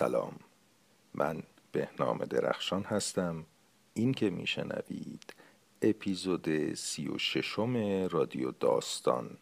سلام. 0.00 0.32
من 1.14 1.42
بهنام 1.72 2.18
درخشان 2.18 2.82
هستم. 2.82 3.44
این 3.94 4.14
که 4.14 4.30
میشنوید 4.30 5.34
اپیزود 5.82 6.74
سی 6.74 7.08
و 7.08 7.18
ششم 7.18 8.06
رادیو 8.10 8.50
داستان 8.50 9.38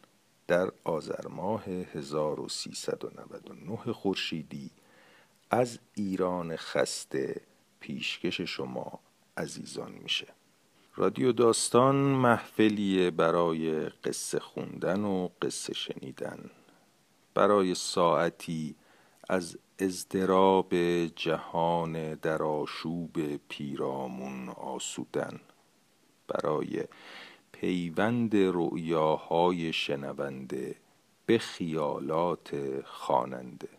در 0.47 0.71
آذر 0.83 1.27
ماه 1.27 1.65
1399 1.65 3.93
خورشیدی 3.93 4.71
از 5.51 5.79
ایران 5.95 6.55
خسته 6.55 7.41
پیشکش 7.79 8.41
شما 8.41 8.99
عزیزان 9.37 9.91
میشه. 9.91 10.27
رادیو 10.95 11.31
داستان 11.31 11.95
محفلیه 11.95 13.11
برای 13.11 13.89
قصه 13.89 14.39
خوندن 14.39 14.99
و 14.99 15.29
قصه 15.41 15.73
شنیدن. 15.73 16.49
برای 17.33 17.75
ساعتی 17.75 18.75
از 19.29 19.57
ازدراب 19.79 20.75
جهان 21.15 22.13
در 22.13 22.43
آشوب 22.43 23.37
پیرامون 23.49 24.49
آسودن. 24.49 25.39
برای 26.27 26.83
پیوند 27.51 28.31
رؤیاهای 28.35 29.73
شنونده 29.73 30.75
به 31.25 31.37
خیالات 31.37 32.81
خواننده. 32.85 33.69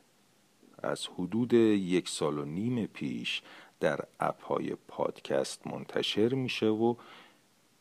از 0.82 1.06
حدود 1.06 1.52
یک 1.52 2.08
سال 2.08 2.38
و 2.38 2.44
نیم 2.44 2.86
پیش 2.86 3.42
در 3.80 4.00
اپهای 4.20 4.76
پادکست 4.88 5.66
منتشر 5.66 6.34
میشه 6.34 6.66
و 6.66 6.94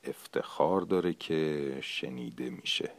افتخار 0.03 0.81
داره 0.81 1.13
که 1.13 1.77
شنیده 1.81 2.49
میشه. 2.49 2.91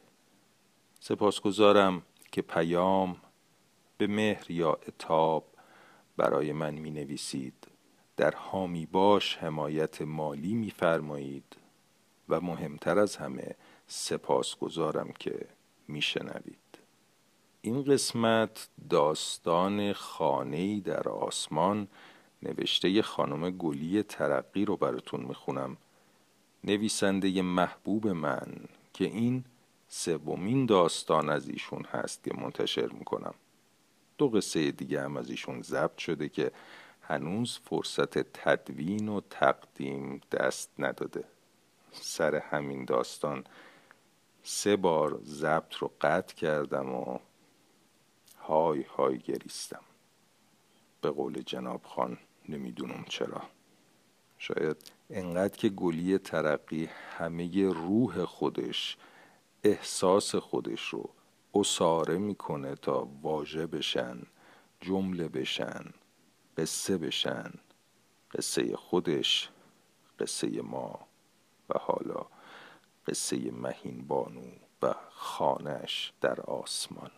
سپاسگزارم 1.00 2.02
که 2.32 2.42
پیام 2.42 3.16
به 4.00 4.06
مهر 4.06 4.50
یا 4.50 4.78
اتاب 4.88 5.45
برای 6.16 6.52
من 6.52 6.74
می 6.74 6.90
نویسید 6.90 7.66
در 8.16 8.34
حامی 8.34 8.86
باش 8.86 9.36
حمایت 9.36 10.02
مالی 10.02 10.54
میفرمایید 10.54 11.56
و 12.28 12.40
مهمتر 12.40 12.98
از 12.98 13.16
همه 13.16 13.54
سپاسگزارم 13.87 15.12
که 15.18 15.46
میشنوید. 15.88 16.78
این 17.62 17.84
قسمت 17.84 18.68
داستان 18.90 19.93
خانه‌ای 19.93 20.80
در 20.80 21.09
آسمان 21.09 21.88
نوشته 22.43 23.02
خانم 23.02 23.51
گلی 23.51 24.02
ترقی 24.02 24.65
رو 24.65 24.76
براتون 24.76 25.21
می‌خونم. 25.21 25.76
نویسنده 26.65 27.43
محبوب 27.43 28.09
من 28.09 28.52
که 28.95 29.04
این 29.04 29.45
سومین 29.88 30.66
داستان 30.66 31.28
از 31.28 31.48
ایشون 31.48 31.84
هست 31.84 32.24
که 32.24 32.34
منتشر 32.34 32.87
می‌کنم. 32.87 33.34
دو 34.21 34.29
قصه 34.29 34.71
دیگه 34.71 35.02
هم 35.02 35.16
از 35.16 35.30
ایشون 35.30 35.63
ضبط 35.63 35.99
شده 35.99 36.29
که 36.29 36.52
هنوز 37.02 37.59
فرصت 37.65 38.18
تدوین 38.18 39.09
و 39.09 39.21
تقدیم 39.30 40.21
دست 40.32 40.71
نداده. 40.79 41.24
سر 41.93 42.35
همین 42.35 42.85
داستان 42.85 43.45
سه 44.43 44.77
بار 44.77 45.21
ضبط 45.24 45.74
رو 45.74 45.90
قطع 46.01 46.35
کردم 46.35 46.95
و 46.95 47.18
های 48.40 48.82
های 48.82 49.18
گریستم. 49.18 49.82
به 51.01 51.10
قول 51.10 51.43
جناب 51.43 51.82
خان 51.84 52.18
نمی‌دونم 52.49 53.05
چرا. 53.09 53.43
شاید 54.38 54.77
انقدر 55.10 55.57
که 55.57 55.68
گلی 55.68 56.18
ترقی 56.18 56.88
همه 57.18 57.68
روح 57.68 58.24
خودش 58.24 58.96
احساس 59.65 60.34
خودش 60.34 60.88
رو 60.88 61.10
اصاره 61.54 62.18
می‌کنه 62.18 62.74
تا 62.74 63.09
واژه 63.23 63.66
بشن 63.66 64.22
جمله 64.81 65.28
بشن 65.28 65.84
قصه 66.56 66.98
بشن 66.98 67.50
قصه 68.34 68.76
خودش 68.76 69.50
قصه 70.19 70.62
ما 70.62 70.98
و 71.69 71.78
حالا 71.78 72.26
قصه 73.06 73.50
مهین 73.50 74.06
بانو 74.09 74.50
و 74.83 74.94
خانش 75.11 76.12
در 76.21 76.41
آسمان. 76.41 77.11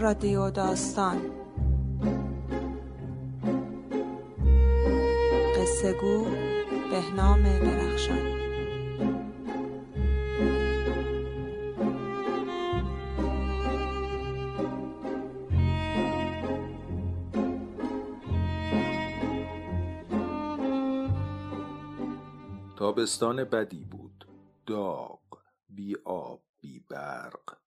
رادیو 0.00 0.50
داستان 0.50 1.30
قصه 5.56 5.92
گو 5.92 6.26
بهنام 6.90 7.42
درخشان. 7.42 8.38
تابستان 22.76 23.44
بدی 23.44 23.84
بود. 23.84 24.28
داغ 24.66 25.20
بی 25.68 25.96
آب 26.04 26.42
بی 26.60 26.80
برق. 26.80 27.58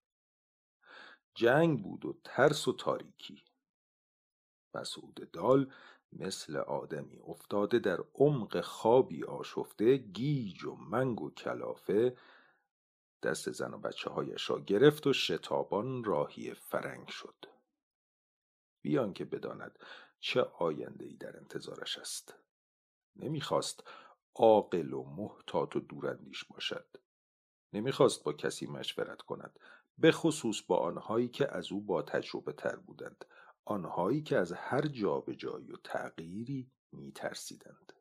جنگ 1.35 1.83
بود 1.83 2.05
و 2.05 2.19
ترس 2.23 2.67
و 2.67 2.73
تاریکی. 2.73 3.43
مسعود 4.73 5.31
دال 5.31 5.71
مثل 6.13 6.55
آدمی 6.55 7.19
افتاده 7.27 7.79
در 7.79 8.03
عمق 8.15 8.61
خوابی 8.61 9.23
آشفته 9.23 9.97
گیج 9.97 10.65
و 10.65 10.75
منگ 10.75 11.21
و 11.21 11.31
کلافه 11.31 12.17
دست 13.23 13.51
زن 13.51 13.73
و 13.73 13.77
بچه 13.77 14.09
هایش 14.09 14.49
را 14.49 14.59
گرفت 14.59 15.07
و 15.07 15.13
شتابان 15.13 16.03
راهی 16.03 16.53
فرنگ 16.53 17.07
شد. 17.07 17.45
بیان 18.81 19.13
که 19.13 19.25
بداند 19.25 19.79
چه 20.19 20.41
آینده 20.41 21.05
ای 21.05 21.15
در 21.15 21.37
انتظارش 21.37 21.97
است. 21.97 22.35
نمی‌خواست 23.15 23.83
عاقل 24.35 24.93
و 24.93 25.03
محتاط 25.03 25.75
و 25.75 25.79
دوراندیش 25.79 26.43
باشد. 26.43 26.85
نمی‌خواست 27.73 28.23
با 28.23 28.33
کسی 28.33 28.67
مشورت 28.67 29.21
کند 29.21 29.59
به 29.97 30.11
خصوص 30.11 30.61
با 30.61 30.77
آنهایی 30.77 31.27
که 31.27 31.55
از 31.55 31.71
او 31.71 31.81
با 31.81 32.01
تجربه 32.01 32.53
تر 32.53 32.75
بودند. 32.75 33.25
آنهایی 33.65 34.21
که 34.21 34.37
از 34.37 34.51
هر 34.51 34.81
جابجایی 34.81 35.71
و 35.71 35.77
تغییری 35.83 36.71
میترسیدند. 36.91 37.93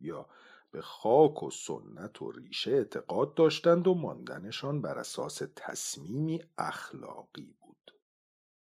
یا 0.00 0.28
به 0.70 0.82
خاک 0.82 1.42
و 1.42 1.50
سنت 1.50 2.22
و 2.22 2.32
ریشه 2.32 2.70
اعتقاد 2.70 3.34
داشتند 3.34 3.88
و 3.88 3.94
ماندنشان 3.94 4.82
بر 4.82 4.98
اساس 4.98 5.42
تصمیمی 5.56 6.40
اخلاقی 6.58 7.54
بود. 7.60 7.94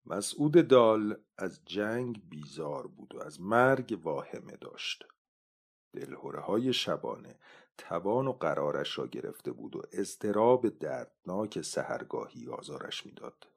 مسعود 0.06 0.68
دال 0.68 1.16
از 1.38 1.64
جنگ 1.64 2.28
بیزار 2.28 2.86
بود 2.86 3.14
و 3.14 3.22
از 3.22 3.40
مرگ 3.40 4.00
واهمه 4.02 4.56
داشت. 4.56 5.04
دلهوره 5.92 6.40
های 6.40 6.72
شبانه 6.72 7.38
توان 7.78 8.26
و 8.26 8.32
قرارش 8.32 8.98
را 8.98 9.06
گرفته 9.06 9.52
بود 9.52 9.76
و 9.76 9.82
اضطراب 9.92 10.68
دردناک 10.68 11.60
سهرگاهی 11.60 12.48
آزارش 12.48 13.06
می‌داد. 13.06 13.51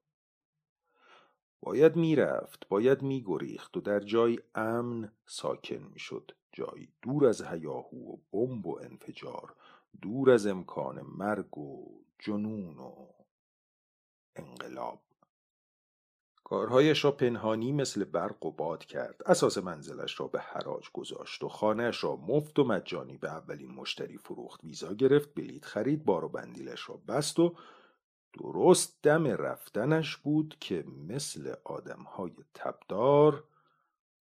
باید 1.66 1.96
می‌رفت 1.96 2.68
باید 2.70 3.02
میگریخت 3.02 3.78
و 3.78 3.81
در 3.81 4.00
جای 4.00 4.40
امن 4.56 5.12
ساکن 5.26 5.90
می‌شد. 5.94 6.31
جایی 6.52 6.90
دور 7.02 7.26
از 7.26 7.42
هیاهو 7.42 8.14
و 8.14 8.18
بمب 8.31 8.68
و 8.68 8.80
انفجار 8.81 9.56
دور 10.02 10.31
از 10.31 10.48
امکان 10.48 11.02
مرگ 11.18 11.58
و 11.58 12.02
جنون 12.20 12.80
و 12.80 13.08
انقلاب. 14.36 15.02
کارهایش 16.44 17.06
را 17.06 17.12
پنهانی 17.12 17.72
مثل 17.72 18.03
برق 18.03 18.46
و 18.46 18.52
باد 18.52 18.86
کرد. 18.86 19.22
اساس 19.26 19.58
منزلش 19.58 20.20
را 20.20 20.28
به 20.28 20.40
حراج 20.40 20.90
گذاشت 20.94 21.44
و 21.44 21.50
خانهش 21.50 22.03
را 22.03 22.16
مفت 22.16 22.59
و 22.59 22.64
مجانی 22.64 23.18
به 23.18 23.30
اولین 23.30 23.72
مشتری 23.72 24.18
فروخت. 24.18 24.64
ویزا 24.64 24.94
گرفت 24.94 25.36
بلیت 25.36 25.66
خرید 25.66 26.06
بار 26.06 26.26
و 26.26 26.30
بندیلش 26.30 26.90
را 26.90 27.00
بست 27.08 27.40
و 27.40 27.56
درست 28.40 29.02
دم 29.03 29.28
رفتنش 29.28 30.17
بود 30.17 30.58
که 30.59 30.84
مثل 30.87 31.55
آدمهای 31.64 32.34
تبدار 32.53 33.43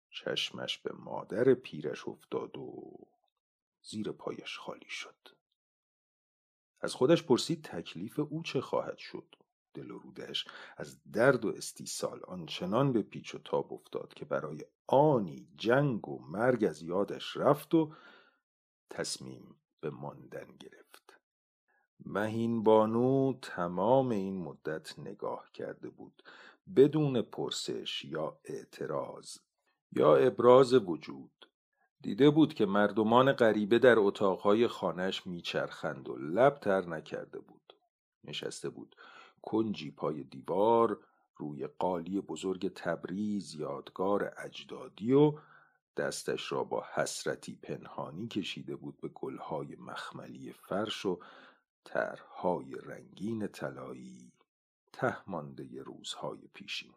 چشمش 0.10 0.77
به 0.77 0.94
مادر 0.94 1.54
پیرش 1.54 2.07
افتاد 2.07 2.57
و 2.57 2.98
زیر 3.81 4.12
پایش 4.12 4.57
خالی 4.57 4.89
شد. 4.89 5.15
از 6.81 6.94
خودش 6.94 7.24
پرسید 7.24 7.63
تکلیف 7.63 8.19
او 8.19 8.44
چه 8.44 8.62
خواهد 8.62 8.98
شد. 8.98 9.36
دل 9.74 9.92
و 9.92 9.98
رودش 9.98 10.48
از 10.77 11.12
درد 11.12 11.45
و 11.45 11.50
استیصال 11.50 12.21
آنچنان 12.27 12.94
به 12.94 13.01
پیچ 13.01 13.36
و 13.36 13.39
تاب 13.39 13.74
افتاد 13.74 14.13
که 14.13 14.25
برای 14.25 14.66
آنی 14.88 15.48
جنگ 15.57 16.09
و 16.09 16.19
مرگ 16.19 16.63
از 16.63 16.81
یادش 16.81 17.38
رفت 17.38 17.74
و 17.74 17.94
تصمیم 18.89 19.56
به 19.81 19.89
ماندن 19.89 20.48
گرفت. 20.59 20.93
مهین 22.06 22.63
بانو 22.63 23.34
تمام 23.42 24.10
این 24.10 24.38
مدت 24.38 25.00
نگاه 25.00 25.50
کرده 25.54 25.90
بود. 25.90 26.24
بدون 26.75 27.22
پرسش 27.22 28.06
یا 28.06 28.38
اعتراض. 28.45 29.38
یا 29.92 30.16
ابراز 30.16 30.74
وجود. 30.74 31.50
دیده 32.01 32.30
بود 32.30 32.54
که 32.54 32.66
مردمان 32.66 33.31
غریبه 33.31 33.80
در 33.80 34.00
اتاقهای 34.00 34.68
خانهش 34.68 35.28
میچرخند 35.28 36.10
و 36.10 36.18
لب 36.18 36.60
تر 36.60 36.86
نکرده 36.86 37.40
بود. 37.40 37.74
نشسته 38.24 38.69
بود. 38.69 38.95
کنجی 39.42 39.92
پای 39.92 40.24
دیوار 40.24 41.00
روی 41.36 41.68
قالی 41.68 42.22
بزرگ 42.22 42.74
تبریز 42.74 43.56
یادگار 43.56 44.34
اجدادی 44.38 45.13
و 45.13 45.34
دستش 45.98 46.51
را 46.51 46.63
با 46.63 46.86
حسرتی 46.94 47.56
پنهانی 47.56 48.28
کشیده 48.28 48.75
بود 48.75 49.01
به 49.01 49.07
گلهای 49.07 49.75
مخملی 49.75 50.51
فرش 50.51 51.06
و 51.06 51.19
طرحهای 51.83 52.75
رنگین 52.75 53.47
طلایی 53.47 54.31
تهمانده 54.94 55.83
روزهای 55.83 56.47
پیشین. 56.53 56.94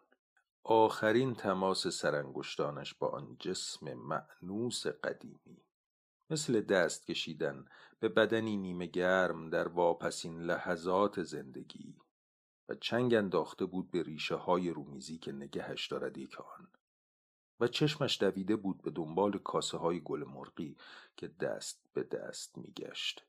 آخرین 0.65 1.35
تماس 1.35 1.87
سرانگشتانش 1.87 2.95
با 2.95 3.09
آن 3.09 3.37
جسم 3.41 3.95
معنوس 3.95 4.87
قدیمی. 4.87 5.63
مثل 6.31 6.61
دست 6.61 7.07
کشیدن 7.07 7.65
به 8.01 8.09
بدنی 8.09 8.57
نیمه 8.57 8.87
گرم 8.87 9.51
در 9.51 9.69
واپسین 9.69 10.41
لحظات 10.43 11.23
زندگی 11.23 11.97
و 12.69 12.75
چنگ 12.75 13.15
انداخته 13.15 13.67
بود 13.67 13.91
به 13.91 14.03
ریشه 14.03 14.35
های 14.35 14.71
رومیزی 14.71 15.19
که 15.19 15.33
نگهش 15.33 15.87
دارد 15.87 16.19
یک 16.19 16.41
آن. 16.41 16.69
و 17.61 17.67
چشمش 17.67 18.21
دویده 18.23 18.57
بود 18.57 18.83
به 18.83 18.91
دنبال 18.91 19.39
کاسه 19.39 19.79
های 19.79 20.01
گل 20.01 20.25
مرغی 20.25 20.77
که 21.17 21.29
دست 21.29 21.83
به 21.93 22.03
دست 22.03 22.59
میگشت. 22.59 23.25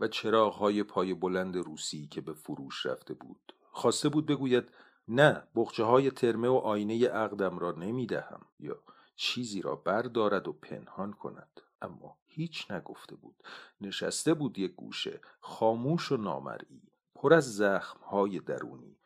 و 0.00 0.08
چراغ 0.08 0.54
های 0.54 0.82
پای 0.82 1.14
بلند 1.14 1.56
روسی 1.56 2.06
که 2.06 2.20
به 2.20 2.32
فروش 2.32 2.86
رفته 2.86 3.14
بود. 3.14 3.54
خواسته 3.70 4.08
بود 4.08 4.26
بگوید 4.26 4.68
نه 5.08 5.42
بخچه 5.54 5.84
های 5.84 6.10
ترمه 6.10 6.48
و 6.48 6.54
آینه 6.54 7.08
عقدم 7.08 7.58
را 7.58 7.72
نمی 7.72 8.06
دهم 8.06 8.46
یا 8.58 8.82
چیزی 9.16 9.62
را 9.62 9.76
بردارد 9.76 10.48
و 10.48 10.52
پنهان 10.52 11.12
کند. 11.12 11.60
اما 11.82 12.16
هیچ 12.26 12.70
نگفته 12.70 13.16
بود. 13.16 13.42
نشسته 13.80 14.34
بود 14.34 14.58
یک 14.58 14.74
گوشه 14.74 15.20
خاموش 15.40 16.12
و 16.12 16.16
نامرئی 16.16 16.82
پر 17.14 17.34
از 17.34 17.56
زخم 17.56 18.00
های 18.04 18.40
درونی. 18.40 18.96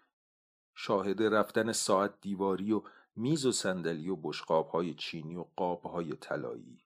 شاهد 0.74 1.22
رفتن 1.22 1.72
ساعت 1.72 2.20
دیواری 2.20 2.72
و 2.72 2.82
میز 3.16 3.46
و 3.46 3.52
صندلی 3.52 4.08
و 4.08 4.16
بشقاب 4.16 4.68
های 4.68 4.94
چینی 4.94 5.36
و 5.36 5.44
قاب 5.56 5.82
های 5.82 6.12
طلایی. 6.12 6.83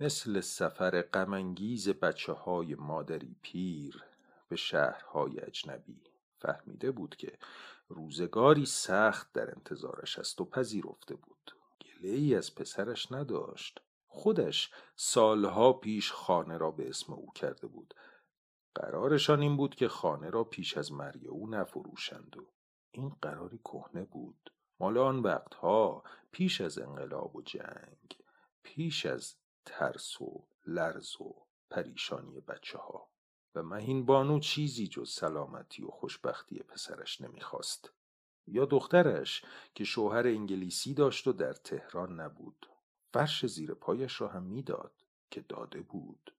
مثل 0.00 0.40
سفر 0.40 1.02
غمانگیز 1.02 1.88
بچه 1.88 2.32
های 2.32 2.74
مادری 2.74 3.36
پیر 3.42 4.04
به 4.48 4.56
شهرهای 4.56 5.40
اجنبی. 5.40 6.00
فهمیده 6.38 6.90
بود 6.90 7.16
که 7.16 7.38
روزگاری 7.88 8.66
سخت 8.66 9.32
در 9.32 9.50
انتظارش 9.50 10.18
است 10.18 10.40
و 10.40 10.44
پذیرفته 10.44 11.14
بود. 11.14 11.52
گله 11.80 12.08
ای 12.08 12.34
از 12.34 12.54
پسرش 12.54 13.12
نداشت. 13.12 13.80
خودش 14.06 14.70
سالها 14.96 15.72
پیش 15.72 16.12
خانه 16.12 16.58
را 16.58 16.70
به 16.70 16.88
اسم 16.88 17.12
او 17.12 17.32
کرده 17.32 17.66
بود. 17.66 17.94
قرارشان 18.74 19.40
این 19.40 19.56
بود 19.56 19.74
که 19.74 19.88
خانه 19.88 20.30
را 20.30 20.44
پیش 20.44 20.76
از 20.76 20.92
مرگ 20.92 21.26
او 21.28 21.50
نفروشند 21.50 22.36
و 22.36 22.46
این 22.90 23.16
قراری 23.22 23.58
کهنه 23.58 24.04
بود. 24.04 24.52
مال 24.80 24.98
آن 24.98 25.18
وقتها 25.18 26.02
پیش 26.32 26.60
از 26.60 26.78
انقلاب 26.78 27.36
و 27.36 27.42
جنگ 27.42 28.16
پیش 28.62 29.06
از 29.06 29.34
ترس 29.64 30.20
و 30.20 30.44
لرز 30.66 31.20
و 31.20 31.34
پریشانی 31.70 32.40
بچه 32.40 32.78
ها 32.78 33.08
و 33.54 33.62
مهین 33.62 34.06
بانو 34.06 34.40
چیزی 34.40 34.88
جز 34.88 35.10
سلامتی 35.10 35.82
و 35.82 35.88
خوشبختی 35.88 36.58
پسرش 36.58 37.20
نمی‌خواست. 37.20 37.92
یا 38.46 38.64
دخترش 38.64 39.44
که 39.74 39.84
شوهر 39.84 40.26
انگلیسی 40.26 40.94
داشت 40.94 41.26
و 41.26 41.32
در 41.32 41.52
تهران 41.52 42.20
نبود. 42.20 42.66
فرش 43.12 43.46
زیر 43.46 43.74
پایش 43.74 44.20
را 44.20 44.28
هم 44.28 44.42
می‌داد 44.42 44.92
که 45.30 45.40
داده 45.40 45.82
بود. 45.82 46.34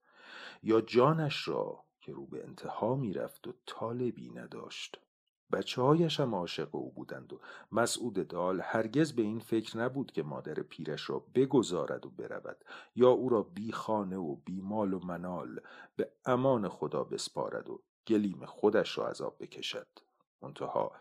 یا 0.63 0.81
جانش 0.81 1.47
را 1.47 1.83
که 2.01 2.11
رو 2.11 2.25
به 2.25 2.43
انتها 2.43 2.95
می‌رفت 2.95 3.47
و 3.47 3.53
طالبی 3.65 4.29
نداشت. 4.29 4.99
بچه 5.51 5.81
هایش 5.81 6.19
هم 6.19 6.35
عاشق 6.35 6.75
او 6.75 6.91
بودند 6.91 7.33
و 7.33 7.39
مسعود 7.71 8.27
دال 8.27 8.61
هرگز 8.63 9.13
به 9.13 9.21
این 9.21 9.39
فکر 9.39 9.77
نبود 9.77 10.11
که 10.11 10.23
مادر 10.23 10.53
پیرش 10.53 11.09
را 11.09 11.25
بگذارد 11.35 12.05
و 12.05 12.09
برود 12.09 12.57
یا 12.95 13.09
او 13.09 13.29
را 13.29 13.41
بی 13.41 13.71
خانه 13.71 14.17
و 14.17 14.35
بی 14.35 14.61
مال 14.61 14.93
و 14.93 14.99
منال 15.05 15.59
به 15.95 16.11
امان 16.25 16.69
خدا 16.69 17.03
بسپارد 17.03 17.69
و 17.69 17.81
گلیم 18.07 18.45
خودش 18.45 18.97
را 18.97 19.07
عذاب 19.07 19.35
بکشد. 19.39 19.87
منتها 20.41 20.91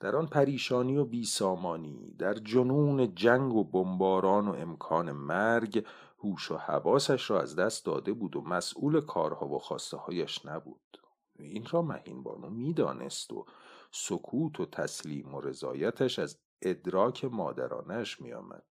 در 0.00 0.16
آن 0.16 0.26
پریشانی 0.26 0.96
و 0.96 1.04
بیسامانی 1.04 2.14
در 2.18 2.34
جنون 2.34 3.14
جنگ 3.14 3.54
و 3.54 3.64
بمباران 3.64 4.48
و 4.48 4.52
امکان 4.52 5.12
مرگ 5.12 5.86
هوش 6.18 6.50
و 6.50 6.56
حواسش 6.56 7.30
را 7.30 7.40
از 7.40 7.56
دست 7.56 7.84
داده 7.86 8.12
بود 8.12 8.36
و 8.36 8.40
مسئول 8.40 9.00
کارها 9.00 9.48
و 9.48 9.58
خواسته 9.58 9.96
هایش 9.96 10.46
نبود. 10.46 10.80
این 11.38 11.66
را 11.70 11.82
مهین 11.82 12.22
بانو 12.22 12.50
می‌دانست 12.50 13.32
و 13.32 13.46
سکوت 13.90 14.60
و 14.60 14.66
تسلیم 14.66 15.34
و 15.34 15.40
رضایتش 15.40 16.18
از 16.18 16.38
ادراک 16.62 17.24
مادرانش 17.24 18.20
میآمد. 18.20 18.66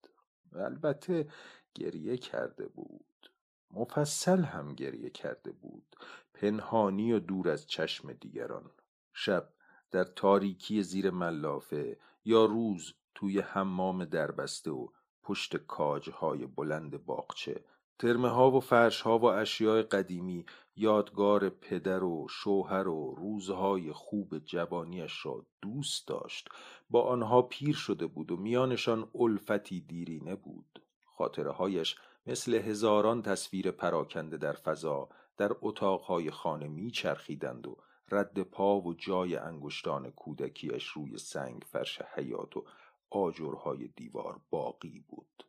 و 0.52 0.60
البته 0.60 1.30
گریه 1.76 2.18
کرده 2.18 2.68
بود. 2.68 3.32
مفصل 3.72 4.44
هم 4.44 4.76
گریه 4.76 5.10
کرده 5.10 5.52
بود. 5.52 5.96
پنهانی 6.34 7.14
و 7.14 7.20
دور 7.20 7.50
از 7.50 7.68
چشم 7.68 8.14
دیگران. 8.14 8.72
شب 9.14 9.50
در 9.92 10.04
تاریکی 10.04 10.84
زیر 10.84 11.12
ملافه 11.12 11.98
یا 12.26 12.46
روز 12.46 12.94
توی 13.16 13.40
حمام 13.40 14.06
دربسته 14.06 14.72
و 14.72 14.88
پشت 15.24 15.58
کاجهای 15.58 16.46
بلند 16.46 17.06
باغچه 17.06 17.64
ترمه 18.00 18.30
ها 18.30 18.52
و 18.52 18.60
فرش 18.60 19.02
ها 19.02 19.20
و 19.20 19.26
اشیاء 19.26 19.82
قدیمی 19.82 20.46
یادگار 20.78 21.50
پدر 21.50 22.04
و 22.04 22.28
شوهر 22.30 22.88
و 22.88 23.16
روزهای 23.16 23.92
خوب 23.92 24.40
جوانیش 24.40 25.26
را 25.26 25.46
دوست 25.62 26.08
داشت. 26.08 26.50
با 26.90 27.02
آنها 27.02 27.42
پیر 27.42 27.76
شده 27.76 28.08
بود 28.08 28.32
و 28.32 28.38
میانشان 28.38 29.10
الفتی 29.16 29.82
دیرینه 29.82 30.36
بود. 30.36 30.82
خاطره 31.06 31.52
هایش 31.52 31.96
مثل 32.28 32.54
هزاران 32.54 33.22
تصویر 33.22 33.72
پراکنده 33.72 34.38
در 34.38 34.54
فضا 34.54 35.10
در 35.38 35.52
اتاقهای 35.62 36.32
خانه 36.32 36.68
میچرخیدند 36.68 37.68
و 37.68 37.78
رد 38.12 38.40
پا 38.44 38.82
و 38.82 38.94
جای 38.94 39.36
انگشتان 39.36 40.12
کودکیش 40.12 40.86
روی 40.86 41.18
سنگ 41.18 41.64
فرش 41.66 42.02
حیات 42.02 42.58
و 42.58 42.66
آجرهای 43.10 43.88
دیوار 43.88 44.42
باقی 44.50 45.04
بود. 45.08 45.46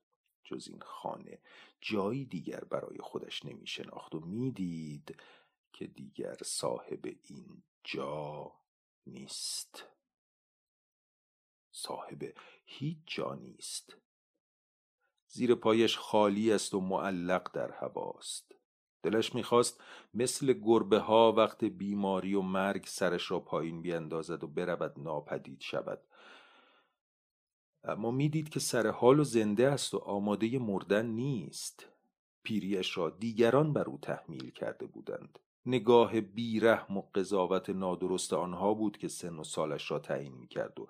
جز 0.47 0.69
این 0.69 0.81
خانه. 0.81 1.39
جایی 1.81 2.25
دیگر 2.25 2.61
برای 2.61 2.99
خودش 2.99 3.45
نمی 3.45 3.67
شناخت 3.67 4.15
و 4.15 4.21
می‌دید 4.21 5.21
که 5.73 5.87
دیگر 5.87 6.37
صاحب 6.45 7.17
این 7.25 7.63
جا 7.85 8.53
نیست. 9.07 9.85
صاحب 11.71 12.35
هیچ 12.65 12.99
جا 13.07 13.35
نیست. 13.35 13.97
زیر 15.29 15.55
پایش 15.55 15.99
خالی 15.99 16.53
است 16.53 16.75
و 16.75 16.81
معلق 16.81 17.53
در 17.53 17.71
هواست. 17.71 18.55
دلش 19.03 19.35
می‌خواست 19.35 19.83
مثل 20.15 20.53
گربه 20.53 20.99
ها 20.99 21.33
وقت 21.33 21.65
بیماری 21.65 22.35
و 22.35 22.41
مرگ 22.41 22.87
سرش 22.87 23.31
را 23.31 23.41
پایین 23.41 23.83
بیاندازد 23.83 24.45
و 24.45 24.47
برود 24.47 25.01
ناپدید 25.01 25.61
شود. 25.61 26.03
اما 27.87 28.11
می‌دید 28.11 28.49
که 28.49 28.61
سر 28.61 28.87
حال 28.87 29.21
و 29.21 29.25
زنده 29.25 29.69
است 29.69 29.95
و 29.95 29.99
آماده 29.99 30.59
مردن 30.59 31.07
نیست. 31.07 31.87
پیریش 32.43 32.97
را 32.97 33.11
دیگران 33.11 33.73
بر 33.73 33.85
او 33.85 33.99
تحمیل 34.03 34.51
کرده 34.51 34.87
بودند. 34.87 35.39
نگاه 35.67 36.21
بیرحم 36.21 36.97
و 36.97 37.03
قضاوت 37.15 37.71
نادرست 37.71 38.33
آنها 38.33 38.75
بود 38.75 38.97
که 38.97 39.09
سن 39.09 39.37
و 39.39 39.45
سالش 39.45 39.91
را 39.91 39.99
تعیین 39.99 40.33
می‌کرد 40.33 40.81
و 40.81 40.89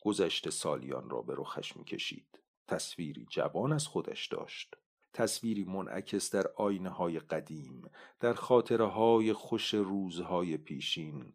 گذشته 0.00 0.50
سالیان 0.50 1.10
را 1.10 1.22
به 1.22 1.34
رخش 1.36 1.76
می‌کشید. 1.76 2.38
تصویری 2.68 3.26
جوان 3.30 3.72
از 3.72 3.86
خودش 3.86 4.26
داشت. 4.26 4.76
تصویری 5.12 5.64
منعکس 5.64 6.34
در 6.34 6.46
آینه 6.56 6.90
های 6.90 7.18
قدیم 7.18 7.90
در 8.20 8.34
خاطره 8.34 8.86
های 8.86 9.32
خوش 9.32 9.74
روزهای 9.74 10.56
پیشین. 10.56 11.32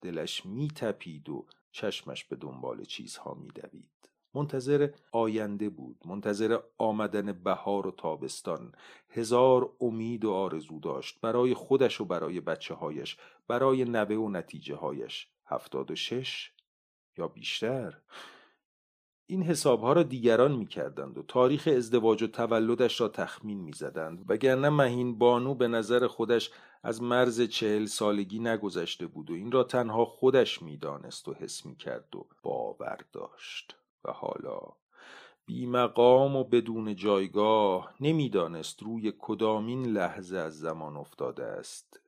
دلش 0.00 0.46
میتپید 0.46 1.28
و 1.28 1.46
چشمش 1.72 2.24
به 2.24 2.36
دنبال 2.36 2.84
چیزها 2.84 3.34
میدوید. 3.34 4.09
منتظر 4.34 4.88
آینده 5.12 5.68
بود 5.68 5.96
منتظر 6.04 6.58
آمدن 6.78 7.32
بهار 7.32 7.86
و 7.86 7.90
تابستان. 7.90 8.72
هزار 9.10 9.72
امید 9.80 10.24
و 10.24 10.30
آرزو 10.30 10.80
داشت 10.80 11.20
برای 11.20 11.54
خودش 11.54 12.00
و 12.00 12.04
برای 12.04 12.40
بچه 12.40 12.74
هایش 12.74 13.16
برای 13.48 13.84
نوه 13.84 14.16
و 14.16 14.28
نتیجه 14.28 14.74
هایش 14.76 15.28
هفتاد 15.46 15.90
و 15.90 15.96
شش 15.96 16.52
یا 17.18 17.28
بیشتر؟ 17.28 18.00
این 19.26 19.42
حسابها 19.42 19.92
را 19.92 20.02
دیگران 20.02 20.52
می 20.52 20.66
کردند 20.66 21.18
و 21.18 21.22
تاریخ 21.22 21.68
ازدواج 21.76 22.22
و 22.22 22.26
تولدش 22.26 23.00
را 23.00 23.08
تخمین 23.08 23.60
می 23.60 23.72
زدند 23.72 24.24
وگرنه 24.28 24.68
مهین 24.68 25.18
بانو 25.18 25.54
به 25.54 25.68
نظر 25.68 26.06
خودش 26.06 26.50
از 26.82 27.02
مرز 27.02 27.40
چهل 27.40 27.86
سالگی 27.86 28.38
نگذشته 28.38 29.06
بود 29.06 29.30
و 29.30 29.34
این 29.34 29.52
را 29.52 29.64
تنها 29.64 30.04
خودش 30.04 30.62
می 30.62 30.76
دانست 30.76 31.28
و 31.28 31.34
حس 31.34 31.66
می 31.66 31.76
کرد 31.76 32.16
و 32.16 32.26
باور 32.42 32.98
داشت. 33.12 33.79
و 34.04 34.12
حالا. 34.12 34.60
بی 35.46 35.66
مقام 35.66 36.36
و 36.36 36.44
بدون 36.44 36.96
جایگاه 36.96 37.94
نمی‌دانست 38.00 38.82
روی 38.82 39.12
کدامین 39.18 39.86
لحظه 39.86 40.36
از 40.36 40.58
زمان 40.58 40.96
افتاده 40.96 41.44
است. 41.44 42.00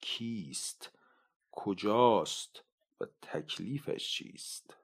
کیست؟ 0.00 0.98
کجاست؟ 1.50 2.64
و 3.00 3.06
تکلیفش 3.22 4.10
چیست؟ 4.10 4.76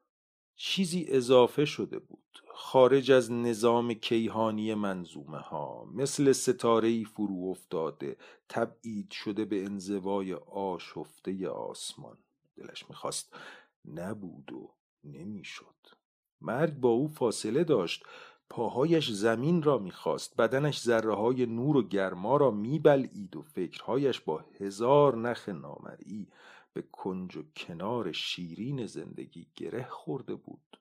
چیزی 0.57 1.05
اضافه 1.09 1.65
شده 1.65 1.99
بود. 1.99 2.43
خارج 2.55 3.11
از 3.11 3.33
نظام 3.33 3.95
کیهانی 3.95 4.75
منظومه 4.75 5.39
ها 5.39 5.85
مثل 5.85 6.33
ستاره 6.33 7.05
فرو 7.05 7.49
افتاده 7.51 8.17
تبعید 8.49 9.11
شده 9.11 9.45
به 9.45 9.65
انزوای 9.65 10.35
آشفته 10.35 11.49
آسمان. 11.49 12.19
دلش 12.57 12.89
می‌خواست 12.89 13.37
نبود 13.85 14.53
و 14.53 14.75
نمی‌شد. 15.05 16.02
مرگ 16.43 16.75
با 16.75 16.89
او 16.89 17.09
فاصله 17.09 17.65
داشت. 17.65 18.05
پاهایش 18.49 19.11
زمین 19.11 19.63
را 19.63 19.79
می‌خواست. 19.79 20.37
بدنش 20.37 20.81
ذره 20.81 21.15
های 21.15 21.47
نور 21.47 21.77
و 21.77 21.83
گرما 21.83 22.37
را 22.37 22.51
میبلعید 22.51 23.37
و 23.37 23.43
فکرهایش 23.43 24.21
با 24.21 24.45
هزار 24.61 25.17
نخ 25.17 25.49
نامرئی 25.49 26.29
به 26.73 26.83
کنج 26.83 27.37
و 27.37 27.43
کنار 27.57 28.13
شیرین 28.13 28.87
زندگی 28.87 29.47
گره 29.57 29.87
خورده 29.89 30.35
بود. 30.35 30.79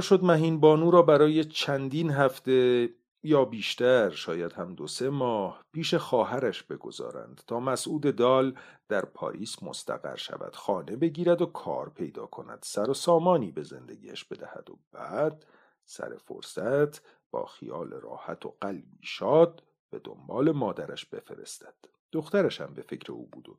قرار 0.00 0.18
شد 0.18 0.24
مهین 0.24 0.60
بانو 0.60 0.90
را 0.90 1.02
برای 1.02 1.44
چندین 1.44 2.10
هفته 2.10 2.88
یا 3.22 3.44
بیشتر 3.44 4.10
شاید 4.10 4.52
هم 4.52 4.74
دو 4.74 4.86
سه 4.86 5.10
ماه 5.10 5.64
پیش 5.72 5.94
خواهرش 5.94 6.62
بگذارند 6.62 7.40
تا 7.46 7.60
مسعود 7.60 8.16
دال 8.16 8.54
در 8.88 9.04
پاریس 9.04 9.62
مستقر 9.62 10.16
شود 10.16 10.56
خانه 10.56 10.96
بگیرد 10.96 11.42
و 11.42 11.46
کار 11.46 11.88
پیدا 11.88 12.26
کند 12.26 12.58
سر 12.62 12.90
و 12.90 12.94
سامانی 12.94 13.52
به 13.52 13.62
زندگیش 13.62 14.24
بدهد 14.24 14.70
و 14.70 14.78
بعد 14.92 15.46
سر 15.84 16.16
فرصت 16.16 17.02
با 17.30 17.46
خیال 17.46 17.90
راحت 17.90 18.46
و 18.46 18.56
قلبی 18.60 19.00
شاد 19.02 19.62
به 19.90 19.98
دنبال 19.98 20.50
مادرش 20.50 21.06
بفرستد. 21.06 21.74
دخترش 22.12 22.60
هم 22.60 22.74
به 22.74 22.82
فکر 22.82 23.12
او 23.12 23.26
بود 23.26 23.48
و 23.48 23.56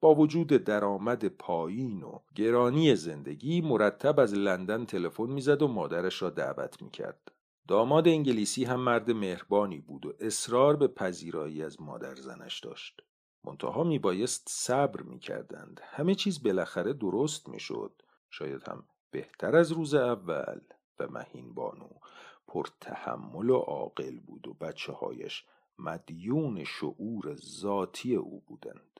با 0.00 0.14
وجود 0.14 0.46
درآمد 0.46 1.24
پایین 1.28 2.02
و 2.02 2.18
گرانی 2.34 2.96
زندگی 2.96 3.60
مرتب 3.60 4.20
از 4.20 4.34
لندن 4.34 4.84
تلفن 4.84 5.26
می‌زد 5.26 5.62
و 5.62 5.68
مادرش 5.68 6.22
را 6.22 6.30
دعوت 6.30 6.82
می‌کرد. 6.82 7.32
داماد 7.68 8.08
انگلیسی 8.08 8.64
هم 8.64 8.80
مرد 8.80 9.10
مهربانی 9.10 9.80
بود 9.80 10.06
و 10.06 10.12
اصرار 10.20 10.76
به 10.76 10.88
پذیرایی 10.88 11.62
از 11.62 11.82
مادر 11.82 12.14
زنش 12.14 12.60
داشت. 12.60 13.00
منتها 13.44 13.84
میبایست 13.84 14.46
صبر 14.50 15.02
می‌کردند. 15.02 15.80
همه 15.84 16.14
چیز 16.14 16.42
بالاخره 16.42 16.92
درست 16.92 17.48
می‌شد. 17.48 18.02
شاید 18.30 18.68
هم 18.68 18.84
بهتر 19.10 19.56
از 19.56 19.72
روز 19.72 19.94
اول 19.94 20.60
و 20.98 21.08
مهین 21.08 21.54
بانو 21.54 21.88
پر 22.46 22.66
تحمل 22.80 23.50
و 23.50 23.56
عاقل 23.56 24.18
بود 24.18 24.48
و 24.48 24.54
بچه 24.54 24.92
هایش 24.92 25.44
مدیون 25.78 26.64
شعور 26.64 27.34
ذاتی 27.34 28.16
او 28.16 28.42
بودند. 28.46 28.93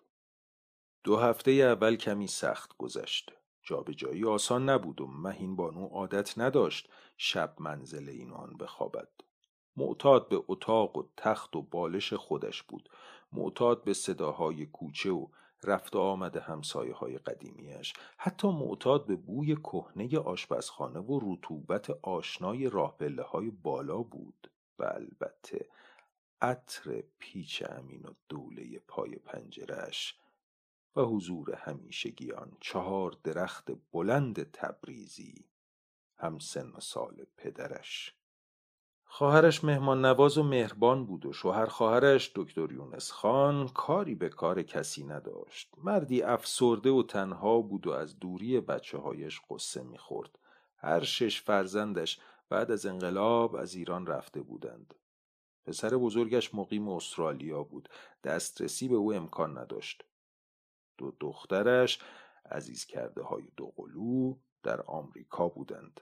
دو 1.04 1.16
هفته 1.16 1.50
اول 1.50 1.96
کمی 1.96 2.26
سخت 2.26 2.76
گذشت. 2.78 3.32
جابجایی 3.62 4.24
آسان 4.24 4.68
نبود 4.68 5.00
و 5.00 5.06
مهین 5.06 5.56
بانو 5.56 5.86
عادت 5.86 6.38
نداشت 6.38 6.88
شب 7.16 7.54
منزل 7.58 8.08
این 8.08 8.32
آن 8.32 8.56
بخوابد. 8.56 9.08
معتاد 9.76 10.28
به 10.28 10.42
اتاق 10.48 10.96
و 10.96 11.02
تخت 11.16 11.56
و 11.56 11.62
بالش 11.62 12.12
خودش 12.12 12.62
بود. 12.62 12.88
معتاد 13.32 13.84
به 13.84 13.94
صداهای 13.94 14.66
کوچه 14.66 15.10
و 15.10 15.26
رفت 15.64 15.96
آمد 15.96 16.36
همسایه 16.36 16.94
های 16.94 17.18
قدیمیش 17.18 17.92
حتی 18.16 18.48
معتاد 18.48 19.06
به 19.06 19.16
بوی 19.16 19.56
کهنه 19.56 20.18
آشپزخانه 20.18 21.00
و 21.00 21.20
رطوبت 21.22 21.90
آشنای 21.90 22.70
راه 22.70 22.96
های 23.32 23.50
بالا 23.50 23.98
بود 23.98 24.50
و 24.78 24.84
البته 24.84 25.68
عطر 26.40 27.02
پیچ 27.18 27.62
امین 27.70 28.02
و 28.02 28.12
دوله 28.28 28.78
پای 28.78 29.16
پنجرش 29.16 30.18
و 30.96 31.02
حضور 31.02 31.54
همیشگیان. 31.54 32.56
چهار 32.60 33.16
درخت 33.24 33.70
بلند 33.92 34.50
تبریزی. 34.52 35.44
هم 36.16 36.38
سن 36.38 36.70
و 36.70 36.80
سال 36.80 37.26
پدرش. 37.36 38.14
خواهرش 39.04 39.64
مهمان 39.64 40.04
نواز 40.04 40.38
و 40.38 40.42
مهربان 40.42 41.06
بود 41.06 41.26
و 41.26 41.32
شوهر 41.32 41.66
خواهرش 41.66 42.32
دکتر 42.34 42.72
یونس 42.72 43.10
خان 43.10 43.68
کاری 43.68 44.14
به 44.14 44.28
کار 44.28 44.62
کسی 44.62 45.04
نداشت. 45.04 45.70
مردی 45.78 46.22
افسرده 46.22 46.90
و 46.90 47.02
تنها 47.02 47.60
بود 47.60 47.86
و 47.86 47.90
از 47.90 48.18
دوری 48.18 48.60
بچه 48.60 48.98
هایش 48.98 49.40
قصه 49.50 49.82
می‌خورد. 49.82 50.38
هر 50.76 51.00
شش 51.00 51.42
فرزندش 51.42 52.20
بعد 52.48 52.70
از 52.70 52.86
انقلاب 52.86 53.54
از 53.54 53.74
ایران 53.74 54.06
رفته 54.06 54.42
بودند. 54.42 54.94
پسر 55.66 55.96
بزرگش 55.96 56.54
مقیم 56.54 56.88
استرالیا 56.88 57.62
بود. 57.62 57.88
دسترسی 58.24 58.88
به 58.88 58.94
او 58.94 59.12
امکان 59.12 59.58
نداشت. 59.58 60.04
دو 60.98 61.12
دخترش 61.20 61.98
عزیز 62.50 62.84
کرده 62.84 63.22
های 63.22 63.44
دوقلو 63.56 64.34
در 64.62 64.82
آمریکا 64.82 65.48
بودند. 65.48 66.00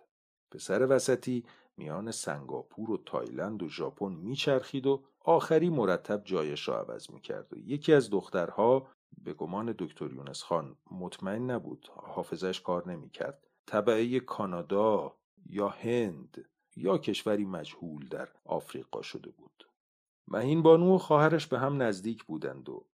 پسر 0.50 0.87
وسطی 0.90 1.44
میان 1.76 2.11
سنگاپور 2.11 2.90
و 2.90 2.96
تایلند 3.06 3.62
و 3.62 3.68
ژاپن 3.68 4.12
میچرخید 4.12 4.87
و 4.87 5.04
آخری 5.20 5.70
مرتب 5.70 6.25
جایش 6.25 6.68
را 6.68 6.80
عوض 6.80 7.11
می‌کرد 7.11 7.52
و 7.52 7.58
یکی 7.58 7.92
از 7.92 8.11
دخترها 8.11 8.87
به 9.25 9.32
گمان 9.32 9.75
دکتر 9.78 10.12
یونس 10.12 10.42
خان 10.42 10.76
مطمئن 10.90 11.50
نبود 11.50 11.90
حافظش 11.94 12.61
کار 12.61 12.88
نمی‌کرد 12.88 13.46
طبعه 13.66 14.20
کانادا 14.20 15.16
یا 15.46 15.68
هند 15.68 16.44
یا 16.76 16.99
کشوری 16.99 17.44
مجهول 17.44 18.08
در 18.08 18.28
آفریقا 18.44 19.02
شده 19.02 19.30
بود 19.30 19.68
مهین 20.28 20.62
بانو 20.62 20.94
و 20.94 20.99
خواهرش 20.99 21.46
به 21.46 21.58
هم 21.58 21.82
نزدیک 21.82 22.25
بودند 22.25 22.68
و 22.68 22.87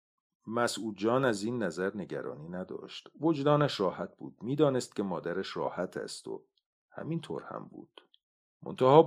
مسعود 0.48 0.98
جان 0.98 1.24
از 1.24 1.42
این 1.42 1.62
نظر 1.62 1.96
نگرانی 1.96 2.48
نداشت. 2.48 3.08
وجدانش 3.20 3.80
راحت 3.80 4.16
بود. 4.16 4.36
می‌دانست 4.42 4.96
که 4.96 5.02
مادرش 5.02 5.56
راحت 5.56 5.96
است 5.96 6.28
و 6.28 6.42
همینطور 6.90 7.42
هم 7.42 7.68
بود. 7.70 8.02
منتها 8.62 9.02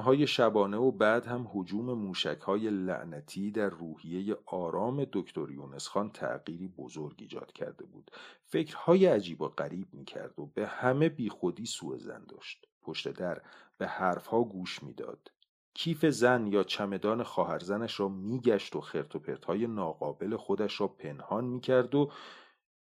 های 0.00 0.26
شبانه 0.26 0.76
و 0.76 0.90
بعد 0.90 1.26
هم 1.26 1.50
حجوم 1.52 1.92
موشک 1.92 2.40
های 2.40 2.70
لعنتی 2.70 3.50
در 3.50 3.68
روحیه 3.68 4.36
آرام 4.46 5.06
دکتر 5.12 5.50
یونس 5.50 5.88
خان 5.88 6.10
تغییری 6.10 6.68
بزرگ 6.68 7.14
ایجاد 7.18 7.52
کرده 7.52 7.84
بود. 7.84 8.10
فکرهای 8.44 9.06
عجیب 9.06 9.40
و 9.40 9.48
غریب 9.48 9.88
می‌کرد 9.92 10.38
و 10.38 10.46
به 10.46 10.66
همه 10.66 11.08
بیخودی 11.08 11.66
سوء 11.66 11.96
زن 11.96 12.24
داشت. 12.24 12.66
پشت 12.82 13.08
در 13.08 13.42
به 13.78 13.86
حرفها 13.86 14.44
گوش 14.44 14.82
می‌داد. 14.82 15.30
کیف 15.78 16.04
زن 16.04 16.46
یا 16.46 16.64
چمدان 16.64 17.22
خواهرزنش 17.22 18.00
را 18.00 18.08
میگشت 18.08 18.76
و 18.76 18.80
خرت 18.80 19.16
و 19.16 19.18
پرتهای 19.18 19.66
ناقابل 19.66 20.36
خودش 20.36 20.80
را 20.80 20.88
پنهان 20.88 21.44
می‌کرد 21.44 21.94
و 21.94 22.12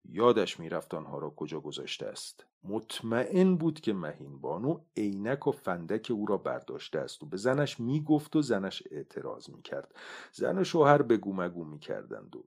یادش 0.05 0.61
می‌رفت 0.61 0.95
آنها 0.95 1.19
را 1.19 1.31
کجا 1.31 1.61
گذاشته 1.61 2.07
است. 2.07 2.47
مطمئن 2.65 3.57
بود 3.57 3.81
که 3.81 3.93
مهین 3.93 4.41
بانو 4.41 4.81
عینک 4.97 5.47
و 5.47 5.53
فندک 5.53 6.11
او 6.11 6.27
را 6.27 6.37
برداشته 6.37 6.99
است 6.99 7.23
و 7.23 7.27
به 7.27 7.37
زنش 7.37 7.81
می‌گفت 7.81 8.37
و 8.37 8.43
زنش 8.43 8.83
اعتراض 8.91 9.51
می‌کرد. 9.51 9.95
زن 10.33 10.59
و 10.59 10.65
شوهر 10.65 11.03
بگو 11.03 11.33
مگو 11.33 11.65
می‌کردند 11.65 12.37
و 12.37 12.45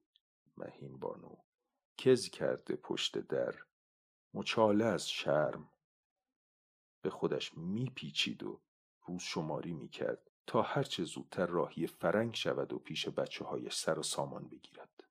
مهین 0.57 0.99
بانو 0.99 1.35
کز 1.97 2.29
کرده 2.29 2.75
پشت 2.75 3.17
در 3.17 3.55
مچاله 4.33 4.85
از 4.85 5.09
شرم 5.09 5.69
به 7.01 7.09
خودش 7.09 7.57
میپیچید 7.57 8.43
و 8.43 8.61
روز 9.05 9.21
شماری 9.21 9.73
می‌کرد. 9.73 10.30
تا 10.51 10.61
هرچه 10.61 11.03
زودتر 11.03 11.45
راهی 11.45 11.87
فرنگ 11.87 12.35
شود 12.35 12.73
و 12.73 12.79
پیش 12.79 13.07
بچه 13.07 13.45
هایش 13.45 13.75
سر 13.75 13.99
و 13.99 14.03
سامان 14.03 14.47
بگیرد. 14.47 15.03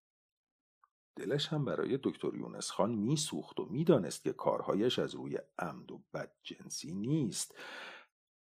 دلش 1.16 1.48
هم 1.48 1.64
برای 1.64 1.98
دکتر 2.02 2.34
یونس 2.34 2.70
خان 2.70 2.94
میسوخت 2.94 3.60
و 3.60 3.66
می‌دانست 3.70 4.24
که 4.24 4.32
کارهایش 4.32 4.98
از 4.98 5.14
روی 5.14 5.38
عمد 5.58 5.92
و 5.92 6.00
بد 6.14 6.32
جنسی 6.42 6.92
نیست 6.92 7.54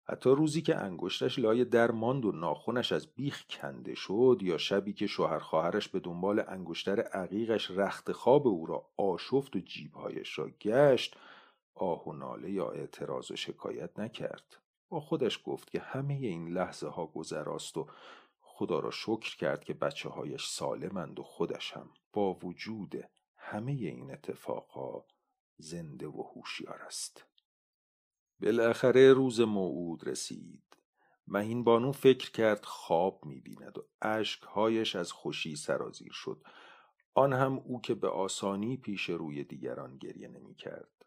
حتی 0.03 0.29
روزی 0.29 0.61
که 0.61 0.75
انگشتش 0.75 1.39
لای 1.39 1.65
در 1.65 1.91
ماند 1.91 2.25
و 2.25 2.31
ناخونش 2.31 2.91
از 2.91 3.07
بیخ 3.07 3.45
کنده 3.49 3.95
شد 3.95 4.39
یا 4.41 4.57
شبی 4.57 4.93
که 4.93 5.07
شوهر 5.07 5.39
خواهرش 5.39 5.87
به 5.87 5.99
دنبال 5.99 6.43
انگشتر 6.47 6.99
عقیقش 6.99 7.71
رخت 7.71 8.11
خواب 8.11 8.47
او 8.47 8.65
را 8.65 8.89
آشفت 8.97 9.55
و 9.55 9.59
جیبهایش 9.59 10.39
را 10.39 10.49
گشت 10.49 11.17
آه 11.75 12.07
و 12.07 12.13
ناله 12.13 12.51
یا 12.51 12.69
اعتراض 12.69 13.31
و 13.31 13.35
شکایت 13.35 13.99
نکرد 13.99 14.57
با 14.89 14.99
خودش 14.99 15.41
گفت 15.43 15.69
که 15.69 15.79
همه 15.79 16.13
این 16.13 16.47
لحظه 16.47 16.87
ها 16.87 17.05
گذراست 17.05 17.77
و 17.77 17.87
خدا 18.39 18.79
را 18.79 18.91
شکر 18.91 19.37
کرد 19.37 19.63
که 19.63 19.73
بچه 19.73 20.09
هایش 20.09 20.47
سالمند 20.47 21.19
و 21.19 21.23
خودش 21.23 21.71
هم. 21.71 21.89
با 22.13 22.33
وجود 22.33 23.09
همه 23.35 23.71
این 23.71 24.11
اتفاقها 24.11 25.05
زنده 25.57 26.07
و 26.07 26.23
هوشیار 26.35 26.81
است. 26.81 27.25
بالاخره 28.39 29.13
روز 29.13 29.41
موعود 29.41 30.07
رسید. 30.07 30.63
مهین 31.27 31.63
بانو 31.63 31.91
فکر 31.91 32.31
کرد 32.31 32.65
خواب 32.65 33.25
می‌بیند 33.25 33.77
و 33.77 33.87
اشکهایش 34.01 34.95
از 34.95 35.11
خوشی 35.11 35.55
سرازیر 35.55 36.11
شد. 36.11 36.43
آن 37.13 37.33
هم 37.33 37.57
او 37.57 37.81
که 37.81 37.95
به 37.95 38.09
آسانی 38.09 38.77
پیش 38.77 39.09
روی 39.09 39.43
دیگران 39.43 39.97
گریه 39.97 40.27
نمی 40.27 40.55
کرد. 40.55 41.05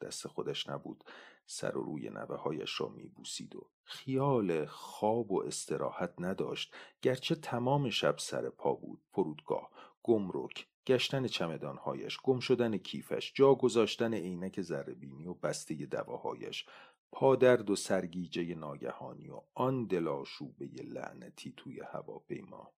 دست 0.00 0.28
خودش 0.28 0.68
نبود. 0.68 1.04
سر 1.50 1.76
و 1.76 1.82
روی 1.82 2.10
نوه 2.10 2.36
هایش 2.36 2.80
را 2.80 2.88
می 2.88 3.08
بوسید 3.08 3.56
و 3.56 3.70
خیال 3.82 4.66
خواب 4.66 5.32
و 5.32 5.42
استراحت 5.42 6.14
نداشت. 6.18 6.74
گرچه 7.02 7.34
تمام 7.34 7.90
شب 7.90 8.18
سر 8.18 8.50
پا 8.50 8.74
بود 8.74 9.02
فرودگاه 9.12 9.70
گمرک 10.02 10.66
گشتن 10.86 11.26
چمدانهایش 11.26 12.18
گم 12.22 12.40
شدن 12.40 12.76
کیفش 12.76 13.32
جا 13.34 13.54
گذاشتن 13.54 14.14
عینک 14.14 14.60
بینی 15.00 15.26
و 15.26 15.34
بسته 15.34 15.74
دواهایش 15.74 16.66
پادرد 17.12 17.70
و 17.70 17.76
سرگیجه 17.76 18.54
ناگهانی 18.54 19.30
و 19.30 19.40
آن 19.54 19.86
دلاشوبه 19.86 20.66
لعنتی 20.66 21.54
توی 21.56 21.80
هواپیما. 21.80 22.72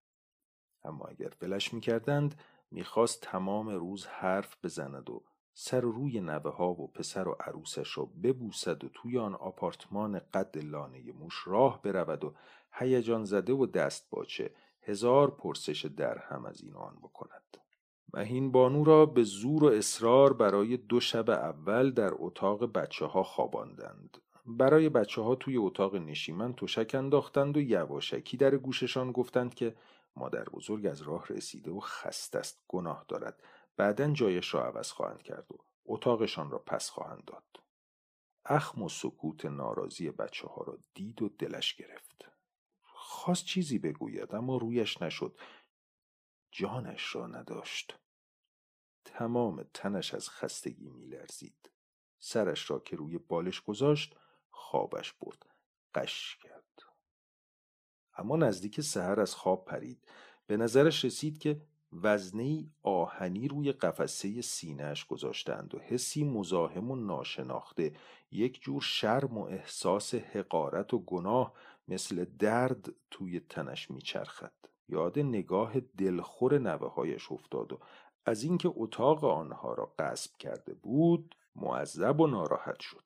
اما 0.85 1.05
اگر 1.05 1.33
ولش 1.43 1.75
می‌کردند 1.75 2.41
می‌خواست 2.71 3.23
تمام 3.23 3.69
روز 3.69 4.07
حرف 4.07 4.57
بزند 4.65 5.11
و 5.11 5.25
سر 5.55 5.81
روی 5.81 6.21
نوه 6.21 6.51
ها 6.51 6.71
و 6.71 6.91
پسر 6.95 7.29
و 7.29 7.37
عروسش 7.41 7.99
را 7.99 8.09
ببوسد 8.23 8.85
و 8.85 8.89
توی 8.95 9.19
آن 9.19 9.35
آپارتمان 9.35 10.21
قد 10.35 10.59
لانه 10.59 11.13
موش 11.13 11.43
راه 11.47 11.83
برود 11.83 12.25
و 12.25 12.35
هیجان 12.73 13.25
زده 13.25 13.53
و 13.53 13.67
دست 13.67 14.11
باچه 14.11 14.51
هزار 14.83 15.31
پرسش 15.31 15.85
در 15.85 16.19
هم 16.19 16.45
از 16.45 16.63
این 16.63 16.75
آن 16.75 16.97
بکند. 16.97 17.57
مهین 18.15 18.53
بانو 18.53 18.85
را 18.85 19.07
به 19.07 19.23
زور 19.23 19.65
و 19.65 19.67
اصرار 19.67 20.33
برای 20.33 20.77
دو 20.77 21.01
شب 21.01 21.31
اول 21.31 21.91
در 21.91 22.11
اتاق 22.15 22.73
بچه 22.73 23.07
ها 23.07 23.23
خواباندند. 23.23 24.19
برای 24.47 24.89
بچه 24.89 25.23
ها 25.23 25.35
توی 25.35 25.57
اتاق 25.57 25.97
نشیمن 25.97 26.53
تشک 26.53 26.95
انداختند 26.95 27.57
و 27.57 27.61
یواشکی 27.61 28.37
در 28.37 28.57
گوششان 28.57 29.13
گفتند 29.13 29.55
که 29.55 29.75
مادر 30.17 30.45
بزرگ 30.45 30.87
از 30.87 31.03
راه 31.03 31.27
رسیده 31.27 31.71
و 31.71 31.81
خست 31.81 32.37
است 32.37 32.65
گناه 32.69 33.05
دارد. 33.09 33.43
بعدا 33.81 34.13
جایش 34.13 34.55
را 34.55 34.65
عوض 34.65 34.91
خواهند 34.91 35.23
کرد 35.23 35.53
و 35.53 35.57
اتاقشان 35.85 36.51
را 36.51 36.59
پس 36.59 36.91
خواهند 36.91 37.25
داد. 37.25 37.63
اخم 38.45 38.83
و 38.83 38.89
سکوت 38.89 39.45
ناراضی 39.45 40.11
بچه 40.11 40.49
ها 40.49 40.63
را 40.63 40.79
دید 40.95 41.23
و 41.23 41.29
دلش 41.29 41.75
گرفت. 41.75 42.25
خواست 42.83 43.45
چیزی 43.45 43.79
بگوید 43.79 44.35
اما 44.35 44.57
رویش 44.57 45.03
نشد. 45.03 45.39
جانش 46.51 47.15
را 47.15 47.27
نداشت. 47.27 47.99
تمام 49.05 49.63
تنش 49.75 50.15
از 50.15 50.31
خستگی 50.31 50.89
میلرزید. 50.89 51.71
سرش 52.19 52.71
را 52.71 52.79
که 52.79 52.97
روی 52.97 53.19
بالش 53.19 53.61
گذاشت 53.61 54.17
خوابش 54.51 55.13
برد. 55.13 55.47
قش 55.95 56.37
کرد. 56.43 56.83
اما 58.15 58.37
نزدیک 58.37 58.81
سحر 58.81 59.21
از 59.21 59.35
خواب 59.35 59.65
پرید. 59.65 60.09
به 60.47 60.57
نظرش 60.57 61.05
رسید 61.05 61.39
که 61.39 61.70
وزنه 61.93 62.65
آهنی 62.83 63.49
روی 63.49 63.73
قفسه 63.73 64.41
سینهش 64.41 65.05
گذاشتند 65.05 65.75
و 65.75 65.79
حسی 65.79 66.25
مزاحم 66.25 66.91
و 66.91 66.97
ناشناخته 66.97 67.93
یک 68.31 68.63
جور 68.63 68.83
شرم 68.83 69.39
و 69.39 69.45
احساس 69.45 70.15
حقارت 70.15 70.95
و 70.95 70.99
گناه 70.99 71.53
مثل 71.89 72.25
درد 72.25 72.95
توی 73.11 73.41
تنش 73.41 73.91
میچرخد. 73.91 74.53
یاد 74.89 75.19
نگاه 75.19 75.81
دلخور 75.81 76.59
نوه 76.59 76.95
هایش 76.95 77.33
افتاد 77.33 77.73
و 77.73 77.79
از 78.27 78.43
اینکه 78.43 78.73
اتاق 78.77 79.25
آنها 79.25 79.75
را 79.75 79.93
غصب 79.99 80.37
کرده 80.37 80.75
بود 80.75 81.37
معذب 81.57 82.21
و 82.21 82.27
ناراحت 82.27 82.81
شد. 82.81 83.05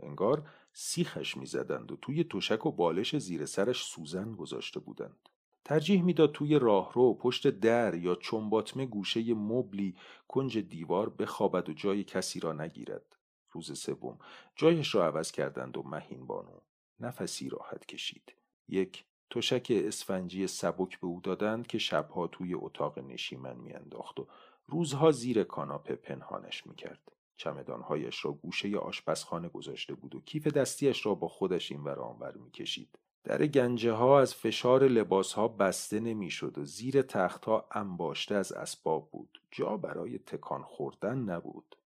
انگار 0.00 0.50
سیخش 0.72 1.36
می‌زدند 1.36 1.92
و 1.92 1.96
توی 1.96 2.24
تشک 2.24 2.66
و 2.66 2.72
بالش 2.72 3.16
زیر 3.16 3.46
سرش 3.46 3.84
سوزن 3.84 4.32
گذاشته 4.32 4.80
بودند. 4.80 5.28
ترجیح 5.64 6.02
می‌داد 6.02 6.32
توی 6.32 6.58
راهرو 6.58 7.14
پشت 7.14 7.46
در 7.46 7.94
یا 7.94 8.14
چنباتمه 8.14 8.86
گوشه 8.86 9.34
مبلی 9.34 9.96
کنج 10.28 10.58
دیوار 10.58 11.10
بخوابد 11.10 11.68
و 11.68 11.72
جای 11.72 12.04
کسی 12.04 12.40
را 12.40 12.52
نگیرد. 12.52 13.16
روز 13.50 13.78
سوم 13.78 14.18
جایش 14.56 14.94
را 14.94 15.06
عوض 15.06 15.32
کردند 15.32 15.76
و 15.76 15.82
مهین 15.82 16.26
بانو. 16.26 16.60
نفسی 17.00 17.48
راحت 17.48 17.86
کشید. 17.86 18.34
یک 18.68 19.04
تشک 19.30 19.66
اسفنجی 19.70 20.46
سبک 20.46 21.00
به 21.00 21.06
او 21.06 21.20
دادند 21.20 21.66
که 21.66 21.78
شبها 21.78 22.26
توی 22.26 22.54
اتاق 22.54 22.98
نشیمن 22.98 23.56
میانداخت 23.56 24.20
و 24.20 24.26
روزها 24.66 25.10
زیر 25.10 25.44
کاناپه 25.44 25.94
پنهانش 25.94 26.66
می‌کرد. 26.66 27.12
چمدانهایش 27.36 28.24
را 28.24 28.32
گوشه 28.32 28.76
آشپزخانه 28.76 29.48
گذاشته 29.48 29.94
بود 29.94 30.14
و 30.14 30.20
کیف 30.20 30.46
دستیش 30.46 31.06
را 31.06 31.14
با 31.14 31.28
خودش 31.28 31.72
این 31.72 31.84
ور 31.84 32.00
آنور 32.00 32.36
می‌کشید. 32.36 32.98
در 33.24 33.46
گنجه 33.46 33.92
ها 33.92 34.20
از 34.20 34.34
فشار 34.34 34.84
لباس 34.84 35.32
ها 35.32 35.48
بسته 35.48 36.00
نمی‌شد 36.00 36.58
و 36.58 36.64
زیر 36.64 37.02
تختها 37.02 37.68
انباشته 37.72 38.34
از 38.34 38.52
اسباب 38.52 39.10
بود. 39.10 39.40
جا 39.50 39.76
برای 39.76 40.18
تکان 40.18 40.62
خوردن 40.62 41.18
نبود. 41.18 41.76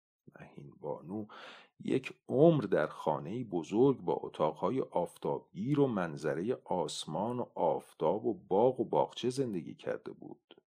مهین 0.41 0.73
بانو 0.81 1.27
یک 1.85 2.13
عمر 2.29 2.63
در 2.63 2.87
خانه 2.87 3.45
بزرگ 3.45 4.01
با 4.01 4.21
اتاقهای 4.23 4.81
آفتابگیر 4.81 5.81
و 5.81 5.87
منظره 5.87 6.59
آسمان 6.65 7.39
و 7.39 7.47
آفتاب 7.55 8.27
و 8.27 8.35
باغ 8.49 8.81
و 8.81 8.85
باغچه 8.85 9.31
زندگی 9.31 9.75
کرده 9.75 10.13
بود. 10.13 10.61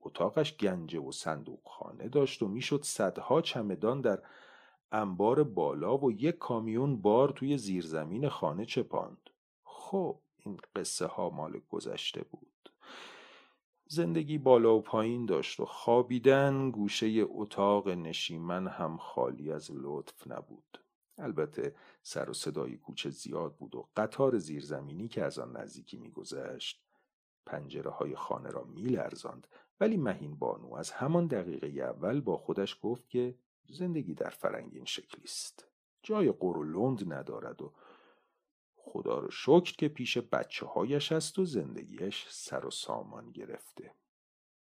اتاقش 0.00 0.56
گنجه 0.56 1.00
و 1.00 1.12
صندوق 1.12 1.60
خانه 1.64 2.08
داشت 2.08 2.42
و 2.42 2.48
می‌شد 2.48 2.82
صدها 2.82 3.42
چمدان 3.42 4.00
در 4.00 4.22
انبار 4.92 5.44
بالا 5.44 5.98
و 5.98 6.12
یک 6.12 6.38
کامیون 6.38 7.02
بار 7.02 7.28
توی 7.28 7.58
زیرزمین 7.58 8.28
خانه 8.28 8.64
چپاند. 8.64 9.30
خب 9.92 10.18
این 10.38 10.60
قصه 10.76 11.06
ها 11.06 11.30
مال 11.30 11.60
گذشته 11.70 12.24
بود. 12.30 12.72
زندگی 13.86 14.38
بالا 14.38 14.76
و 14.76 14.82
پایین 14.82 15.26
داشت 15.26 15.60
و 15.60 15.64
خوابیدن 15.64 16.70
گوشه 16.70 17.24
اتاق 17.28 17.88
نشیمن 17.88 18.66
هم 18.66 18.96
خالی 18.96 19.52
از 19.52 19.70
لطف 19.74 20.26
نبود. 20.26 20.78
البته 21.18 21.74
سر 22.02 22.30
و 22.30 22.32
صدای 22.32 22.76
کوچه 22.76 23.10
زیاد 23.10 23.56
بود 23.56 23.74
و 23.74 23.88
قطار 23.96 24.38
زیرزمینی 24.38 25.08
که 25.08 25.24
از 25.24 25.38
آن 25.38 25.56
نزدیکی 25.56 25.96
میگذشت 25.96 26.82
پنجره 27.46 27.90
های 27.90 28.16
خانه 28.16 28.50
را 28.50 28.64
میلرزاند 28.64 29.46
ولی 29.80 29.96
مهین 29.96 30.36
بانو 30.36 30.74
از 30.74 30.90
همان 30.90 31.26
دقیقه 31.26 31.66
اول 31.66 32.20
با 32.20 32.36
خودش 32.36 32.78
گفت 32.82 33.08
که 33.08 33.34
زندگی 33.68 34.14
در 34.14 34.30
فرنگین 34.30 34.84
شکلی 34.84 35.24
است. 35.24 35.68
جای 36.02 36.32
قر 36.32 36.56
ندارد 37.06 37.62
و 37.62 37.72
خدا 38.92 39.18
رو 39.18 39.30
شکر 39.30 39.76
که 39.78 39.88
پیش 39.88 40.18
بچه 40.18 40.66
هایش 40.66 41.12
است 41.12 41.38
و 41.38 41.44
زندگیش 41.44 42.26
سر 42.28 42.66
و 42.66 42.70
سامان 42.70 43.30
گرفته. 43.30 43.94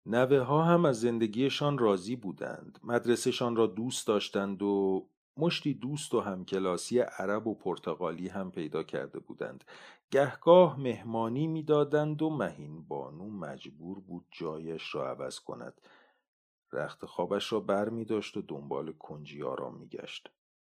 نوه 0.07 0.39
ها 0.39 0.65
هم 0.65 0.85
از 0.85 1.01
زندگیشان 1.01 1.79
راضی 1.79 2.17
بودند. 2.17 2.79
مدرسهشان 2.85 3.57
را 3.57 3.67
دوست 3.67 4.07
داشتند 4.07 4.63
و 4.63 5.07
مشتی 5.37 5.75
دوست 5.75 6.15
و 6.15 6.21
همکلاسی 6.21 6.99
عرب 6.99 7.47
و 7.47 7.55
پرتغالی 7.55 8.29
هم 8.29 8.51
پیدا 8.51 8.83
کرده 8.83 9.19
بودند. 9.19 9.65
گهگاه 10.11 10.81
مهمانی 10.81 11.47
می‌دادند 11.47 12.23
و 12.23 12.31
مهین 12.31 12.83
بانو 12.83 13.31
مجبور 13.31 14.01
بود 14.01 14.27
جایش 14.31 14.95
را 14.95 15.11
عوض 15.11 15.41
کند. 15.41 15.81
رخت 16.73 17.07
خوابش 17.07 17.53
را 17.53 17.61
بر 17.61 17.89
می 17.89 18.05
داشت 18.05 18.37
و 18.37 18.43
دنبال 18.43 18.93
کنجی 18.93 19.43
آرام 19.43 19.79
می 19.79 19.89
گشت. 19.89 20.31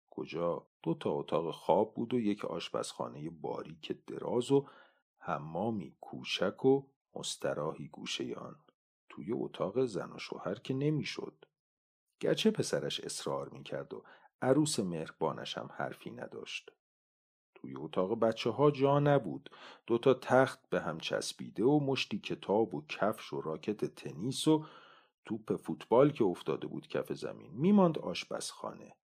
کجا؟ 0.09 0.67
دو 0.85 0.93
تا 0.93 1.11
اتاق 1.11 1.51
خواب 1.51 1.93
بود 1.93 2.13
و 2.13 2.19
یک 2.19 2.45
آشپزخانه 2.45 3.29
باریک 3.29 4.05
دراز 4.07 4.51
و 4.51 4.67
حمامی 5.19 5.95
کوچک 6.01 6.65
و 6.65 6.83
مستراحی 7.15 7.87
گوشه 7.87 8.35
آن. 8.35 8.55
توی 9.09 9.31
اتاق 9.31 9.85
زن 9.85 10.11
و 10.11 10.19
شوهر 10.19 10.55
که 10.55 10.73
نمی‌شد. 10.73 11.45
گرچه 12.19 12.51
پسرش 12.51 12.99
اصرار 12.99 13.49
می‌کرد 13.49 13.93
و 13.93 14.03
عروس 14.41 14.79
مهربانش 14.79 15.57
هم 15.57 15.69
حرفی 15.73 16.11
نداشت. 16.11 16.71
توی 17.55 17.75
اتاق 17.75 18.19
بچه 18.19 18.49
ها 18.49 18.71
جا 18.71 18.99
نبود. 18.99 19.49
دوتا 19.87 20.13
تخت 20.13 20.69
به 20.69 20.81
هم 20.81 20.99
چسبیده 20.99 21.63
و 21.63 21.79
مشتی 21.79 22.19
کتاب 22.19 22.75
و 22.75 22.85
کفش 22.89 23.33
و 23.33 23.41
راکت 23.41 23.85
تنیس 23.85 24.47
و 24.47 24.65
توپ 25.25 25.55
فوتبال 25.55 26.11
که 26.11 26.23
افتاده 26.23 26.67
بود 26.67 26.87
کف 26.87 27.13
زمین. 27.13 27.51
میماند 27.51 27.99
آشپزخانه. 27.99 28.95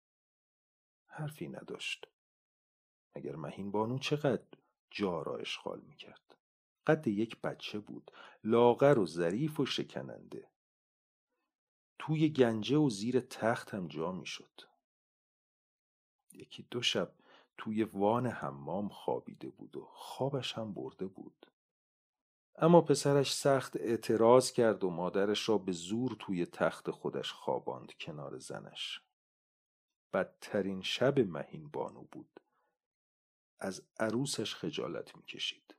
حرفی 1.11 1.49
نداشت. 1.49 2.07
مگر 3.17 3.37
مهین 3.37 3.71
بانو 3.71 3.99
چقدر 3.99 4.47
جا 4.91 5.23
را 5.23 5.37
اشغال 5.37 5.81
می‌کرد. 5.81 6.37
قد 6.87 7.07
یک 7.07 7.41
بچه 7.41 7.79
بود 7.79 8.11
لاغر 8.45 8.99
و 8.99 9.07
ظریف 9.07 9.61
و 9.61 9.67
شکننده. 9.67 10.49
توی 11.99 12.29
گنجه 12.29 12.77
و 12.77 12.91
زیر 12.91 13.21
تخت 13.21 13.75
هم 13.75 13.89
جا 13.89 14.13
می‌شد. 14.13 14.61
یکی 16.33 16.67
دو 16.71 16.83
شب 16.83 17.13
توی 17.59 17.85
وان 17.85 18.27
حمام 18.27 18.89
خوابیده 18.89 19.51
بود 19.51 19.77
و 19.77 19.89
خوابش 19.93 20.53
هم 20.53 20.75
برده 20.75 21.07
بود. 21.07 21.47
اما 22.57 22.81
پسرش 22.81 23.35
سخت 23.35 23.77
اعتراض 23.77 24.53
کرد 24.53 24.85
و 24.85 24.91
مادرش 24.91 25.49
را 25.49 25.59
به 25.59 25.73
زور 25.73 26.17
توی 26.19 26.47
تخت 26.47 26.91
خودش 26.91 27.33
خواباند 27.33 27.93
کنار 28.01 28.39
زنش. 28.39 29.03
بدترین 30.13 30.83
شب 30.83 31.21
مهین 31.21 31.69
بانو 31.69 32.05
بود. 32.13 32.41
از 33.61 33.83
عروسش 34.01 34.55
خجالت 34.55 35.17
می‌کشید. 35.17 35.75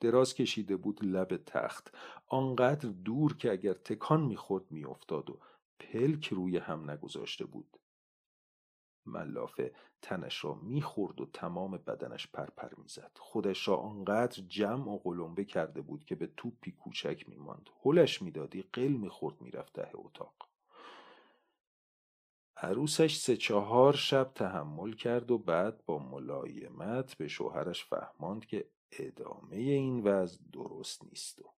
دراز 0.00 0.34
کشیده 0.34 0.76
بود 0.76 1.04
لب 1.04 1.36
تخت. 1.36 1.94
آنقدر 2.26 2.88
دور 2.88 3.36
که 3.36 3.52
اگر 3.52 3.74
تکان 3.74 4.22
می‌خورد 4.22 4.70
میافتاد 4.70 5.30
و 5.30 5.40
پلک 5.80 6.28
روی 6.28 6.58
هم 6.58 6.90
نگذاشته 6.90 7.44
بود. 7.44 7.78
ملافه 9.06 9.74
تنش 10.02 10.44
را 10.44 10.54
می‌خورد 10.54 11.20
و 11.20 11.26
تمام 11.26 11.70
بدنش 11.70 12.26
پرپر 12.26 12.74
می‌زد. 12.76 13.12
خودش 13.20 13.68
را 13.68 13.76
آنقدر 13.76 14.42
جمع 14.42 14.88
و 14.88 14.98
قلمبه 14.98 15.44
کرده 15.44 15.80
بود 15.80 16.04
که 16.04 16.14
به 16.14 16.26
توپی 16.26 16.72
کوچک 16.72 17.28
میماند. 17.28 17.70
هلش 17.84 18.22
می‌دادی 18.22 18.62
قل 18.62 18.92
می‌خورد 18.92 19.40
می‌رفت 19.40 19.72
ته 19.72 19.90
اتاق. 19.94 20.51
عروسش 22.62 23.16
سه 23.16 23.36
چهار 23.36 23.92
شب 23.92 24.32
تحمل 24.34 24.92
کرد 24.92 25.30
و 25.30 25.38
بعد 25.38 25.84
با 25.86 25.98
ملایمت 25.98 27.14
به 27.14 27.28
شوهرش 27.28 27.84
فهماند 27.84 28.46
که 28.46 28.70
ادامه 28.92 29.56
این 29.56 30.02
وضع 30.02 30.38
درست 30.52 31.04
نیست 31.04 31.40
و 31.40 31.54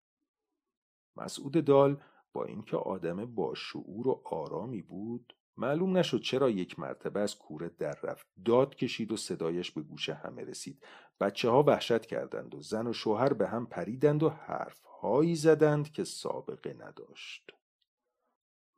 مسعود 1.16 1.64
دال 1.64 2.02
با 2.32 2.44
اینکه 2.44 2.76
آدم 2.76 3.34
با 3.34 3.54
شعور 3.54 4.08
و 4.08 4.22
آرامی 4.24 4.82
بود 4.82 5.36
معلوم 5.56 5.96
نشد 5.96 6.20
چرا 6.20 6.50
یک 6.50 6.78
مرتبه 6.78 7.20
از 7.20 7.38
کوره 7.38 7.68
در 7.68 7.98
رفت. 8.02 8.26
داد 8.44 8.74
کشید 8.74 9.12
و 9.12 9.16
صدایش 9.16 9.70
به 9.70 9.82
گوش 9.82 10.08
همه 10.08 10.44
رسید. 10.44 10.84
بچه 11.20 11.50
ها 11.50 11.62
وحشت 11.62 12.06
کردند 12.06 12.54
و 12.54 12.60
زن 12.60 12.86
و 12.86 12.92
شوهر 12.92 13.32
به 13.32 13.48
هم 13.48 13.66
پریدند 13.66 14.22
و 14.22 14.28
حرف 14.28 14.82
هایی 14.82 15.34
زدند 15.34 15.92
که 15.92 16.04
سابقه 16.04 16.76
نداشت. 16.78 17.50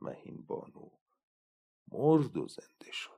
مهین 0.01 0.45
بانو 0.47 0.91
مرد 1.93 2.37
و 2.37 2.49
زنده 2.49 2.93
شد. 2.93 3.11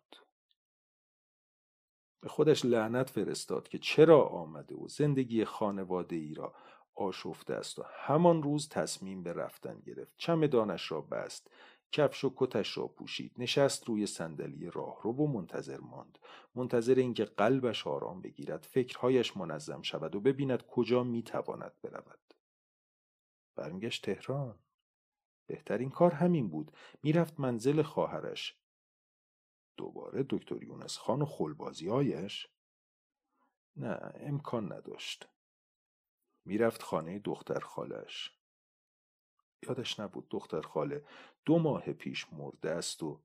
به 2.21 2.29
خودش 2.29 2.65
لعنت 2.65 3.11
فرستاد 3.11 3.69
که 3.69 3.79
چرا 3.79 4.23
آمده 4.23 4.75
و 4.75 4.89
زندگی 4.89 5.45
خانواده 5.45 6.17
ای 6.17 6.35
را 6.35 6.55
آشفته 6.95 7.55
است 7.55 7.79
و 7.79 7.85
همان 7.89 8.43
روز 8.43 8.69
تصمیم 8.69 9.23
به 9.23 9.33
رفتن 9.33 9.81
گرفت. 9.81 10.15
چمدانش 10.17 10.93
را 10.93 11.01
بست 11.01 11.51
کفش 11.93 12.25
و 12.25 12.33
کتش 12.37 12.79
را 12.79 12.89
پوشید 12.89 13.33
نشست 13.39 13.89
روی 13.89 14.07
صندلی 14.07 14.71
راهرو 14.71 15.13
و 15.13 15.27
منتظر 15.27 15.79
ماند. 15.81 16.19
منتظر 16.55 16.95
اینکه 16.95 17.25
قلبش 17.25 17.87
آرام 17.87 18.21
بگیرد 18.21 18.63
فکرهایش 18.63 19.37
منظم 19.37 19.83
شود 19.83 20.15
و 20.15 20.21
ببیند 20.21 20.63
کجا 20.67 21.05
می‌تواند 21.05 21.73
برود. 21.83 22.35
برمیگشت 23.57 24.05
تهران. 24.05 24.59
بهترین 25.47 25.91
کار 25.91 26.13
همین 26.13 26.49
بود. 26.49 26.73
می‌رفت 27.03 27.41
منزل 27.41 27.83
خواهرش. 27.83 28.58
دوباره 29.79 30.27
دکتر 30.31 30.63
یونس 30.63 30.99
خان 30.99 31.23
و 31.23 31.27
خلبازیهایش؟ 31.27 32.49
نه 33.77 34.13
امکان 34.15 34.73
نداشت. 34.73 35.29
می‌رفت 36.45 36.83
خانه 36.83 37.19
دختر 37.19 37.61
خالش 37.61 38.33
یادش 39.63 40.01
نبود 40.01 40.29
دختر 40.29 40.61
خاله 40.61 41.05
دو 41.45 41.59
ماه 41.59 41.93
پیش 41.93 42.27
مرده 42.33 42.71
است 42.71 43.03
و 43.03 43.21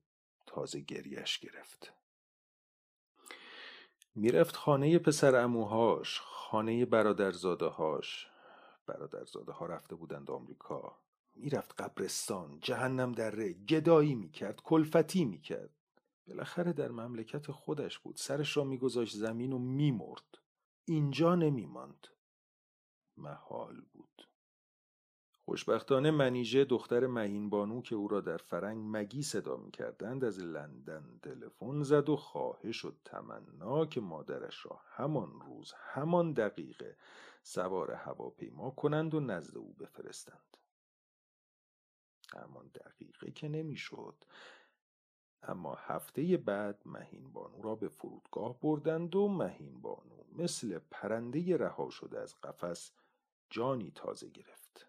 تازه 0.46 0.80
گریش 0.80 1.38
گرفت. 1.38 1.92
می‌رفت 4.14 4.56
خانه 4.56 4.98
پسر 4.98 5.36
اموهاش 5.36 6.20
خانه 6.20 6.86
برادرزاده 6.86 7.66
هاش 7.66 8.28
برادرزاده 8.86 9.52
ها 9.52 9.66
رفته 9.66 9.94
بودند 9.94 10.30
آمریکا. 10.30 10.98
می‌رفت 11.34 11.80
قبرستان 11.80 12.60
جهنم 12.60 13.12
دره 13.12 13.52
گدایی 13.52 14.14
می‌کرد 14.14 14.60
کلفتی 14.62 15.24
می‌کرد. 15.24 15.70
بالاخره 16.26 16.72
در 16.72 16.90
مملکت 16.90 17.50
خودش 17.50 17.98
بود. 17.98 18.16
سرش 18.16 18.56
را 18.56 18.64
میگذاشت 18.64 19.16
زمین 19.16 19.52
و 19.52 19.58
میمرد. 19.58 20.38
اینجا 20.84 21.34
نمیماند. 21.34 22.06
محال 23.16 23.80
بود. 23.92 24.28
خوشبختانه 25.44 26.10
منیژه 26.10 26.64
دختر 26.64 27.06
مهین 27.06 27.50
بانو 27.50 27.82
که 27.82 27.94
او 27.94 28.08
را 28.08 28.20
در 28.20 28.36
فرنگ 28.36 28.84
مگی 28.96 29.22
صدا 29.22 29.56
می 29.56 29.70
کردند 29.70 30.24
از 30.24 30.38
لندن 30.38 31.18
تلفن 31.22 31.82
زد 31.82 32.08
و 32.08 32.16
خواهش 32.16 32.84
و 32.84 32.92
تمنا 33.04 33.86
که 33.86 34.00
مادرش 34.00 34.66
را 34.66 34.80
همان 34.86 35.40
روز 35.40 35.72
همان 35.76 36.32
دقیقه 36.32 36.96
سوار 37.42 37.92
هواپیما 37.92 38.70
کنند 38.70 39.14
و 39.14 39.20
نزد 39.20 39.56
او 39.56 39.72
بفرستند. 39.72 40.56
همان 42.36 42.70
دقیقه 42.74 43.30
که 43.30 43.48
نمی‌شد. 43.48 44.24
اما 45.48 45.74
هفته 45.74 46.36
بعد 46.36 46.82
مهین 46.86 47.32
بانو 47.32 47.62
را 47.62 47.74
به 47.74 47.88
فرودگاه 47.88 48.60
بردند 48.60 49.16
و 49.16 49.28
مهین 49.28 49.80
بانو 49.80 50.24
مثل 50.38 50.78
پرنده 50.90 51.56
رها 51.56 51.90
شده 51.90 52.20
از 52.20 52.34
قفس 52.40 52.92
جانی 53.50 53.92
تازه 53.94 54.28
گرفت. 54.28 54.86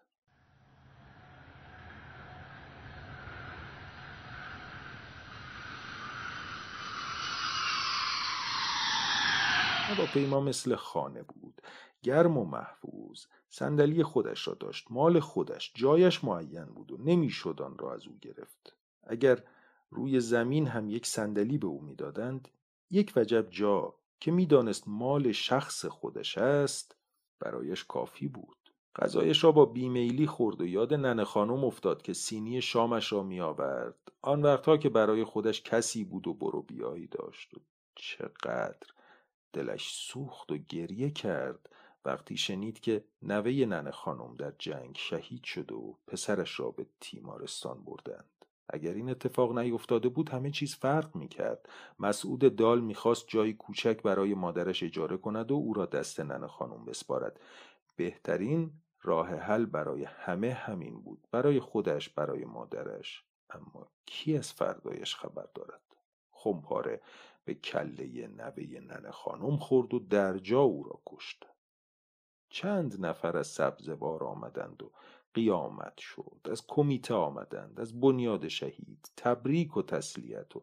هواپیما 9.86 10.40
مثل 10.40 10.74
خانه 10.76 11.22
بود 11.22 11.62
گرم 12.02 12.38
و 12.38 12.44
محفوظ 12.44 13.26
صندلی 13.48 14.02
خودش 14.02 14.48
را 14.48 14.54
داشت 14.54 14.86
مال 14.90 15.20
خودش 15.20 15.72
جایش 15.74 16.24
معین 16.24 16.64
بود 16.64 16.92
و 16.92 16.96
نمی‌شد 16.96 17.62
آن 17.62 17.78
را 17.78 17.94
از 17.94 18.06
او 18.06 18.18
گرفت. 18.20 18.76
اگر 19.02 19.42
روی 19.90 20.20
زمین 20.20 20.66
هم 20.66 20.90
یک 20.90 21.06
صندلی 21.06 21.58
به 21.58 21.66
او 21.66 21.82
می‌دادند 21.82 22.48
یک 22.90 23.12
وجب 23.16 23.50
جا 23.50 23.94
که 24.20 24.30
می‌دانست 24.30 24.88
مال 24.88 25.32
شخص 25.32 25.86
خودش 25.86 26.38
است 26.38 26.96
برایش 27.40 27.84
کافی 27.84 28.28
بود. 28.28 28.56
غذایش 28.96 29.44
را 29.44 29.52
با 29.52 29.64
بیمیلی 29.64 30.26
خورد 30.26 30.60
و 30.60 30.66
یاد 30.66 30.94
ننه 30.94 31.24
خانم 31.24 31.64
افتاد 31.64 32.02
که 32.02 32.12
سینی 32.12 32.62
شامش 32.62 33.12
را 33.12 33.22
می 33.22 33.40
آورد 33.40 34.12
آن 34.22 34.42
وقتها 34.42 34.76
که 34.76 34.88
برای 34.88 35.24
خودش 35.24 35.62
کسی 35.62 36.04
بود 36.04 36.28
و 36.28 36.34
برو 36.34 36.62
بیایی 36.62 37.06
داشت. 37.06 37.54
و 37.54 37.60
چقدر 37.94 38.88
دلش 39.52 39.94
سوخت 39.94 40.52
و 40.52 40.56
گریه 40.56 41.10
کرد 41.10 41.70
وقتی 42.04 42.36
شنید 42.36 42.80
که 42.80 43.04
نوه 43.22 43.50
ننه 43.50 43.90
خانم 43.90 44.36
در 44.36 44.52
جنگ 44.58 44.96
شهید 44.98 45.44
شده 45.44 45.74
و 45.74 45.94
پسرش 46.06 46.60
را 46.60 46.70
به 46.70 46.86
تیمارستان 47.00 47.84
بردند. 47.84 48.35
اگر 48.70 48.94
این 48.94 49.10
اتفاق 49.10 49.58
نیفتاده 49.58 50.08
بود 50.08 50.28
همه 50.28 50.50
چیز 50.50 50.74
فرق 50.74 51.16
می 51.16 51.28
کرد. 51.28 51.68
مسعود 51.98 52.56
دال 52.56 52.80
می‌خواست 52.80 53.24
جایی 53.28 53.52
کوچک 53.52 54.02
برای 54.02 54.34
مادرش 54.34 54.82
اجاره 54.82 55.16
کند 55.16 55.50
و 55.50 55.54
او 55.54 55.74
را 55.74 55.86
دست 55.86 56.20
ننه 56.20 56.46
خانم 56.46 56.84
بسپارد. 56.84 57.40
بهترین 57.96 58.72
راه 59.02 59.28
حل 59.28 59.66
برای 59.66 60.04
همه 60.04 60.52
همین 60.52 61.00
بود. 61.00 61.28
برای 61.30 61.60
خودش 61.60 62.08
برای 62.08 62.44
مادرش. 62.44 63.24
اما 63.50 63.88
کی 64.06 64.36
از 64.36 64.52
فردایش 64.52 65.16
خبر 65.16 65.48
دارد؟ 65.54 65.82
خمپاره 66.30 67.00
به 67.44 67.54
کله 67.54 68.26
نوه 68.26 68.80
ننه 68.80 69.10
خانم 69.10 69.56
خورد 69.56 69.94
و 69.94 69.98
در 69.98 70.38
جا 70.38 70.60
او 70.60 70.84
را 70.84 71.00
کشت. 71.06 71.46
چند 72.48 73.06
نفر 73.06 73.36
از 73.36 73.46
سبزوار 73.46 74.24
آمدند 74.24 74.82
و 74.82 74.92
قیامت 75.36 75.98
شد 75.98 76.40
از 76.50 76.66
کمیته 76.66 77.14
آمدند 77.14 77.80
از 77.80 78.00
بنیاد 78.00 78.48
شهید 78.48 79.10
تبریک 79.16 79.76
و 79.76 79.82
تسلیت 79.82 80.56
و 80.56 80.62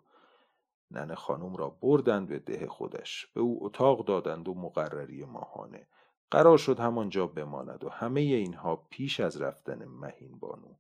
ننه 0.92 1.16
خانم 1.16 1.56
را 1.56 1.70
بردند 1.70 2.28
به 2.28 2.40
ده 2.40 2.68
خودش 2.68 3.28
به 3.34 3.42
او 3.42 3.66
اتاق 3.66 4.06
دادند 4.06 4.48
و 4.48 4.54
مقرری 4.54 5.26
ماهانه. 5.26 5.88
قرار 6.32 6.58
شد 6.58 6.80
همانجا 6.80 7.28
بماند 7.28 7.84
و 7.84 7.90
همه 7.90 8.22
اینها 8.22 8.76
پیش 8.76 9.20
از 9.20 9.42
رفتن 9.42 9.86
مهین 9.86 10.40
بانو 10.40 10.74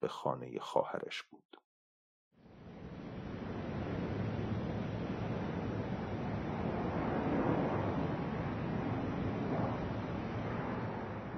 به 0.00 0.08
خانه 0.08 0.58
خواهرش 0.58 1.22
بود. 1.22 1.56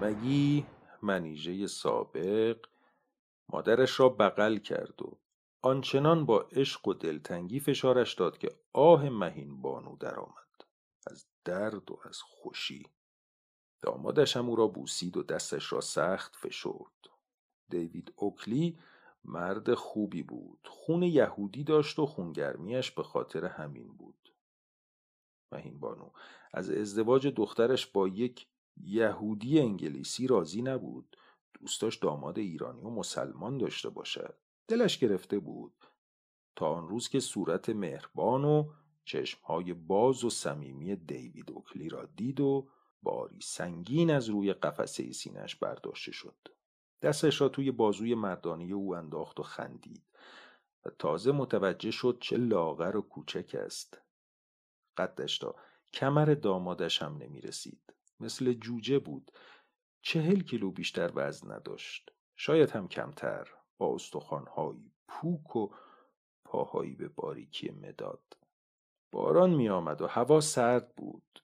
مگی 0.00 0.66
منیژه 1.02 1.66
سابق 1.66 2.66
مادرش 3.48 4.00
را 4.00 4.08
بغل 4.08 4.56
کرد 4.56 5.02
و 5.02 5.18
آنچنان 5.62 6.26
با 6.26 6.40
عشق 6.40 6.88
و 6.88 6.94
دلتنگی 6.94 7.60
فشارش 7.60 8.14
داد 8.14 8.38
که 8.38 8.48
آه 8.72 9.08
مهین 9.08 9.62
بانو 9.62 9.96
درآمد. 9.96 10.40
درد 11.44 11.90
و 11.90 11.98
از 12.04 12.22
خوشی. 12.22 12.86
دامادش 13.82 14.36
هم 14.36 14.48
او 14.48 14.56
را 14.56 14.66
بوسید 14.66 15.16
و 15.16 15.22
دستش 15.22 15.72
را 15.72 15.80
سخت 15.80 16.36
فشرد. 16.36 17.10
دیوید 17.68 18.12
اوکلی 18.16 18.78
مرد 19.24 19.74
خوبی 19.74 20.22
بود. 20.22 20.68
خون 20.70 21.02
یهودی 21.02 21.64
داشت 21.64 21.98
و 21.98 22.06
خونگرمیش 22.06 22.90
به 22.90 23.02
خاطر 23.02 23.44
همین 23.44 23.88
بود. 23.96 24.34
مهین 25.52 25.80
بانو 25.80 26.10
از 26.52 26.70
ازدواج 26.70 27.26
دخترش 27.26 27.86
با 27.86 28.08
یک 28.08 28.46
یهودی 28.76 29.60
انگلیسی 29.60 30.26
راضی 30.26 30.62
نبود. 30.62 31.16
دوست 31.60 31.80
داشت 31.80 32.02
داماد 32.02 32.38
ایرانی 32.38 32.82
و 32.82 32.90
مسلمان 32.90 33.58
داشته 33.58 33.90
باشد. 33.90 34.38
دلش 34.68 34.98
گرفته 34.98 35.38
بود. 35.38 35.74
تا 36.56 36.66
آن 36.66 36.88
روز 36.88 37.08
که 37.08 37.20
صورت 37.20 37.68
مهربان 37.68 38.44
و 38.44 38.72
چشمهای 39.04 39.74
باز 39.74 40.24
و 40.24 40.30
صمیمی 40.30 40.96
دیوید 40.96 41.50
اوکلی 41.50 41.88
را 41.88 42.04
دید 42.16 42.40
و 42.40 42.68
باری 43.02 43.40
سنگین 43.42 44.10
از 44.10 44.28
روی 44.28 44.52
قفسه 44.52 45.12
سینش 45.12 45.56
برداشته 45.56 46.12
شد. 46.12 46.36
دستش 47.02 47.40
را 47.40 47.48
توی 47.48 47.70
بازوی 47.70 48.14
مردانی 48.14 48.72
او 48.72 48.96
انداخت 48.96 49.40
و 49.40 49.42
خندید. 49.42 50.04
و 50.84 50.90
تازه 50.98 51.32
متوجه 51.32 51.90
شد 51.90 52.18
چه 52.20 52.36
لاغر 52.36 52.96
و 52.96 53.02
کوچک 53.02 53.56
است. 53.58 53.98
قدش 54.96 55.38
تا 55.38 55.54
کمر 55.92 56.24
دامادش 56.24 57.02
هم 57.02 57.16
نمی 57.16 57.40
رسید 57.40 57.94
مثل 58.20 58.52
جوجه 58.52 58.98
بود. 58.98 59.30
چهل 60.02 60.40
کیلو 60.40 60.70
بیشتر 60.70 61.12
وزن 61.14 61.52
نداشت. 61.52 62.10
شاید 62.36 62.70
هم 62.70 62.88
کمتر. 62.88 63.48
با 63.78 63.94
استخوانهایی 63.94 64.92
پوک 65.08 65.56
و 65.56 65.68
پاهایی 66.44 66.94
به 66.94 67.08
باریکی 67.08 67.70
مداد. 67.70 68.36
باران 69.12 69.50
می 69.50 69.68
آمد 69.68 70.02
و 70.02 70.06
هوا 70.06 70.40
سرد 70.40 70.94
بود. 70.96 71.42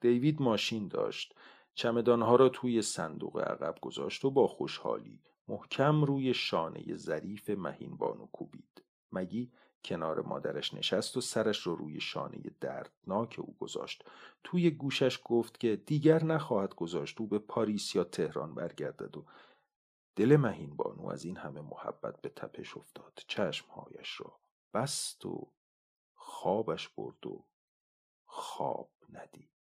دیوید 0.00 0.42
ماشین 0.42 0.88
داشت. 0.88 1.34
چمدانها 1.74 2.36
را 2.36 2.48
توی 2.48 2.82
صندوق 2.82 3.38
عقب 3.38 3.74
گذاشت 3.82 4.24
و 4.24 4.30
با 4.30 4.46
خوشحالی 4.46 5.22
محکم 5.48 6.04
روی 6.04 6.34
شانه 6.34 6.96
ظریف 6.96 7.50
مهین 7.50 7.96
بانو 7.96 8.26
کوبید. 8.26 8.84
مگی 9.12 9.52
کنار 9.84 10.20
مادرش 10.20 10.74
نشست 10.74 11.16
و 11.16 11.20
سرش 11.20 11.58
رو 11.58 11.76
روی 11.76 12.00
شانه 12.00 12.38
دردناک 12.60 13.36
او 13.38 13.56
گذاشت. 13.60 14.04
توی 14.44 14.70
گوشش 14.70 15.20
گفت 15.24 15.60
که 15.60 15.76
دیگر 15.76 16.24
نخواهد 16.24 16.74
گذاشت 16.74 17.20
او 17.20 17.26
به 17.26 17.38
پاریس 17.38 17.94
یا 17.94 18.04
تهران 18.04 18.54
برگردد 18.54 19.16
و 19.16 19.24
دل 20.16 20.36
مهین 20.36 20.76
بانو 20.76 21.06
از 21.06 21.24
این 21.24 21.36
همه 21.36 21.60
محبت 21.60 22.20
به 22.20 22.28
تپش 22.28 22.76
افتاد. 22.76 23.22
چشمهایش 23.26 24.20
را 24.20 24.40
بست 24.74 25.26
و 25.26 25.52
خوابش 26.14 26.88
برد 26.88 27.26
و 27.26 27.44
خواب 28.26 28.90
ندید. 29.12 29.57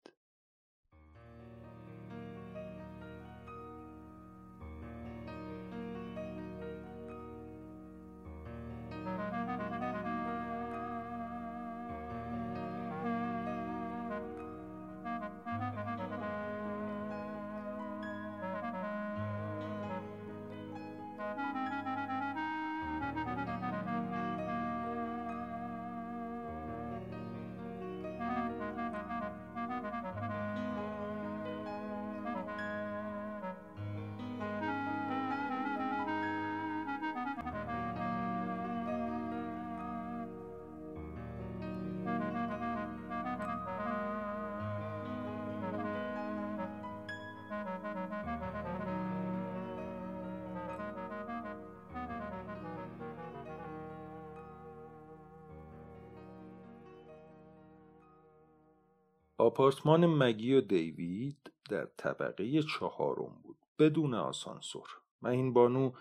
آپارتمان 59.43 60.06
مگی 60.06 60.53
و 60.53 60.62
دیوید 60.62 61.51
در 61.69 61.86
طبقه 61.97 62.63
چهارم 62.63 63.41
بود 63.43 63.58
بدون 63.79 64.13
آسانسور. 64.13 64.88
مهین 65.21 65.53
بانو 65.53 65.91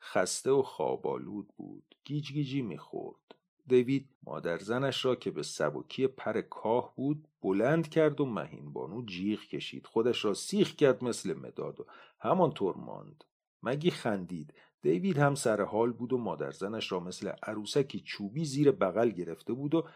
خسته 0.00 0.50
و 0.50 0.62
خوابالود 0.62 1.48
بود. 1.56 1.94
گیج 2.04 2.32
گیجی 2.32 2.62
می‌خورد. 2.62 3.34
دیوید 3.66 4.08
مادر 4.22 4.58
زنش 4.58 5.04
را 5.04 5.14
که 5.14 5.30
به 5.30 5.42
سبکی 5.42 6.06
پر 6.06 6.40
کاه 6.40 6.94
بود 6.96 7.28
بلند 7.42 7.88
کرد 7.88 8.20
و 8.20 8.26
مهین 8.26 8.72
بانو 8.72 9.04
جیغ 9.04 9.40
کشید. 9.40 9.86
خودش 9.86 10.24
را 10.24 10.34
سیخ 10.34 10.76
کرد 10.76 11.04
مثل 11.04 11.34
مداد 11.34 11.80
و 11.80 11.86
همانطور 12.18 12.76
ماند. 12.76 13.24
مگی 13.62 13.90
خندید. 13.90 14.54
دیوید 14.82 15.18
هم 15.18 15.34
سر 15.34 15.62
حال 15.62 15.92
بود 15.92 16.12
و 16.12 16.18
مادر 16.18 16.50
زنش 16.50 16.92
را 16.92 17.00
مثل 17.00 17.32
عروسکی 17.42 18.00
چوبی 18.00 18.44
زیر 18.44 18.70
بغل 18.70 19.10
گرفته 19.10 19.52
بود 19.52 19.74
و 19.74 19.86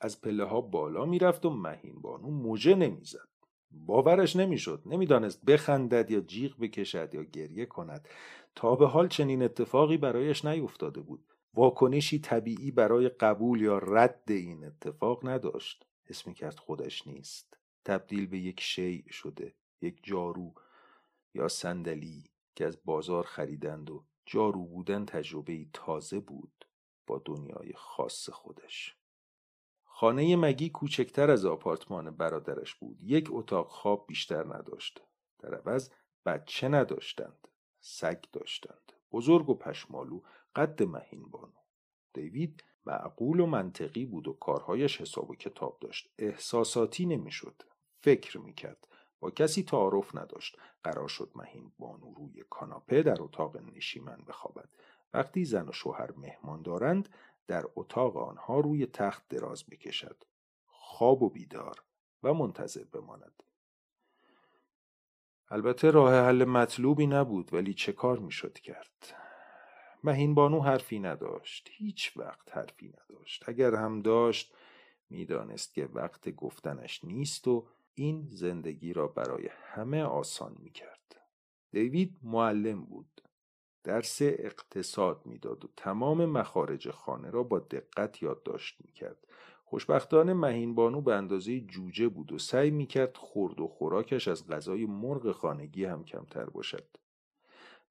از 0.00 0.20
پله 0.20 0.44
ها 0.44 0.60
بالا 0.60 1.04
می‌رفت 1.04 1.46
و 1.46 1.50
مهین 1.50 2.00
بانو 2.00 2.30
موجه 2.30 2.74
نمی‌زد. 2.74 3.28
باورش 3.70 4.36
نمی‌شد. 4.36 4.82
نمی‌دانست 4.86 5.44
بخندد 5.44 6.10
یا 6.10 6.20
جیغ 6.20 6.58
بکشد 6.60 7.14
یا 7.14 7.22
گریه 7.22 7.66
کند. 7.66 8.08
تا 8.54 8.76
به 8.76 8.86
حال 8.86 9.08
چنین 9.08 9.42
اتفاقی 9.42 9.96
برایش 9.96 10.44
نیفتاده 10.44 11.00
بود. 11.00 11.24
واکنشی 11.54 12.18
طبیعی 12.18 12.70
برای 12.70 13.08
قبول 13.08 13.60
یا 13.60 13.78
رد 13.78 14.22
این 14.28 14.64
اتفاق 14.64 15.28
نداشت. 15.28 15.86
حس 16.04 16.28
کرد 16.28 16.58
خودش 16.58 17.06
نیست. 17.06 17.58
تبدیل 17.84 18.26
به 18.26 18.38
یک 18.38 18.60
شیع 18.60 19.04
شده. 19.10 19.54
یک 19.82 20.00
جارو 20.02 20.54
یا 21.34 21.48
صندلی 21.48 22.24
که 22.54 22.66
از 22.66 22.78
بازار 22.84 23.24
خریدند 23.24 23.90
و 23.90 24.04
جارو 24.26 24.64
بودن 24.64 25.04
تجربه 25.04 25.66
تازه 25.72 26.20
بود 26.20 26.66
با 27.06 27.22
دنیای 27.24 27.72
خاص 27.76 28.30
خودش. 28.30 28.97
خانه 30.00 30.36
مگی 30.36 30.70
کوچکتر 30.70 31.30
از 31.30 31.44
آپارتمان 31.44 32.10
برادرش 32.10 32.74
بود. 32.74 32.98
یک 33.02 33.28
اتاق 33.30 33.68
خواب 33.68 34.04
بیشتر 34.06 34.44
نداشت. 34.54 35.02
در 35.38 35.54
عوض 35.54 35.90
بچه 36.26 36.68
نداشتند. 36.68 37.48
سگ 37.80 38.24
داشتند. 38.32 38.92
بزرگ 39.12 39.48
و 39.48 39.54
پشمالو. 39.54 40.20
قد 40.56 40.82
مهین 40.82 41.28
بانو. 41.30 41.52
دیوید 42.12 42.64
معقول 42.86 43.40
و 43.40 43.46
منطقی 43.46 44.04
بود 44.04 44.28
و 44.28 44.32
کارهایش 44.32 45.00
حساب 45.00 45.30
و 45.30 45.34
کتاب 45.34 45.78
داشت. 45.80 46.10
احساساتی 46.18 47.06
نمی‌شد. 47.06 47.62
فکر 48.00 48.38
می‌کرد. 48.38 48.88
با 49.20 49.30
کسی 49.30 49.62
تعارف 49.62 50.16
نداشت. 50.16 50.58
قرار 50.82 51.08
شد 51.08 51.30
مهین 51.34 51.72
بانو 51.78 52.14
روی 52.14 52.44
کاناپه 52.50 53.02
در 53.02 53.22
اتاق 53.22 53.56
نشیمن 53.56 54.18
بخوابد. 54.28 54.68
وقتی 55.14 55.44
زن 55.44 55.68
و 55.68 55.72
شوهر 55.72 56.12
مهمان 56.12 56.62
دارند 56.62 57.08
در 57.48 57.64
اتاق 57.76 58.16
آنها 58.16 58.60
روی 58.60 58.86
تخت 58.86 59.28
دراز 59.28 59.64
بکشد 59.70 60.24
خواب 60.66 61.22
و 61.22 61.30
بیدار 61.30 61.82
و 62.22 62.34
منتظر 62.34 62.84
بماند. 62.84 63.42
البته 65.50 65.90
راه 65.90 66.14
حل 66.14 66.44
مطلوبی 66.44 67.06
نبود 67.06 67.54
ولی 67.54 67.74
چه 67.74 67.92
کار 67.92 68.18
می‌شد 68.18 68.58
کرد؟ 68.58 69.14
مهین 70.04 70.34
بانو 70.34 70.60
حرفی 70.60 70.98
نداشت. 70.98 71.68
هیچ 71.70 72.16
وقت 72.16 72.56
حرفی 72.56 72.88
نداشت. 72.88 73.48
اگر 73.48 73.74
هم 73.74 74.02
داشت 74.02 74.54
می‌دانست 75.10 75.74
که 75.74 75.86
وقت 75.86 76.30
گفتنش 76.30 77.04
نیست 77.04 77.48
و 77.48 77.68
این 77.94 78.28
زندگی 78.30 78.92
را 78.92 79.06
برای 79.06 79.48
همه 79.52 80.02
آسان 80.02 80.56
می‌کرد. 80.58 81.20
دیوید 81.70 82.18
معلم 82.22 82.84
بود. 82.84 83.22
درس 83.84 84.18
اقتصاد 84.22 85.22
می‌داد 85.24 85.64
و 85.64 85.68
تمام 85.76 86.24
مخارج 86.24 86.90
خانه 86.90 87.30
را 87.30 87.42
با 87.42 87.58
دقت 87.58 88.22
یادداشت 88.22 88.76
می‌کرد. 88.84 89.26
خوشبختانه 89.64 90.34
مهین 90.34 90.74
بانو 90.74 91.00
به 91.00 91.14
اندازه 91.14 91.60
جوجه 91.60 92.08
بود 92.08 92.32
و 92.32 92.38
سعی 92.38 92.70
می‌کرد 92.70 93.16
خورد 93.16 93.60
و 93.60 93.68
خوراکش 93.68 94.28
از 94.28 94.46
غذای 94.46 94.86
مرغ 94.86 95.32
خانگی 95.32 95.84
هم 95.84 96.04
کمتر 96.04 96.44
باشد. 96.44 96.86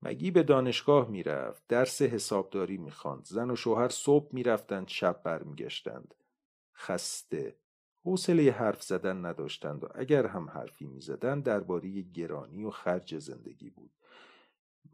مگی 0.02 0.32
به 0.32 0.44
دانشگاه 0.44 1.10
می‌رفت 1.10 1.64
درس 1.68 2.02
حسابداری 2.02 2.78
می‌خواند 2.78 3.26
زن 3.26 3.52
و 3.52 3.56
شوهر 3.56 3.90
صبح 3.90 4.30
می‌رفتند 4.32 4.88
شب 4.88 5.24
برمیگشتند. 5.24 6.14
خسته. 6.76 7.56
حوصله 8.04 8.52
حرف 8.52 8.84
زدن 8.84 9.26
نداشتند 9.26 9.84
و 9.84 9.88
اگر 9.96 10.26
هم 10.28 10.50
حرفی 10.50 10.86
می‌زدند 10.86 11.44
درباره 11.44 12.02
گرانی 12.02 12.64
و 12.64 12.70
خرج 12.70 13.18
زندگی 13.18 13.70
بود. 13.70 13.92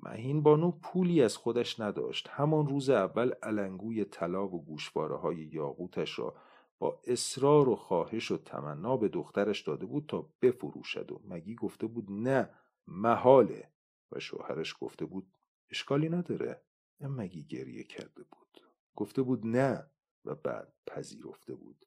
مهین 0.03 0.43
بانو 0.43 0.71
پولی 0.71 1.23
از 1.23 1.37
خودش 1.37 1.79
نداشت. 1.79 2.27
همان 2.31 2.67
روز 2.67 2.89
اول 2.89 3.31
علنگوی 3.43 4.05
طلا 4.05 4.47
و 4.47 4.65
گوشواره 4.65 5.15
های 5.15 5.37
یاقوتش 5.37 6.19
را 6.19 6.35
با 6.79 7.01
اصرار 7.07 7.69
و 7.69 7.75
خواهش 7.75 8.31
و 8.31 8.37
تمنا 8.37 8.97
به 8.97 9.07
دخترش 9.07 9.61
داده 9.61 9.85
بود 9.85 10.05
تا 10.07 10.29
بفروشد 10.41 11.11
و 11.11 11.21
مگی 11.25 11.55
گفته 11.55 11.87
بود 11.87 12.05
نه 12.09 12.49
محاله. 12.87 13.69
و 14.11 14.19
شوهرش 14.19 14.75
گفته 14.79 15.05
بود 15.05 15.33
اشکالی 15.69 16.09
نداره. 16.09 16.61
مگی 16.99 17.43
گریه 17.43 17.83
کرده 17.83 18.23
بود. 18.23 18.61
گفته 18.95 19.21
بود 19.21 19.45
نه 19.45 19.91
و 20.25 20.35
بعد 20.35 20.73
پذیرفته 20.87 21.55
بود. 21.55 21.85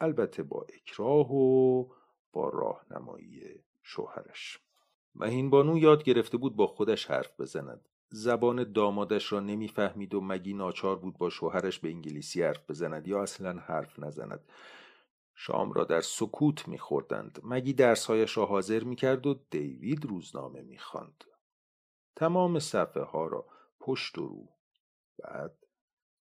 البته 0.00 0.42
با 0.42 0.66
اکراه 0.74 1.32
و 1.32 1.84
با 2.32 2.48
راهنمایی 2.48 3.64
شوهرش. 3.82 4.58
مهین 5.14 5.50
بانو 5.50 5.78
یاد 5.78 6.02
گرفته 6.02 6.36
بود 6.36 6.56
با 6.56 6.66
خودش 6.66 7.06
حرف 7.06 7.40
بزند. 7.40 7.88
زبان 8.10 8.72
دامادش 8.72 9.32
را 9.32 9.40
نمی‌فهمید 9.40 10.14
و 10.14 10.20
مگی 10.20 10.54
ناچار 10.54 10.96
بود 10.96 11.18
با 11.18 11.30
شوهرش 11.30 11.78
به 11.78 11.88
انگلیسی 11.88 12.42
حرف 12.42 12.70
بزند 12.70 13.08
یا 13.08 13.22
اصلا 13.22 13.52
حرف 13.52 13.98
نزند. 13.98 14.52
شام 15.34 15.72
را 15.72 15.84
در 15.84 16.00
سکوت 16.00 16.68
میخوردند. 16.68 17.40
مگی 17.44 17.72
درسهایش 17.72 18.36
را 18.36 18.46
حاضر 18.46 18.84
می‌کرد 18.84 19.26
و 19.26 19.40
دیوید 19.50 20.04
روزنامه 20.04 20.62
می‌خواند. 20.62 21.24
تمام 22.16 22.58
صفحه 22.58 23.02
ها 23.02 23.26
را 23.26 23.46
پشت 23.80 24.18
و 24.18 24.28
رو. 24.28 24.48
بعد 25.18 25.66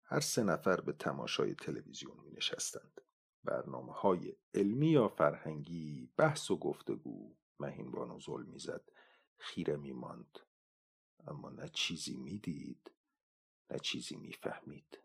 هر 0.05 0.21
سه 0.21 0.43
نفر 0.43 0.81
به 0.81 0.93
تماشای 0.93 1.55
تلویزیون 1.55 2.17
می 2.25 2.31
نشستند. 2.31 3.01
برنامه 3.45 3.93
های 3.93 4.37
علمی 4.55 4.89
یا 4.89 5.09
فرهنگی 5.09 6.11
بحث 6.17 6.51
و 6.51 6.57
گفتگو 6.57 7.35
مهین 7.61 7.91
بانو 7.91 8.21
زل 8.21 8.43
می‌زد. 8.43 8.83
خیره 9.37 9.77
می 9.77 9.93
ماند. 9.93 10.39
اما 11.27 11.51
نه 11.51 11.69
چیزی 11.69 12.17
می‌دید 12.17 12.91
نه 13.71 13.79
چیزی 13.79 14.17
می‌فهمید. 14.17 14.99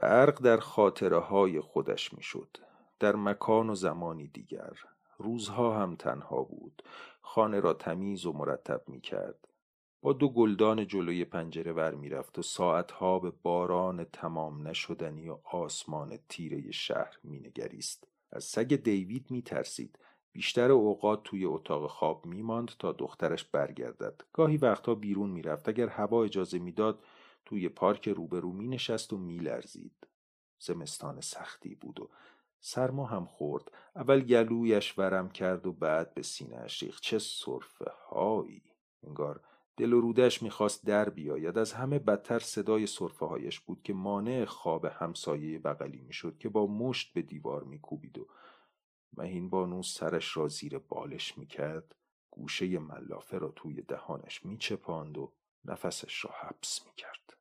غرق 0.00 0.42
در 0.42 0.56
خاطره 0.56 1.18
های 1.18 1.60
خودش 1.60 2.14
می‌شد. 2.14 2.56
در 2.98 3.16
مکان 3.16 3.70
و 3.70 3.74
زمانی 3.74 4.28
دیگر. 4.28 4.72
روزها 5.18 5.82
هم 5.82 5.96
تنها 5.96 6.42
بود. 6.42 6.82
خانه 7.20 7.60
را 7.60 7.74
تمیز 7.74 8.26
و 8.26 8.32
مرتب 8.32 8.88
می 8.88 9.00
کرد 9.00 9.48
با 10.00 10.12
دو 10.12 10.28
گلدان 10.28 10.86
جلوی 10.86 11.24
پنجره 11.24 11.72
ور 11.72 11.94
می‌رفت 11.94 12.38
و 12.38 12.42
ساعتها 12.42 13.18
به 13.18 13.30
باران 13.30 14.04
تمام 14.04 14.68
نشدنی 14.68 15.28
و 15.28 15.38
آسمان 15.44 16.18
تیره 16.28 16.70
شهر 16.70 17.18
مینگریست. 17.24 18.06
از 18.32 18.44
سگ 18.44 18.76
دیوید 18.76 19.30
میترسید. 19.30 19.98
بیشتر 20.32 20.72
اوقات 20.72 21.22
توی 21.22 21.44
اتاق 21.44 21.90
خواب 21.90 22.26
میماند 22.26 22.70
تا 22.78 22.92
دخترش 22.92 23.44
برگردد. 23.44 24.20
گاهی 24.32 24.56
وقتها 24.56 24.94
بیرون 24.94 25.30
می‌رفت. 25.30 25.68
اگر 25.68 25.88
هوا 25.88 26.24
اجازه 26.24 26.58
می‌داد 26.58 27.04
توی 27.44 27.68
پارک 27.68 28.08
روبرو 28.08 28.52
می 28.52 28.68
نشست 28.68 29.12
و 29.12 29.18
میلرزید. 29.18 30.06
زمستان 30.58 31.20
سختی 31.20 31.74
بود 31.74 32.00
و 32.00 32.10
سرما 32.60 33.06
هم 33.06 33.26
خورد. 33.26 33.70
اول 33.96 34.20
گلویش 34.20 34.98
ورم 34.98 35.30
کرد 35.30 35.66
و 35.66 35.72
بعد 35.72 36.14
به 36.14 36.22
سینهاش 36.22 36.82
ریخت. 36.82 37.02
چه 37.02 37.18
صرفه 37.18 37.90
هایی 38.10 38.62
انگار 39.02 39.40
دل 39.78 39.92
و 39.92 40.00
رودش 40.00 40.42
می‌خواست 40.42 40.86
در 40.86 41.08
بیاید. 41.08 41.58
از 41.58 41.72
همه 41.72 41.98
بدتر 41.98 42.38
صدای 42.38 42.86
صرفه 42.86 43.26
هایش 43.26 43.60
بود 43.60 43.82
که 43.82 43.92
مانع 43.92 44.44
خواب 44.44 44.84
همسایه 44.84 45.58
بغلی 45.58 46.00
می‌شد 46.00 46.38
که 46.38 46.48
با 46.48 46.66
مشت 46.66 47.12
به 47.12 47.22
دیوار 47.22 47.64
میکوبید 47.64 48.18
و 48.18 48.26
مهین 49.16 49.50
بانو 49.50 49.82
سرش 49.82 50.36
را 50.36 50.48
زیر 50.48 50.78
بالش 50.78 51.38
می‌کرد 51.38 51.94
گوشه 52.30 52.78
ملافه 52.78 53.38
را 53.38 53.48
توی 53.48 53.82
دهانش 53.82 54.44
میچپاند 54.44 55.18
و 55.18 55.32
نفسش 55.64 56.24
را 56.24 56.30
حبس 56.40 56.86
می‌کرد. 56.86 57.37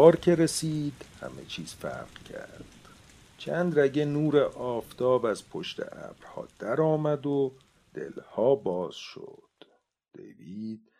بهار 0.00 0.16
که 0.16 0.34
رسید 0.34 1.04
همه 1.20 1.44
چیز 1.48 1.74
فرق 1.74 2.22
کرد. 2.22 2.64
چند 3.38 3.78
رگه 3.78 4.04
نور 4.04 4.42
آفتاب 4.44 5.26
از 5.26 5.48
پشت 5.48 5.80
ابرها 5.80 6.48
درآمد 6.58 7.26
و 7.26 7.54
دلها 7.94 8.54
باز 8.54 8.94
شد. 8.94 9.48
دیوید 10.12 10.90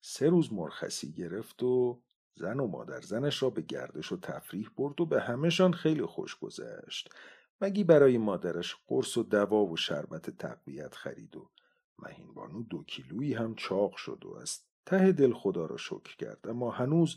سه 0.00 0.28
روز 0.28 0.52
مرخصی 0.52 1.12
گرفت 1.12 1.62
و 1.62 2.02
زن 2.34 2.60
و 2.60 2.66
مادر 2.66 3.00
زنش 3.00 3.42
را 3.42 3.50
به 3.50 3.62
گردش 3.62 4.12
و 4.12 4.16
تفریح 4.16 4.68
برد 4.76 5.00
و 5.00 5.06
به 5.06 5.20
همهشان 5.20 5.72
خیلی 5.72 6.06
خوش 6.06 6.38
گذشت. 6.38 7.14
مگی 7.60 7.84
برای 7.84 8.18
مادرش 8.18 8.76
قرص 8.86 9.16
و 9.16 9.22
دوا 9.22 9.64
و 9.64 9.76
شربت 9.76 10.30
تقویت 10.30 10.94
خرید 10.94 11.36
و 11.36 11.50
مهین 11.98 12.34
بانو 12.34 12.62
دو 12.62 12.84
کیلویی 12.84 13.34
هم 13.34 13.54
چاق 13.54 13.96
شد 13.96 14.22
و 14.24 14.36
از 14.36 14.60
ته 14.86 15.12
دل 15.12 15.32
خدا 15.32 15.66
را 15.66 15.76
شکر 15.76 16.16
کرد. 16.16 16.48
اما 16.48 16.70
هنوز 16.70 17.16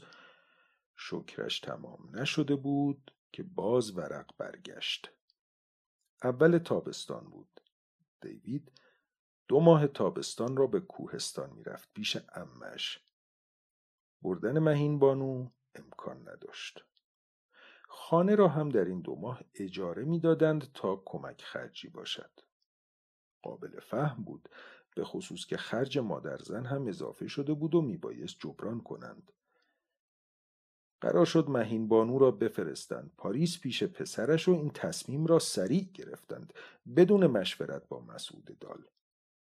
شکرش 0.95 1.59
تمام 1.59 2.09
نشده 2.19 2.55
بود 2.55 3.13
که 3.31 3.43
باز 3.43 3.97
ورق 3.97 4.31
برگشت. 4.37 5.11
اول 6.23 6.57
تابستان 6.57 7.29
بود. 7.29 7.61
دیوید 8.21 8.71
دو 9.47 9.59
ماه 9.59 9.87
تابستان 9.87 10.57
را 10.57 10.67
به 10.67 10.79
کوهستان 10.79 11.49
می‌رفت 11.49 11.93
پیش 11.93 12.17
امش 12.35 12.99
بردن 14.21 14.59
مهین 14.59 14.99
بانو 14.99 15.49
امکان 15.75 16.29
نداشت. 16.29 16.85
خانه 17.87 18.35
را 18.35 18.47
هم 18.47 18.69
در 18.69 18.85
این 18.85 19.01
دو 19.01 19.15
ماه 19.15 19.41
اجاره 19.53 20.03
می‌دادند 20.03 20.71
تا 20.73 21.03
کمک 21.05 21.41
خرجی 21.41 21.89
باشد. 21.89 22.31
قابل 23.41 23.79
فهم 23.79 24.23
بود 24.23 24.49
به 24.95 25.03
خصوص 25.03 25.45
که 25.45 25.57
خرج 25.57 25.97
مادرزن 25.97 26.65
هم 26.65 26.87
اضافه 26.87 27.27
شده 27.27 27.53
بود 27.53 27.75
و 27.75 27.81
میبایست 27.81 28.39
جبران 28.39 28.81
کنند. 28.81 29.31
قرار 31.03 31.25
شد 31.25 31.49
مهین 31.49 31.87
بانو 31.87 32.19
را 32.19 32.31
بفرستند. 32.31 33.11
پاریس 33.17 33.59
پیش 33.59 33.83
پسرش 33.83 34.47
و 34.47 34.51
این 34.51 34.69
تصمیم 34.69 35.25
را 35.25 35.39
سریع 35.39 35.89
گرفتند. 35.93 36.53
بدون 36.95 37.27
مشورت 37.27 37.87
با 37.87 37.99
مسعود 37.99 38.57
دال. 38.59 38.83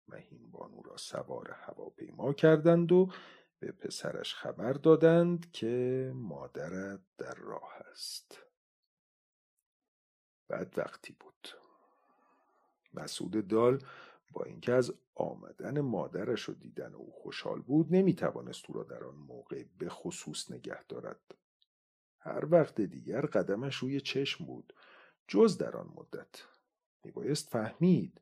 مهین 0.08 0.50
بانو 0.50 0.82
را 0.82 0.96
سوار 0.96 1.50
هواپیما 1.50 2.32
کردند 2.32 2.92
و 2.92 3.10
به 3.58 3.72
پسرش 3.72 4.34
خبر 4.34 4.72
دادند 4.72 5.52
که 5.52 6.12
مادرت 6.14 7.00
در 7.18 7.34
راه 7.34 7.72
است. 7.90 8.38
بعد 10.48 10.74
وقتی 10.76 11.16
بود. 11.20 11.48
مسعود 12.94 13.48
دال 13.48 13.78
با 14.34 14.44
اینکه 14.44 14.72
از 14.72 14.92
آمدن 15.14 15.80
مادرش 15.80 16.48
و 16.48 16.52
دیدن 16.52 16.94
او 16.94 17.12
خوشحال 17.12 17.60
بود 17.60 17.94
نمی‌توانست 17.94 18.64
او 18.68 18.74
را 18.74 18.82
در 18.82 19.04
آن 19.04 19.14
موقع 19.14 19.64
به 19.78 19.88
خصوص 19.88 20.50
نگه 20.50 20.84
دارد. 20.84 21.34
هر 22.18 22.44
وقت 22.50 22.80
دیگر 22.80 23.20
قدمش 23.20 23.76
روی 23.76 24.00
چشم 24.00 24.44
بود 24.44 24.72
جز 25.28 25.58
در 25.58 25.76
آن 25.76 25.92
مدت. 25.96 26.42
میبایست 27.04 27.48
فهمید. 27.48 28.20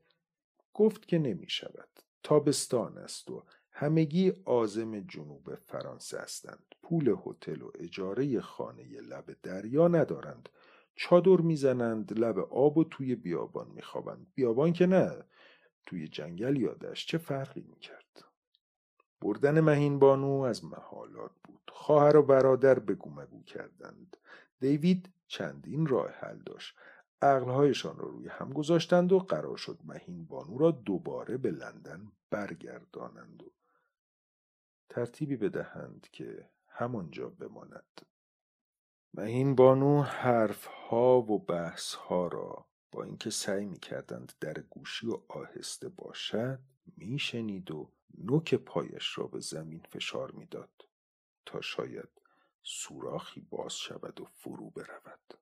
گفت 0.75 1.09
که 1.09 1.19
نمی 1.19 1.49
شود 1.49 1.89
تابستان 2.23 2.99
است 2.99 3.31
و 3.31 3.45
همگی 3.71 4.33
آزم 4.45 5.01
جنوب 5.01 5.55
فرانسه 5.55 6.19
هستند. 6.19 6.75
پول 6.83 7.17
هتل 7.27 7.63
و 7.63 7.71
اجاره 7.75 8.41
خانه 8.41 9.01
لب 9.01 9.37
دریا 9.43 9.89
ندارند. 9.89 10.49
چادر 10.95 11.37
می‌زنند 11.37 12.19
لب 12.19 12.39
آب 12.39 12.79
و 12.79 12.85
توی 12.85 13.15
بیابان 13.15 13.71
میخوابند. 13.71 14.27
بیابان 14.35 14.73
که 14.73 14.87
نه. 14.87 15.25
توی 15.87 16.09
جنگل 16.09 16.57
یادش 16.57 17.07
چه 17.07 17.19
فرقی 17.19 17.61
می‌کرد؟ 17.61 18.25
بردن 19.21 19.61
مهین 19.61 19.99
بانو 19.99 20.41
از 20.41 20.65
محالات 20.65 21.33
بود. 21.45 21.71
خواهر 21.73 22.17
و 22.17 22.23
برادر 22.23 22.79
بگو 22.79 23.11
مگو 23.11 23.43
کردند. 23.43 24.17
دیوید 24.61 25.13
چندین 25.27 25.87
راه 25.87 26.11
حل 26.11 26.39
داشت. 26.39 26.77
عقلهایشان 27.23 27.99
را 27.99 28.09
روی 28.09 28.29
هم 28.29 28.53
گذاشتند 28.53 29.13
و 29.13 29.19
قرار 29.19 29.57
شد 29.57 29.81
مهین 29.85 30.25
بانو 30.25 30.59
را 30.59 30.71
دوباره 30.71 31.37
به 31.37 31.51
لندن 31.51 32.13
برگردانند 32.31 33.43
و 33.43 33.53
ترتیبی 34.89 35.37
بدهند 35.37 36.09
که 36.13 36.51
همانجا 36.69 37.29
بماند. 37.29 38.07
مهین 39.15 39.55
بانو 39.55 40.03
حرفها 40.03 41.23
و 41.23 41.39
بحثها 41.39 42.27
را 42.27 42.67
با 42.93 43.05
اینکه 43.05 43.31
سعی 43.31 43.65
می 43.65 43.79
کردند 43.79 44.33
در 44.41 44.53
گوشی 44.53 45.07
و 45.07 45.21
آهسته 45.29 45.89
باشد 45.89 46.59
میشنید 46.97 47.71
و 47.71 47.91
نوک 48.19 48.55
پایش 48.55 49.19
را 49.19 49.27
به 49.27 49.41
زمین 49.41 49.83
فشار 49.91 50.31
می‌داد 50.31 50.89
تا 51.47 51.61
شاید 51.61 52.09
سوراخی 52.63 53.41
باز 53.41 53.75
شود 53.75 54.21
و 54.21 54.25
فرو 54.25 54.71
برود. 54.71 55.35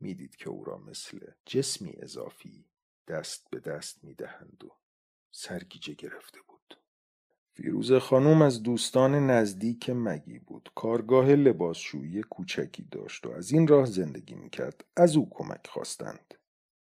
می‌دید 0.00 0.36
که 0.36 0.50
او 0.50 0.64
را 0.64 0.78
مثل 0.78 1.18
جسمی 1.46 1.92
اضافی 1.96 2.64
دست 3.08 3.50
به 3.50 3.60
دست 3.60 4.04
می‌دهند 4.04 4.64
و 4.64 4.76
سرگیجه 5.30 5.94
گرفته 5.94 6.38
بود. 6.48 6.78
فیروز 7.52 7.92
خانم 7.92 8.42
از 8.42 8.62
دوستان 8.62 9.30
نزدیک 9.30 9.90
مگی 9.90 10.38
بود. 10.38 10.70
کارگاه 10.74 11.26
لباسشویی 11.26 12.22
کوچکی 12.22 12.82
داشت 12.82 13.26
و 13.26 13.30
از 13.30 13.52
این 13.52 13.68
راه 13.68 13.86
زندگی 13.86 14.34
می‌کرد. 14.34 14.84
از 14.96 15.16
او 15.16 15.30
کمک 15.30 15.66
خواستند. 15.66 16.34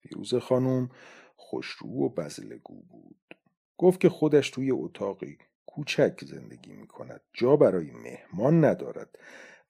فیروز 0.07 0.35
خانم 0.35 0.89
خوشرو 1.35 1.89
و 1.89 2.09
بزلگو 2.09 2.81
بود. 2.81 3.35
گفت 3.77 3.99
که 3.99 4.09
خودش 4.09 4.49
توی 4.49 4.71
اتاقی 4.71 5.37
کوچک 5.65 6.25
زندگی 6.25 6.71
می 6.73 6.87
کند 6.87 7.21
جا 7.33 7.55
برای 7.55 7.91
مهمان 7.91 8.65
ندارد. 8.65 9.19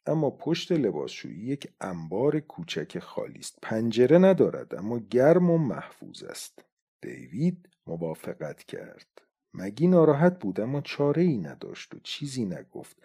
اما 0.05 0.29
پشت 0.29 0.71
لباسشویی 0.71 1.45
یک 1.45 1.73
انبار 1.81 2.39
کوچک 2.39 2.99
خالی 2.99 3.39
است. 3.39 3.59
پنجره 3.61 4.17
ندارد 4.17 4.75
اما 4.75 4.99
گرم 4.99 5.49
و 5.49 5.57
محفوظ 5.57 6.23
است. 6.23 6.65
دیوید 7.01 7.69
موافقت 7.87 8.63
کرد. 8.63 9.21
مگی 9.53 9.87
ناراحت 9.87 10.39
بود 10.39 10.59
اما 10.59 10.81
چاره 10.81 11.21
ای 11.21 11.37
نداشت 11.37 11.95
و 11.95 11.99
چیزی 12.03 12.45
نگفت. 12.45 12.97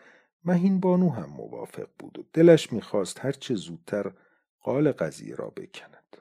مهین 0.45 0.80
بانو 0.80 1.11
هم 1.11 1.30
موافق 1.30 1.89
بود 1.99 2.18
و 2.18 2.24
دلش 2.33 2.72
می‌خواست 2.72 3.24
هرچه 3.24 3.55
زودتر 3.55 4.12
قال 4.61 4.93
قضیه 4.93 5.35
را 5.35 5.51
بکند. 5.51 6.16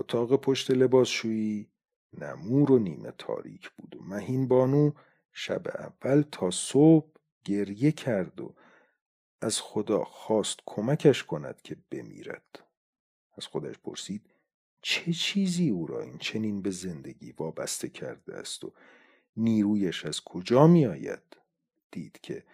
اتاق 0.00 0.36
پشت 0.40 0.70
لباسشویی. 0.70 1.70
نمور 2.12 2.72
و 2.72 2.78
نیمه 2.78 3.10
تاریک 3.18 3.70
بود 3.70 3.96
و 3.96 4.02
مهین 4.02 4.48
بانو 4.48 4.92
شب 5.32 5.68
اول 5.68 6.22
تا 6.32 6.50
صبح 6.50 7.10
گریه 7.44 7.92
کرد 7.92 8.40
و 8.40 8.54
از 9.40 9.60
خدا 9.60 10.04
خواست 10.04 10.58
کمکش 10.66 11.24
کند 11.24 11.62
که 11.62 11.76
بمیرد. 11.90 12.58
از 13.36 13.46
خودش 13.46 13.78
پرسید 13.78 14.30
چه 14.82 15.12
چیزی 15.12 15.70
او 15.70 15.86
را 15.86 16.00
این 16.00 16.18
چنین 16.18 16.62
به 16.62 16.70
زندگی 16.70 17.32
وابسته 17.32 17.88
کرده 17.88 18.34
است 18.34 18.64
و 18.64 18.72
نیرویش 19.36 20.04
از 20.04 20.20
کجا 20.20 20.66
می 20.66 20.86
آید؟ 20.86 21.36
دید 21.90 22.20
که 22.22 22.44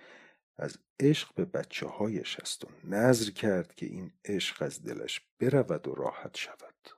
از 0.57 0.79
عشق 1.01 1.35
به 1.35 1.45
بچه 1.45 1.87
هایش 1.87 2.41
است 2.41 2.65
و 2.65 2.69
نظر 2.85 3.31
کرد 3.31 3.75
که 3.75 3.87
این 3.87 4.13
عشق 4.25 4.63
از 4.63 4.85
دلش 4.85 5.21
برود 5.39 5.89
و 5.89 5.95
راحت 5.95 6.37
شود. 6.37 6.96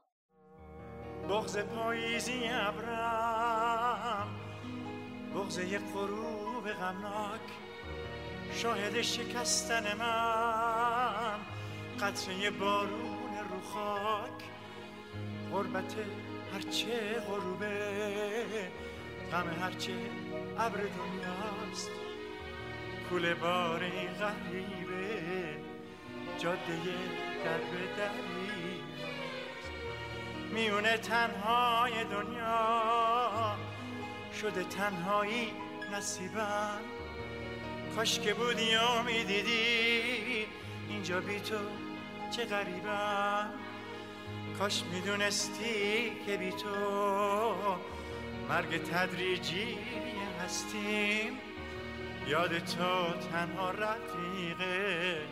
بغز 1.28 1.58
پاییزی 1.58 2.48
ابرم 2.48 4.28
بغز 5.34 5.58
یک 5.58 5.80
غروب 5.94 6.72
غمناک 6.72 7.40
شاهد 8.52 9.02
شکستن 9.02 9.96
من 9.98 11.38
قطره 12.00 12.50
بارون 12.50 13.34
رو 13.50 13.60
خاک 13.60 14.42
غربت 15.52 15.94
هرچه 16.54 17.20
غروبه 17.28 18.70
غم 19.32 19.62
هرچه 19.62 19.92
ابر 20.58 20.80
دنیاست 20.80 21.90
کول 23.10 23.34
باری 23.34 24.08
غریبه 24.20 25.56
جاده 26.38 26.76
در 27.44 27.58
به 27.58 27.96
دری 27.96 28.77
میونه 30.50 30.96
تنهای 30.96 32.04
دنیا. 32.04 33.56
شده 34.40 34.64
تنهایی 34.64 35.52
نصیبم. 35.92 36.80
کاش 37.96 38.20
که 38.20 38.34
بودی 38.34 38.74
و 38.76 39.02
می‌دیدی 39.02 40.46
اینجا 40.88 41.20
بی 41.20 41.40
تو 41.40 41.56
چه 42.36 42.44
غریبم. 42.44 43.50
کاش 44.58 44.82
می‌دونستی 44.92 46.12
که 46.26 46.36
بی 46.36 46.50
تو 46.50 46.74
مرگ 48.48 48.82
تدریجی 48.82 49.78
هستیم. 50.44 51.38
یاد 52.26 52.58
تو 52.58 53.12
تنها 53.32 53.70
رفیقه. 53.70 55.22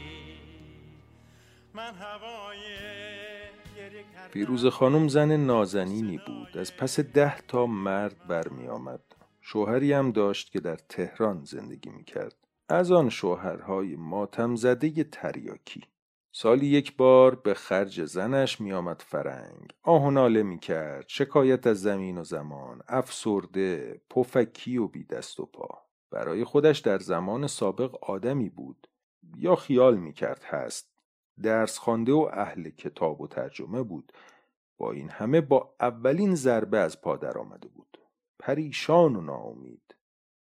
فیروز 4.29 4.65
خانم 4.65 5.07
زن 5.07 5.31
نازنینی 5.37 6.19
بود. 6.27 6.57
از 6.57 6.77
پس 6.77 6.99
ده 6.99 7.37
تا 7.41 7.65
مرد 7.65 8.27
برمی 8.27 8.67
آمد 8.67 9.01
شوهری 9.41 9.93
هم 9.93 10.11
داشت 10.11 10.51
که 10.51 10.59
در 10.59 10.75
تهران 10.75 11.43
زندگی 11.43 11.89
می 11.89 12.03
کرد 12.03 12.35
از 12.69 12.91
آن 12.91 13.09
شوهرهای 13.09 13.95
ماتم 13.95 14.55
زده 14.55 15.03
تریاکی. 15.03 15.81
سالی 16.31 16.65
یک 16.65 16.97
بار 16.97 17.35
به 17.35 17.53
خرج 17.53 18.05
زنش 18.05 18.61
میآمد 18.61 19.01
فرنگ. 19.07 19.73
آه 19.83 20.03
و 20.03 20.11
ناله 20.11 20.43
می‌کرد. 20.43 21.05
شکایت 21.07 21.67
از 21.67 21.81
زمین 21.81 22.17
و 22.17 22.23
زمان. 22.23 22.81
افسرده 22.87 24.01
پفکی 24.09 24.77
و 24.77 24.87
بی 24.87 25.03
دست 25.03 25.39
و 25.39 25.45
پا. 25.45 25.81
برای 26.11 26.43
خودش 26.43 26.79
در 26.79 26.99
زمان 26.99 27.47
سابق 27.47 28.03
آدمی 28.03 28.49
بود. 28.49 28.87
یا 29.37 29.55
خیال 29.55 29.97
می‌کرد 29.97 30.43
هست. 30.43 30.92
درس 31.41 31.77
خوانده 31.77 32.13
و 32.13 32.29
اهل 32.33 32.69
کتاب 32.69 33.21
و 33.21 33.27
ترجمه 33.27 33.83
بود. 33.83 34.13
با 34.77 34.91
این 34.91 35.09
همه 35.09 35.41
با 35.41 35.75
اولین 35.79 36.35
ضربه 36.35 36.77
از 36.77 37.01
پادر 37.01 37.37
آمده 37.37 37.67
بود. 37.67 37.97
پریشان 38.39 39.15
و 39.15 39.21
ناامید. 39.21 39.95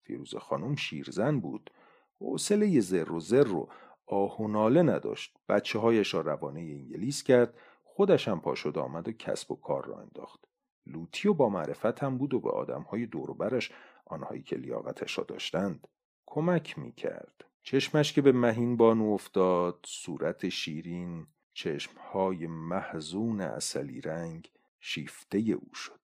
فیروز 0.03 0.35
خانم 0.35 0.75
شیرزن 0.75 1.39
بود. 1.39 1.71
حوصله 2.19 2.79
زر 2.79 3.11
و 3.11 3.19
زر 3.19 3.43
رو 3.43 3.69
آه 4.05 4.41
و 4.41 4.47
ناله 4.47 4.83
نداشت. 4.83 5.37
بچه 5.49 5.79
هایش 5.79 6.13
را 6.13 6.21
روانه 6.21 6.59
انگلیس 6.59 7.23
کرد. 7.23 7.57
خودش 7.83 8.27
هم 8.27 8.41
پا 8.41 8.55
شد 8.55 8.77
آمد 8.77 9.07
و 9.07 9.11
کسب 9.11 9.51
و 9.51 9.55
کار 9.55 9.85
را 9.85 9.99
انداخت. 9.99 10.45
لوتی 10.85 11.27
و 11.27 11.33
با 11.33 11.49
معرفت 11.49 12.03
هم 12.03 12.17
بود 12.17 12.33
و 12.33 12.39
به 12.39 12.49
آدم 12.49 12.81
های 12.81 13.05
دوروبرش 13.05 13.71
آنهایی 14.05 14.41
که 14.41 14.55
لیاقتش 14.55 15.17
را 15.17 15.23
داشتند 15.23 15.87
کمک 16.25 16.79
می 16.79 16.91
کرد 16.91 17.44
چشمش 17.65 18.13
که 18.13 18.21
به 18.21 18.31
مهین 18.31 18.77
بانو 18.77 19.13
افتاد 19.13 19.85
صورت 19.87 20.49
شیرین 20.49 21.27
چشمهای 21.53 22.47
محزون 22.47 23.41
اصلی 23.41 24.01
رنگ 24.01 24.51
شیفته 24.79 25.37
او 25.37 25.73
شد. 25.73 26.01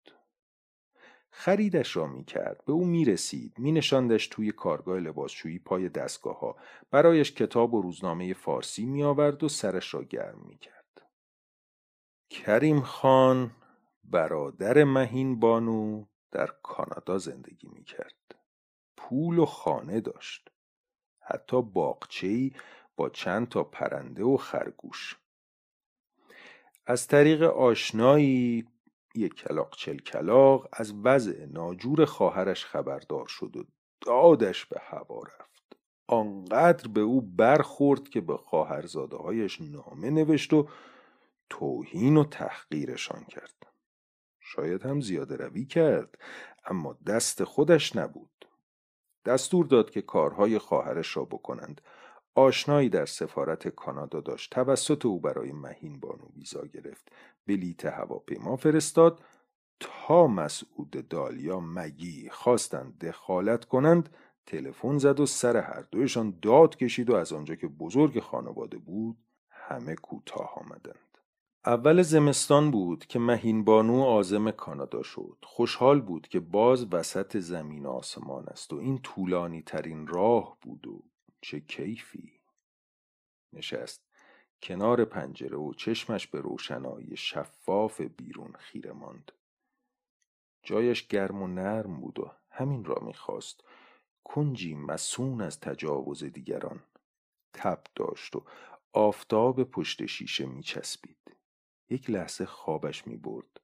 خریدش 1.29 1.95
را 1.95 2.07
می 2.07 2.25
کرد 2.25 2.63
به 2.65 2.73
او 2.73 2.85
می 2.85 3.05
رسید 3.05 3.53
توی 4.31 4.51
کارگاه 4.51 4.99
لباسشویی 4.99 5.59
پای 5.59 5.89
دستگاه 5.89 6.39
ها 6.39 6.55
برایش 6.91 7.31
کتاب 7.31 7.73
و 7.73 7.81
روزنامه 7.81 8.33
فارسی 8.33 8.85
می 8.85 9.03
آورد 9.03 9.43
و 9.43 9.49
سرش 9.49 9.93
را 9.93 10.03
گرم 10.03 10.45
می 10.47 10.57
کرد 10.57 11.01
کریم 12.29 12.81
خان 12.81 13.51
برادر 14.03 14.83
مهین 14.83 15.39
بانو 15.39 16.05
در 16.31 16.49
کانادا 16.63 17.17
زندگی 17.17 17.67
می 17.67 17.83
کرد 17.83 18.35
پول 18.97 19.39
و 19.39 19.45
خانه 19.45 20.01
داشت. 20.01 20.50
حتی 21.33 21.61
باغچه‌ای 21.61 22.51
با 22.95 23.09
چند 23.09 23.49
تا 23.49 23.63
پرنده 23.63 24.23
و 24.23 24.37
خرگوش. 24.37 25.17
از 26.85 27.07
طریق 27.07 27.43
آشنایی 27.43 28.67
یک 29.15 29.33
کلاق 29.33 29.75
چل 29.75 29.97
کلاق 29.97 30.67
از 30.73 30.93
وضع 31.03 31.45
ناجور 31.45 32.05
خواهرش 32.05 32.65
خبردار 32.65 33.27
شد 33.27 33.57
و 33.57 33.63
دادش 34.01 34.65
به 34.65 34.79
هوا 34.83 35.21
رفت. 35.21 35.77
آنقدر 36.07 36.87
به 36.87 37.01
او 37.01 37.21
برخورد 37.21 38.09
که 38.09 38.21
به 38.21 38.37
خواهرزاده 38.37 39.17
هایش 39.17 39.61
نامه 39.61 40.09
نوشت 40.09 40.53
و 40.53 40.67
توهین 41.49 42.17
و 42.17 42.23
تحقیرشان 42.23 43.23
کرد. 43.23 43.67
شاید 44.39 44.81
هم 44.83 45.01
زیاده 45.01 45.35
روی 45.35 45.65
کرد 45.65 46.17
اما 46.65 46.97
دست 47.07 47.43
خودش 47.43 47.95
نبود. 47.95 48.30
دستور 49.25 49.65
داد 49.65 49.89
که 49.89 50.01
کارهای 50.01 50.57
خواهرش 50.57 51.17
را 51.17 51.25
بکنند. 51.25 51.81
آشنایی 52.35 52.89
در 52.89 53.05
سفارت 53.05 53.67
کانادا 53.67 54.21
داشت. 54.21 54.51
توسط 54.51 55.05
او 55.05 55.19
برای 55.19 55.51
مهین 55.51 55.99
بانو 55.99 56.25
ویزا 56.35 56.65
گرفت. 56.65 57.11
بلیت 57.47 57.85
هواپیما 57.85 58.55
فرستاد. 58.55 59.21
تا 59.79 60.27
مسعود 60.27 61.07
دالیا 61.07 61.59
مگی 61.59 62.29
خواستند 62.29 63.05
دخالت 63.05 63.65
کنند 63.65 64.09
تلفن 64.45 64.97
زد 64.97 65.19
و 65.19 65.25
سر 65.25 65.57
هر 65.57 65.81
دویشان 65.91 66.39
داد 66.41 66.77
کشید 66.77 67.09
و 67.09 67.15
از 67.15 67.33
آنجا 67.33 67.55
که 67.55 67.67
بزرگ 67.67 68.19
خانواده 68.19 68.77
بود 68.77 69.17
همه 69.49 69.95
کوتاه 69.95 70.53
آمدند. 70.55 71.10
اول 71.65 72.01
زمستان 72.01 72.71
بود 72.71 73.05
که 73.05 73.19
مهین 73.19 73.63
بانو 73.63 74.01
آزم 74.01 74.51
کانادا 74.51 75.03
شد. 75.03 75.37
خوشحال 75.43 76.01
بود 76.01 76.27
که 76.27 76.39
باز 76.39 76.93
وسط 76.93 77.37
زمین 77.37 77.85
آسمان 77.85 78.47
است 78.47 78.73
و 78.73 78.75
این 78.75 78.97
طولانی 78.97 79.61
ترین 79.61 80.07
راه 80.07 80.57
بود 80.61 80.87
و 80.87 81.03
چه 81.41 81.59
کیفی. 81.59 82.41
نشست 83.53 84.01
کنار 84.61 85.05
پنجره 85.05 85.57
و 85.57 85.73
چشمش 85.73 86.27
به 86.27 86.41
روشنایی 86.41 87.17
شفاف 87.17 88.01
بیرون 88.01 88.53
خیره 88.59 88.91
ماند. 88.91 89.31
جایش 90.63 91.07
گرم 91.07 91.41
و 91.41 91.47
نرم 91.47 91.99
بود 91.99 92.19
و 92.19 92.31
همین 92.49 92.85
را 92.85 92.97
می‌خواست. 93.01 93.63
کنجی 94.23 94.75
مسون 94.75 95.41
از 95.41 95.59
تجاوز 95.59 96.23
دیگران. 96.23 96.83
تب 97.53 97.83
داشت 97.95 98.35
و 98.35 98.43
آفتاب 98.93 99.63
پشت 99.63 100.05
شیشه 100.05 100.45
می 100.45 100.63
چسبید. 100.63 101.40
یک 101.91 102.09
لحظه 102.09 102.45
خوابش 102.45 103.07
می 103.07 103.17
برد. 103.17 103.61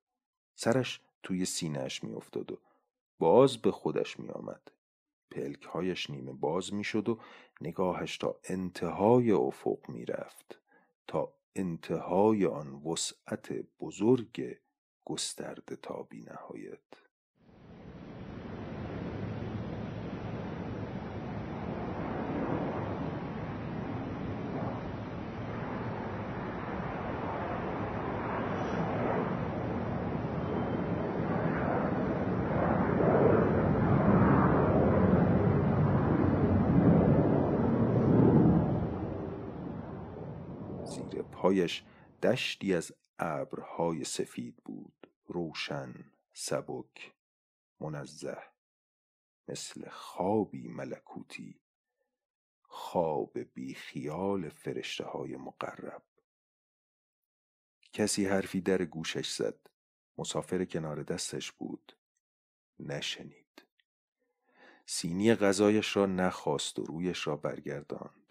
سرش 0.56 1.02
توی 1.24 1.46
سینهش 1.46 2.04
می 2.04 2.14
افتاد 2.14 2.52
و 2.52 2.60
باز 3.20 3.58
به 3.58 3.72
خودش 3.72 4.20
می 4.20 4.30
آمد. 4.30 4.72
پلکهایش 5.32 6.10
نیمه 6.10 6.34
باز 6.34 6.74
می 6.74 6.84
شد 6.84 7.10
و 7.10 7.20
نگاهش 7.62 8.18
تا 8.18 8.40
انتهای 8.44 9.32
افق 9.32 9.90
می 9.90 10.06
رفت. 10.06 10.60
تا 11.08 11.34
انتهای 11.56 12.46
آن 12.46 12.74
وسعت 12.74 13.54
بزرگ 13.80 14.58
گسترده 15.06 15.76
تا 15.76 16.04
بی 16.04 16.22
نهایت. 16.22 17.07
پایش 41.48 41.84
دشتی 42.24 42.74
از 42.74 42.91
ابرهای 43.20 44.04
سفید 44.04 44.58
بود. 44.66 45.08
روشن 45.28 45.93
سبک 46.34 47.14
منزه 47.80 48.38
مثل 49.48 49.89
خوابی 49.89 50.68
ملکوتی. 50.68 51.60
خواب 52.62 53.39
بی 53.39 53.74
خیال 53.74 54.50
فرشته 54.50 55.04
های 55.04 55.36
مقرب. 55.36 56.04
کسی 57.93 58.26
حرفی 58.26 58.62
در 58.62 58.86
گوشش 58.86 59.32
زد. 59.32 59.60
مسافر 60.18 60.66
کنار 60.66 61.04
دستش 61.04 61.52
بود. 61.52 61.98
نشنید. 62.80 63.64
سینی 64.86 65.36
غذایش 65.36 65.95
را 65.95 66.06
نخواست 66.06 66.80
و 66.80 66.84
رویش 66.84 67.28
را 67.28 67.36
برگرداند. 67.36 68.27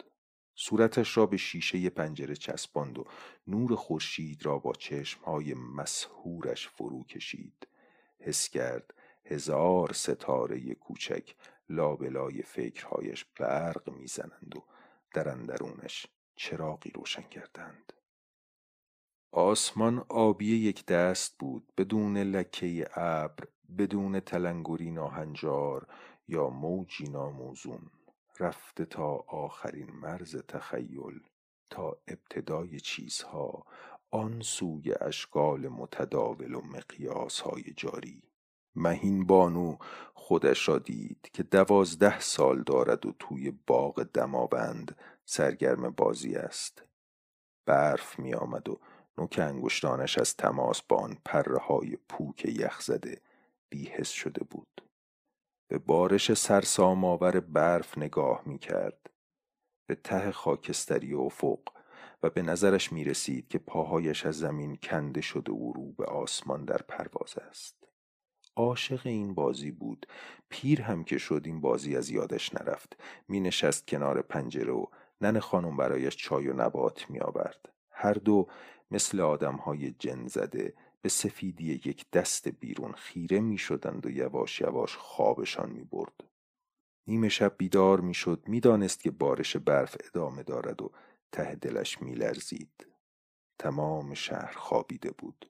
صورتش 0.59 1.17
را 1.17 1.25
به 1.25 1.37
شیشه 1.37 1.89
پنجره 1.89 2.35
چسباند 2.35 2.99
و 2.99 3.05
نور 3.47 3.75
خورشید 3.75 4.45
را 4.45 4.59
با 4.59 4.73
چشمهای 4.73 5.53
مسهورش 5.53 6.67
فرو 6.67 7.03
کشید. 7.03 7.67
حس 8.19 8.49
کرد 8.49 8.93
هزار 9.25 9.93
ستاره 9.93 10.73
کوچک 10.73 11.35
لابلای 11.69 12.41
فکرهایش 12.41 13.25
برق 13.39 13.89
می‌زنند 13.89 14.53
و 14.57 14.63
در 15.13 15.29
اندرونش 15.29 16.07
چراغی 16.35 16.91
روشن 16.91 17.21
کردند. 17.21 17.93
آسمان 19.31 20.05
آبی 20.09 20.55
یک 20.55 20.85
دست 20.85 21.37
بود 21.37 21.73
بدون 21.77 22.17
لکه 22.17 22.87
ابر 22.93 23.47
بدون 23.77 24.19
تلنگری 24.19 24.91
ناهنجار 24.91 25.87
یا 26.27 26.49
موجی 26.49 27.09
ناموزون. 27.09 27.91
رفته 28.39 28.85
تا 28.85 29.25
آخرین 29.27 29.91
مرز 29.91 30.35
تخیل 30.35 31.19
تا 31.69 31.97
ابتدای 32.07 32.79
چیزها 32.79 33.65
آن 34.11 34.41
سوی 34.41 34.93
اشکال 35.01 35.67
متداول 35.67 36.53
و 36.53 36.61
مقیاس 36.61 37.39
های 37.39 37.73
جاری. 37.77 38.23
مهین 38.75 39.27
بانو 39.27 39.77
خودش 40.13 40.69
را 40.69 40.79
دید 40.79 41.29
که 41.33 41.43
دوازده 41.43 42.19
سال 42.19 42.63
دارد 42.63 43.05
و 43.05 43.13
توی 43.19 43.51
باغ 43.67 44.03
دماوند 44.03 44.97
سرگرم 45.25 45.89
بازی 45.89 46.35
است. 46.35 46.83
برف 47.65 48.19
می 48.19 48.33
آمد 48.33 48.69
و 48.69 48.79
نوک 49.17 49.39
انگشتانش 49.39 50.17
از 50.17 50.35
تماس 50.35 50.81
با 50.81 50.97
آن 50.97 51.17
پره 51.25 51.57
های 51.57 51.97
پوک 52.09 52.45
یخ 52.45 52.81
زده 52.81 53.21
بیهس 53.69 54.09
شده 54.09 54.43
بود. 54.43 54.86
به 55.67 55.77
بارش 55.77 56.33
سرسامآور 56.33 57.39
برف 57.39 57.97
نگاه 57.97 58.41
می 58.45 58.59
کرد. 58.59 59.09
به 59.87 59.95
ته 59.95 60.31
خاکستری 60.31 61.13
افق 61.13 61.59
و 62.23 62.29
به 62.29 62.41
نظرش 62.41 62.91
می 62.91 63.03
رسید 63.03 63.47
که 63.47 63.57
پاهایش 63.57 64.25
از 64.25 64.37
زمین 64.39 64.75
کنده 64.75 65.21
شده 65.21 65.51
و 65.51 65.73
رو 65.73 65.91
به 65.91 66.05
آسمان 66.05 66.65
در 66.65 66.77
پرواز 66.77 67.37
است. 67.37 67.87
عاشق 68.55 69.07
این 69.07 69.33
بازی 69.33 69.71
بود 69.71 70.07
پیر 70.49 70.81
هم 70.81 71.03
که 71.03 71.17
شد 71.17 71.41
این 71.45 71.61
بازی 71.61 71.97
از 71.97 72.09
یادش 72.09 72.53
نرفت 72.53 72.97
می 73.27 73.39
نشست 73.39 73.87
کنار 73.87 74.21
پنجره 74.21 74.73
و 74.73 74.85
نن 75.21 75.39
خانم 75.39 75.77
برایش 75.77 76.15
چای 76.15 76.47
و 76.47 76.53
نبات 76.53 77.09
می 77.09 77.19
آورد 77.19 77.69
هر 77.91 78.13
دو 78.13 78.47
مثل 78.91 79.19
آدم 79.19 79.55
های 79.55 79.91
جن 79.91 80.27
زده 80.27 80.73
به 81.01 81.09
سفیدی 81.09 81.65
یک 81.65 82.11
دست 82.11 82.47
بیرون 82.47 82.91
خیره 82.91 83.39
می 83.39 83.57
شدند 83.57 84.05
و 84.05 84.09
یواش 84.09 84.61
یواش 84.61 84.95
خوابشان 84.95 85.69
می 85.69 85.83
برد. 85.83 86.23
نیمه 87.07 87.29
شب 87.29 87.55
بیدار 87.57 88.01
می 88.01 88.13
شد 88.13 88.43
می 88.47 88.59
دانست 88.59 88.99
که 88.99 89.11
بارش 89.11 89.57
برف 89.57 89.97
ادامه 90.05 90.43
دارد 90.43 90.81
و 90.81 90.91
ته 91.31 91.55
دلش 91.55 92.01
می 92.01 92.15
لرزید. 92.15 92.87
تمام 93.59 94.13
شهر 94.13 94.53
خوابیده 94.57 95.11
بود. 95.11 95.49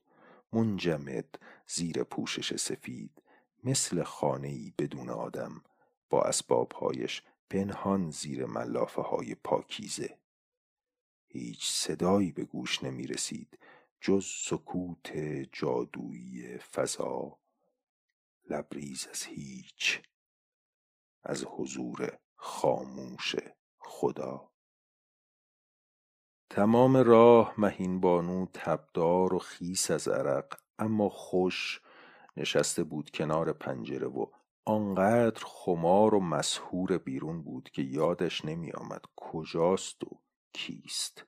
منجمد 0.52 1.38
زیر 1.66 2.02
پوشش 2.02 2.56
سفید 2.56 3.22
مثل 3.64 4.02
خانه 4.02 4.48
ای 4.48 4.72
بدون 4.78 5.10
آدم 5.10 5.62
با 6.10 6.22
اسبابهایش 6.22 7.22
پنهان 7.50 8.10
زیر 8.10 8.46
ملافه 8.46 9.02
های 9.02 9.34
پاکیزه. 9.34 10.18
هیچ 11.28 11.68
صدایی 11.68 12.32
به 12.32 12.44
گوش 12.44 12.82
نمی 12.82 13.06
رسید 13.06 13.58
جز 14.00 14.24
سکوت 14.24 15.16
جادویی 15.52 16.58
فضا 16.58 17.38
لبریز 18.50 19.06
از 19.10 19.22
هیچ 19.22 20.02
از 21.22 21.44
حضور 21.44 22.18
خاموش 22.36 23.34
خدا. 23.78 24.50
تمام 26.50 26.96
راه 26.96 27.54
مهین 27.58 28.00
بانو 28.00 28.46
تبدار 28.46 29.34
و 29.34 29.38
خیس 29.38 29.90
از 29.90 30.08
عرق 30.08 30.60
اما 30.78 31.08
خوش 31.08 31.80
نشسته 32.36 32.84
بود 32.84 33.10
کنار 33.10 33.52
پنجره 33.52 34.06
و 34.06 34.26
آنقدر 34.64 35.44
خمار 35.44 36.14
و 36.14 36.20
مسهور 36.20 36.98
بیرون 36.98 37.42
بود 37.42 37.70
که 37.70 37.82
یادش 37.82 38.44
نمی 38.44 38.72
آمد 38.72 39.02
کجاست 39.16 40.04
و 40.04 40.22
کیست. 40.52 41.24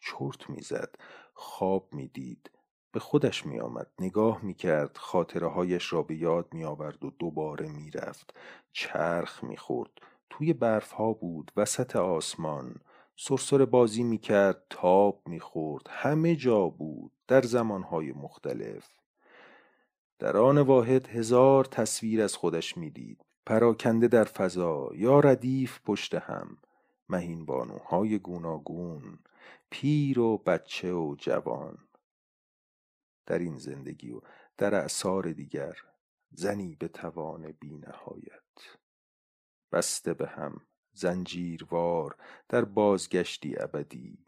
چرت 0.00 0.50
می‌زد. 0.50 0.94
خواب 1.40 1.88
می‌دید. 1.92 2.50
به 2.92 3.00
خودش 3.00 3.46
می 3.46 3.60
آمد 3.60 3.90
نگاه 4.00 4.44
می 4.44 4.54
کرد 4.54 4.96
خاطره 4.96 5.46
هایش 5.46 5.92
را 5.92 6.02
به 6.02 6.16
یاد 6.16 6.54
می 6.54 6.64
آورد 6.64 7.04
و 7.04 7.10
دوباره 7.10 7.68
می 7.68 7.90
رفت 7.90 8.34
چرخ 8.72 9.44
می 9.44 9.56
خورد 9.56 9.90
توی 10.30 10.52
برف 10.52 10.92
ها 10.92 11.12
بود. 11.12 11.52
وسط 11.56 11.96
آسمان. 11.96 12.74
سرسر 13.16 13.64
بازی 13.64 14.02
می 14.02 14.18
کرد 14.18 14.62
تاب 14.70 15.22
می 15.26 15.40
خورد 15.40 15.86
همه 15.90 16.36
جا 16.36 16.68
بود. 16.68 17.12
در 17.28 17.42
های 17.90 18.12
مختلف. 18.12 18.88
در 20.18 20.36
آن 20.36 20.58
واحد 20.58 21.06
هزار 21.06 21.64
تصویر 21.64 22.22
از 22.22 22.36
خودش 22.36 22.76
می‌دید. 22.76 23.24
پراکنده 23.46 24.08
در 24.08 24.24
فضا. 24.24 24.90
یا 24.94 25.20
ردیف 25.20 25.78
پشت 25.84 26.14
هم. 26.14 26.56
مهین 27.08 27.46
بانوهای 27.46 28.18
گوناگون. 28.18 29.18
پیر 29.70 30.18
و 30.18 30.38
بچه 30.38 30.92
و 30.92 31.16
جوان. 31.18 31.78
در 33.26 33.38
این 33.38 33.58
زندگی 33.58 34.10
و 34.10 34.20
در 34.56 34.74
اعثار 34.74 35.32
دیگر 35.32 35.76
زنی 36.30 36.76
به 36.76 36.88
توان 36.88 37.52
بی 37.52 37.76
نهایت 37.76 38.76
بسته 39.72 40.14
به 40.14 40.26
هم 40.26 40.60
زنجیروار 40.92 42.16
در 42.48 42.64
بازگشتی 42.64 43.56
ابدی. 43.58 44.18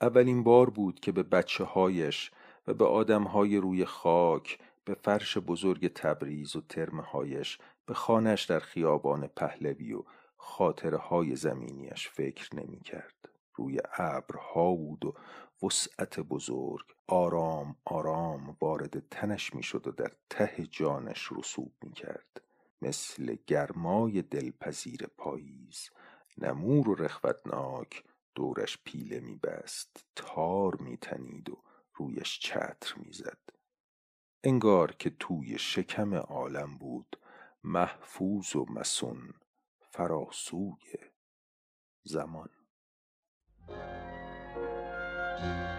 اولین 0.00 0.42
بار 0.42 0.70
بود 0.70 1.00
که 1.00 1.12
به 1.12 1.22
بچه 1.22 1.64
هایش 1.64 2.30
و 2.66 2.74
به 2.74 2.84
آدم 2.84 3.22
های 3.22 3.56
روی 3.56 3.84
خاک 3.84 4.58
به 4.84 4.94
فرش 4.94 5.38
بزرگ 5.38 5.92
تبریز 5.92 6.56
و 6.56 6.60
ترمهایش 6.60 7.58
به 7.86 7.94
خانش 7.94 8.44
در 8.44 8.60
خیابان 8.60 9.26
پهلوی 9.26 9.92
و 9.92 10.04
خاطره 10.36 10.96
های 10.96 11.36
زمینیش 11.36 12.08
فکر 12.08 12.56
نمی 12.56 12.80
کرد. 12.80 13.33
روی 13.54 13.78
ابرها 13.98 14.74
بود 14.74 15.04
و 15.04 15.14
وسعت 15.66 16.20
بزرگ 16.20 16.86
آرام 17.06 17.76
آرام 17.84 18.56
وارد 18.60 19.08
تنش 19.08 19.54
می‌شد 19.54 19.86
و 19.86 19.90
در 19.90 20.12
ته 20.30 20.66
جانش 20.66 21.32
رسوب 21.32 21.74
می 21.82 21.92
کرد 21.92 22.42
مثل 22.82 23.36
گرمای 23.46 24.22
دلپذیر 24.22 25.06
پاییز 25.18 25.90
نمور 26.38 26.88
و 26.88 26.94
رخوتناک 26.94 28.04
دورش 28.34 28.78
پیله 28.84 29.20
میبست 29.20 30.06
تار 30.16 30.76
میتنید 30.76 31.50
و 31.50 31.62
رویش 31.94 32.38
چتر 32.38 32.94
می‌زد. 32.96 33.38
انگار 34.44 34.92
که 34.92 35.10
توی 35.10 35.58
شکم 35.58 36.14
عالم 36.14 36.78
بود 36.78 37.20
محفوظ 37.64 38.56
و 38.56 38.66
مسون 38.68 39.34
فراسوی 39.80 40.94
زمان. 42.02 42.50
thank 43.68 43.78
you 45.40 45.73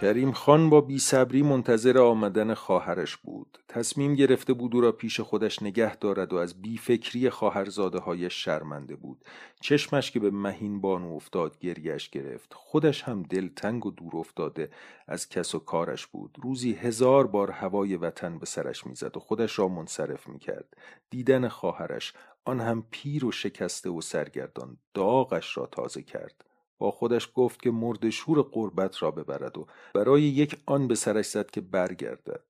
کریم 0.00 0.32
خان 0.32 0.70
با 0.70 0.80
بیصبری 0.80 1.42
منتظر 1.42 1.98
آمدن 1.98 2.54
خواهرش 2.54 3.16
بود. 3.16 3.58
تصمیم 3.68 4.14
گرفته 4.14 4.52
بود 4.52 4.74
او 4.74 4.80
را 4.80 4.92
پیش 4.92 5.20
خودش 5.20 5.62
نگه 5.62 5.96
دارد 5.96 6.32
و 6.32 6.36
از 6.36 6.62
بیفکری 6.62 7.30
خواهرزاده 7.30 7.98
های 7.98 8.30
شرمنده 8.30 8.96
بود. 8.96 9.24
چشمش 9.60 10.10
که 10.10 10.20
به 10.20 10.30
مهین 10.30 10.80
بانو 10.80 11.14
افتاد 11.14 11.58
گریش 11.58 12.10
گرفت. 12.10 12.54
خودش 12.54 13.02
هم 13.02 13.22
دلتنگ 13.22 13.86
و 13.86 13.90
دور 13.90 14.16
افتاده 14.16 14.70
از 15.06 15.28
کس 15.28 15.54
و 15.54 15.58
کارش 15.58 16.06
بود. 16.06 16.36
روزی 16.42 16.72
هزار 16.72 17.26
بار 17.26 17.50
هوای 17.50 17.96
وطن 17.96 18.38
به 18.38 18.46
سرش 18.46 18.86
می‌زد 18.86 19.16
و 19.16 19.20
خودش 19.20 19.58
را 19.58 19.68
منصرف 19.68 20.28
می‌کرد. 20.28 20.76
دیدن 21.10 21.48
خواهرش 21.48 22.14
آن 22.44 22.60
هم 22.60 22.86
پیر 22.90 23.24
و 23.24 23.32
شکسته 23.32 23.90
و 23.90 24.00
سرگردان 24.00 24.76
داغش 24.94 25.56
را 25.56 25.66
تازه 25.66 26.02
کرد. 26.02 26.49
با 26.80 26.90
خودش 26.90 27.28
گفت 27.34 27.62
که 27.62 27.70
مرد 27.70 28.10
شور 28.10 28.42
قربت 28.42 29.02
را 29.02 29.10
ببرد 29.10 29.58
و 29.58 29.66
برای 29.94 30.22
یک 30.22 30.56
آن 30.66 30.88
به 30.88 30.94
سرش 30.94 31.26
زد 31.26 31.50
که 31.50 31.60
برگردد. 31.60 32.44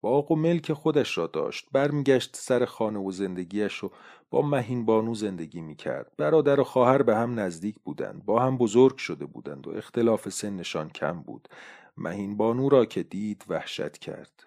باغ 0.00 0.30
و 0.30 0.36
ملک 0.36 0.72
خودش 0.72 1.18
را 1.18 1.26
داشت. 1.26 1.68
برمیگشت 1.72 2.36
سر 2.36 2.64
خانه 2.64 2.98
و 2.98 3.10
زندگیش 3.10 3.84
و 3.84 3.90
با 4.30 4.42
مهین 4.42 4.84
بانو 4.84 5.14
زندگی 5.14 5.60
می‌کرد. 5.60 6.12
برادر 6.16 6.60
و 6.60 6.64
خواهر 6.64 7.02
به 7.02 7.16
هم 7.16 7.40
نزدیک 7.40 7.76
بودند. 7.84 8.24
با 8.24 8.40
هم 8.40 8.58
بزرگ 8.58 8.96
شده 8.96 9.26
بودند 9.26 9.68
و 9.68 9.70
اختلاف 9.70 10.28
سنشان 10.28 10.90
کم 10.90 11.22
بود. 11.22 11.48
مهین 11.96 12.36
بانو 12.36 12.68
را 12.68 12.84
که 12.84 13.02
دید 13.02 13.44
وحشت 13.48 13.98
کرد. 13.98 14.44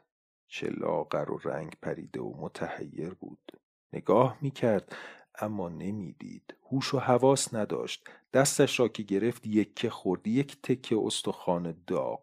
چه 0.47 0.69
لاغر 0.69 1.31
و 1.31 1.39
رنگ 1.43 1.73
پریده 1.81 2.21
و 2.21 2.33
متحیر 2.37 3.13
بود. 3.13 3.51
نگاه 3.93 4.37
می‌کرد. 4.41 4.95
اما 5.39 5.69
نمی‌دید. 5.69 6.55
هوش 6.71 6.93
و 6.93 6.99
حواس 6.99 7.53
نداشت. 7.53 8.09
دستش 8.33 8.79
را 8.79 8.87
که 8.87 9.03
گرفت 9.03 9.47
یکه 9.47 9.89
خورد 9.89 10.27
یک 10.27 10.61
تکه 10.61 10.97
استخوان 11.05 11.83
داغ. 11.87 12.21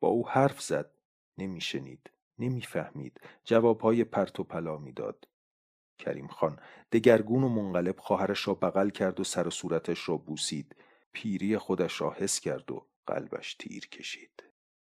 با 0.00 0.08
او 0.08 0.28
حرف 0.28 0.62
زد. 0.62 0.90
نمیشنید. 1.38 2.10
نمی‌فهمید. 2.38 3.20
جوابهای 3.44 4.04
پرت 4.04 4.40
و 4.40 4.44
پلا 4.44 4.76
می‌داد. 4.76 5.28
کریم 5.98 6.28
خان 6.28 6.58
دگرگون 6.92 7.44
و 7.44 7.48
منقلب 7.48 7.98
خواهرش 7.98 8.48
را 8.48 8.54
بغل 8.54 8.90
کرد 8.90 9.20
و 9.20 9.24
سر 9.24 9.46
و 9.46 9.50
صورتش 9.50 10.08
را 10.08 10.16
بوسید. 10.16 10.76
پیری 11.12 11.58
خودش 11.58 12.00
را 12.00 12.10
حس 12.10 12.40
کرد 12.40 12.70
و 12.70 12.86
قلبش 13.06 13.54
تیر 13.54 13.88
کشید. 13.88 14.42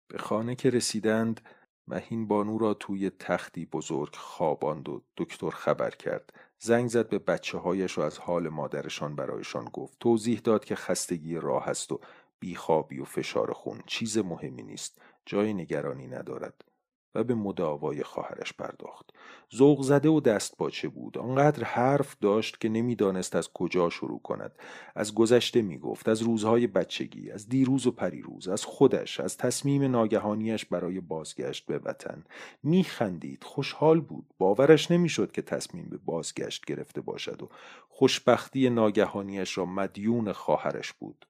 به 0.07 0.17
خانه 0.17 0.55
که 0.55 0.69
رسیدند 0.69 1.41
مهین 1.87 2.27
بانو 2.27 2.57
را 2.57 2.73
توی 2.73 3.09
تختی 3.09 3.65
بزرگ 3.65 4.15
خواباند 4.15 4.89
و 4.89 5.01
دکتر 5.17 5.49
خبر 5.49 5.89
کرد. 5.89 6.33
زنگ 6.59 6.89
زد 6.89 7.09
به 7.09 7.19
بچه 7.19 7.57
هایش 7.57 7.97
و 7.97 8.01
از 8.01 8.19
حال 8.19 8.49
مادرشان 8.49 9.15
برایشان 9.15 9.65
گفت. 9.65 9.97
توضیح 9.99 10.39
داد 10.39 10.65
که 10.65 10.75
خستگی 10.75 11.35
راه 11.35 11.69
است 11.69 11.91
و 11.91 11.99
بیخوابی 12.39 12.99
و 12.99 13.05
فشار 13.05 13.53
خون 13.53 13.81
چیز 13.87 14.17
مهمی 14.17 14.63
نیست. 14.63 15.01
جای 15.25 15.53
نگرانی 15.53 16.07
ندارد. 16.07 16.72
و 17.15 17.23
به 17.23 17.35
مداوای 17.35 18.03
خواهرش 18.03 18.53
پرداخت. 18.53 19.09
ذوق 19.55 19.81
زده 19.81 20.09
و 20.09 20.19
دست 20.19 20.57
باچه 20.57 20.87
بود. 20.87 21.17
آنقدر 21.17 21.63
حرف 21.63 22.15
داشت 22.21 22.61
که 22.61 22.69
نمی‌دانست 22.69 23.35
از 23.35 23.53
کجا 23.53 23.89
شروع 23.89 24.21
کند. 24.21 24.55
از 24.95 25.15
گذشته 25.15 25.61
می‌گفت 25.61 26.09
از 26.09 26.21
روزهای 26.21 26.67
بچگی 26.67 27.31
از 27.31 27.49
دیروز 27.49 27.87
و 27.87 27.91
پریروز 27.91 28.47
از 28.47 28.65
خودش 28.65 29.19
از 29.19 29.37
تصمیم 29.37 29.83
ناگهانیش 29.83 30.65
برای 30.65 30.99
بازگشت 30.99 31.65
به 31.65 31.77
وطن. 31.77 32.23
میخندید. 32.63 33.43
خوشحال 33.43 34.01
بود. 34.01 34.25
باورش 34.37 34.91
نمی‌شد 34.91 35.31
که 35.31 35.41
تصمیم 35.41 35.89
به 35.89 35.97
بازگشت 35.97 36.65
گرفته 36.65 37.01
باشد 37.01 37.43
و 37.43 37.49
خوشبختی 37.89 38.69
ناگهانیش 38.69 39.57
را 39.57 39.65
مدیون 39.65 40.31
خواهرش 40.31 40.93
بود. 40.93 41.25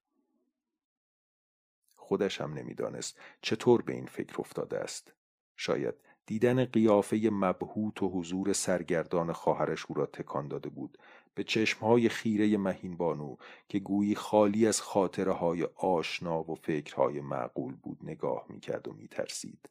خودش 1.95 2.41
هم 2.41 2.53
نمی‌دانست 2.53 3.19
چطور 3.41 3.81
به 3.81 3.93
این 3.93 4.05
فکر 4.05 4.35
افتاده 4.39 4.77
است. 4.77 5.13
شاید 5.57 5.95
دیدن 6.25 6.65
قیافه 6.65 7.29
مبهوت 7.31 8.03
و 8.03 8.09
حضور 8.09 8.53
سرگردان 8.53 9.33
خواهرش 9.33 9.85
او 9.85 9.95
را 9.95 10.05
تکان 10.05 10.47
داده 10.47 10.69
بود. 10.69 10.97
به 11.35 11.43
چشمهای 11.43 12.09
خیره 12.09 12.57
مهین 12.57 12.97
بانو 12.97 13.35
که 13.69 13.79
گویی 13.79 14.15
خالی 14.15 14.67
از 14.67 14.81
خاطره 14.81 15.31
های 15.31 15.63
آشنا 15.75 16.51
و 16.51 16.55
فکرهای 16.55 17.21
معقول 17.21 17.75
بود 17.75 17.97
نگاه 18.03 18.45
می‌کرد 18.49 18.87
و 18.87 18.93
میترسید. 18.93 19.69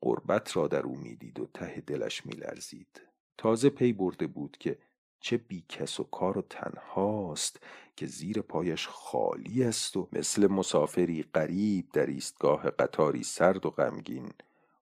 قربت 0.00 0.56
را 0.56 0.68
در 0.68 0.82
او 0.82 0.96
می‌دید 0.96 1.40
و 1.40 1.46
ته 1.54 1.82
دلش 1.86 2.26
میلرزید. 2.26 3.00
تازه 3.38 3.70
پی 3.70 3.92
برده 3.92 4.26
بود 4.26 4.56
که 4.60 4.78
چه 5.20 5.36
بیکس 5.36 6.00
و 6.00 6.04
کار 6.04 6.38
و 6.38 6.42
تنهاست 6.42 7.60
که 7.96 8.06
زیر 8.06 8.40
پایش 8.40 8.86
خالی 8.86 9.62
است 9.62 9.96
و 9.96 10.08
مثل 10.12 10.46
مسافری 10.46 11.22
غریب 11.22 11.88
در 11.92 12.06
ایستگاه 12.06 12.70
قطاری 12.70 13.22
سرد 13.22 13.66
و 13.66 13.70
غمگین 13.70 14.32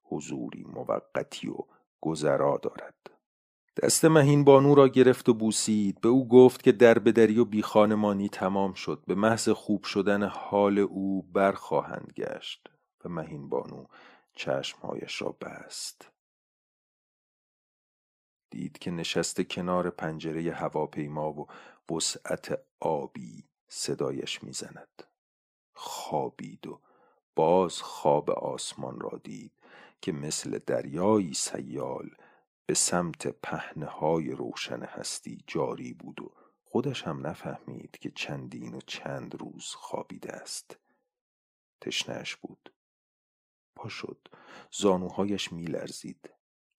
حضوری 0.09 0.65
موقتی 0.65 1.49
و 1.49 1.57
گذرا 2.01 2.61
دارد. 2.63 2.95
دست 3.83 4.05
مهین 4.05 4.45
بانو 4.45 4.75
را 4.75 4.89
گرفت 4.89 5.29
و 5.29 5.35
بوسید. 5.35 6.01
به 6.01 6.09
او 6.09 6.29
گفت 6.29 6.63
که 6.63 6.73
در 6.73 6.99
بدری 6.99 7.39
و 7.39 7.45
بیخانمانی 7.45 8.29
تمام 8.29 8.73
شد. 8.73 9.05
به 9.07 9.15
محض 9.15 9.49
خوب 9.49 9.85
شدن 9.85 10.23
حال 10.23 10.79
او 10.79 11.23
برخواهند 11.23 12.13
گشت. 12.17 12.71
و 13.05 13.09
مهین 13.09 13.49
بانو 13.49 13.87
چشمهایش 14.33 15.23
را 15.23 15.37
بست. 15.41 16.11
دید 18.51 18.79
که 18.79 18.91
نشسته 18.91 19.45
کنار 19.45 19.91
پنجره 19.91 20.53
هواپیما 20.53 21.33
و 21.33 21.47
وسعت 21.93 22.59
آبی 22.81 23.45
صدایش 23.69 24.43
می‌زند. 24.43 25.03
خوابید 25.75 26.67
و 26.67 26.81
باز 27.37 27.83
خواب 27.83 28.31
آسمان 28.31 29.01
را 29.01 29.21
دید. 29.25 29.56
که 30.03 30.13
مثل 30.13 30.59
دریایی 30.59 31.35
سیال 31.35 32.11
به 32.67 32.75
سمت 32.75 33.27
پهنه 33.27 33.87
های 33.87 34.31
روشن 34.31 34.83
هستی 34.83 35.39
جاری 35.47 35.93
بود 35.93 36.21
و 36.23 36.33
خودش 36.65 37.03
هم 37.03 37.27
نفهمید 37.27 37.99
که 38.01 38.11
چندین 38.11 38.75
و 38.75 38.81
چند 38.87 39.41
روز 39.41 39.65
خوابیده 39.65 40.33
است. 40.33 40.79
تشنهش 41.81 42.37
بود. 42.37 42.73
پا 43.77 43.89
شد. 43.89 44.29
زانوهایش 44.73 45.53
میلرزید. 45.53 46.31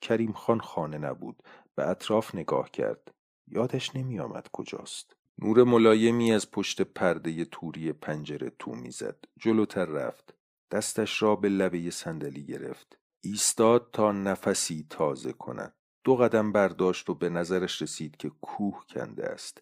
کریم 0.01 0.32
خان 0.32 0.59
خانه 0.59 0.97
نبود. 0.97 1.43
به 1.76 1.89
اطراف 1.89 2.36
نگاه 2.36 2.72
کرد. 2.72 3.13
یادش 3.47 3.95
نمی 3.95 4.20
آمد 4.20 4.47
کجاست. 4.51 5.15
نور 5.39 5.63
ملایمی 5.63 6.34
از 6.34 6.51
پشت 6.51 6.82
پرده 6.82 7.45
توری 7.45 7.93
پنجره 7.93 8.49
تو 8.49 8.72
می‌زد. 8.72 9.26
جلوتر 9.38 9.86
رفت. 9.86 10.34
دستش 10.72 11.22
را 11.22 11.36
به 11.36 11.49
لبه 11.49 11.91
صندلی 11.91 12.45
گرفت. 12.45 12.99
ایستاد 13.30 13.89
تا 13.93 14.11
نفسی 14.11 14.86
تازه 14.89 15.34
کند. 15.34 15.73
دو 16.03 16.15
قدم 16.15 16.51
برداشت 16.51 17.09
و 17.09 17.13
به 17.13 17.30
نظرش 17.30 17.82
رسید 17.82 18.17
که 18.17 18.30
کوه 18.30 18.86
کنده 18.89 19.25
است. 19.25 19.61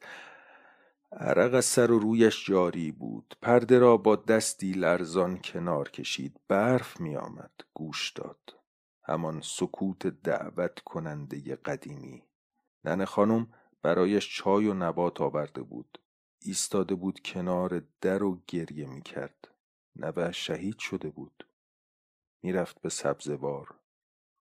عرق 1.12 1.54
از 1.54 1.66
سر 1.66 1.92
و 1.92 2.00
رویش 2.00 2.46
جاری 2.46 2.92
بود. 2.92 3.38
پرده 3.42 3.80
را 3.80 3.98
با 3.98 4.16
دستی 4.16 4.72
لرزان 4.72 5.38
کنار 5.38 5.90
کشید. 5.90 6.40
برف 6.48 7.00
می 7.00 7.16
آمد. 7.16 7.52
گوش 7.74 8.12
داد. 8.12 8.56
همان 9.04 9.42
سکوت 9.44 10.08
دعوت 10.08 10.80
کننده 10.80 11.56
قدیمی. 11.56 12.24
نن 12.84 13.06
خانم 13.06 13.48
برایش 13.82 14.36
چای 14.36 14.68
و 14.68 14.74
نبات 14.74 15.22
آورده 15.22 15.62
بود. 15.62 16.00
ایستاده 16.42 16.96
بود 16.96 17.20
کنار 17.20 17.82
در 18.02 18.24
و 18.24 18.42
گریه 18.48 18.88
می 18.88 19.02
کرد. 19.02 19.48
نوه 19.96 20.32
شهید 20.32 20.80
شده 20.80 21.10
بود. 21.10 21.48
می‌رفت 22.46 22.82
به 22.82 22.90
سبزوار 22.90 23.80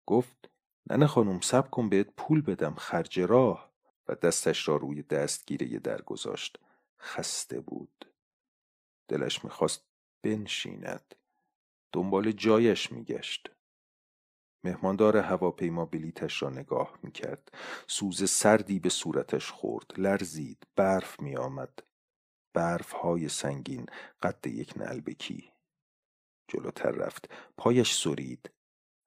گفت 0.06 0.50
ننه 0.90 1.06
خانم 1.06 1.40
سب 1.40 1.70
کن 1.70 1.88
بهت 1.88 2.10
پول 2.16 2.42
بدم 2.42 2.74
خرج 2.74 3.20
راه. 3.20 3.74
و 4.08 4.14
دستش 4.14 4.68
را 4.68 4.76
روی 4.76 5.02
دستگیره 5.02 5.78
در 5.78 6.02
گذاشت 6.02 6.58
خسته 7.00 7.60
بود. 7.60 8.12
دلش 9.08 9.44
می‌خواست 9.44 9.86
بنشیند. 10.24 11.14
دنبال 11.92 12.32
جایش 12.32 12.92
میگشت. 12.92 13.50
مهماندار 14.64 15.16
هواپیما 15.16 15.84
بلیتش 15.84 16.42
را 16.42 16.50
نگاه 16.50 16.98
می‌کرد. 17.02 17.48
سوز 17.88 18.30
سردی 18.30 18.78
به 18.78 18.88
صورتش 18.88 19.50
خورد. 19.50 19.90
لرزید. 19.96 20.66
برف 20.76 21.20
میآمد. 21.20 21.78
برف 22.54 22.92
های 22.92 23.28
سنگین 23.28 23.86
قد 24.22 24.46
یک 24.46 24.72
نلبکی 24.76 25.53
جلوتر 26.48 26.90
رفت. 26.90 27.30
پایش 27.56 27.94
سرید. 27.94 28.50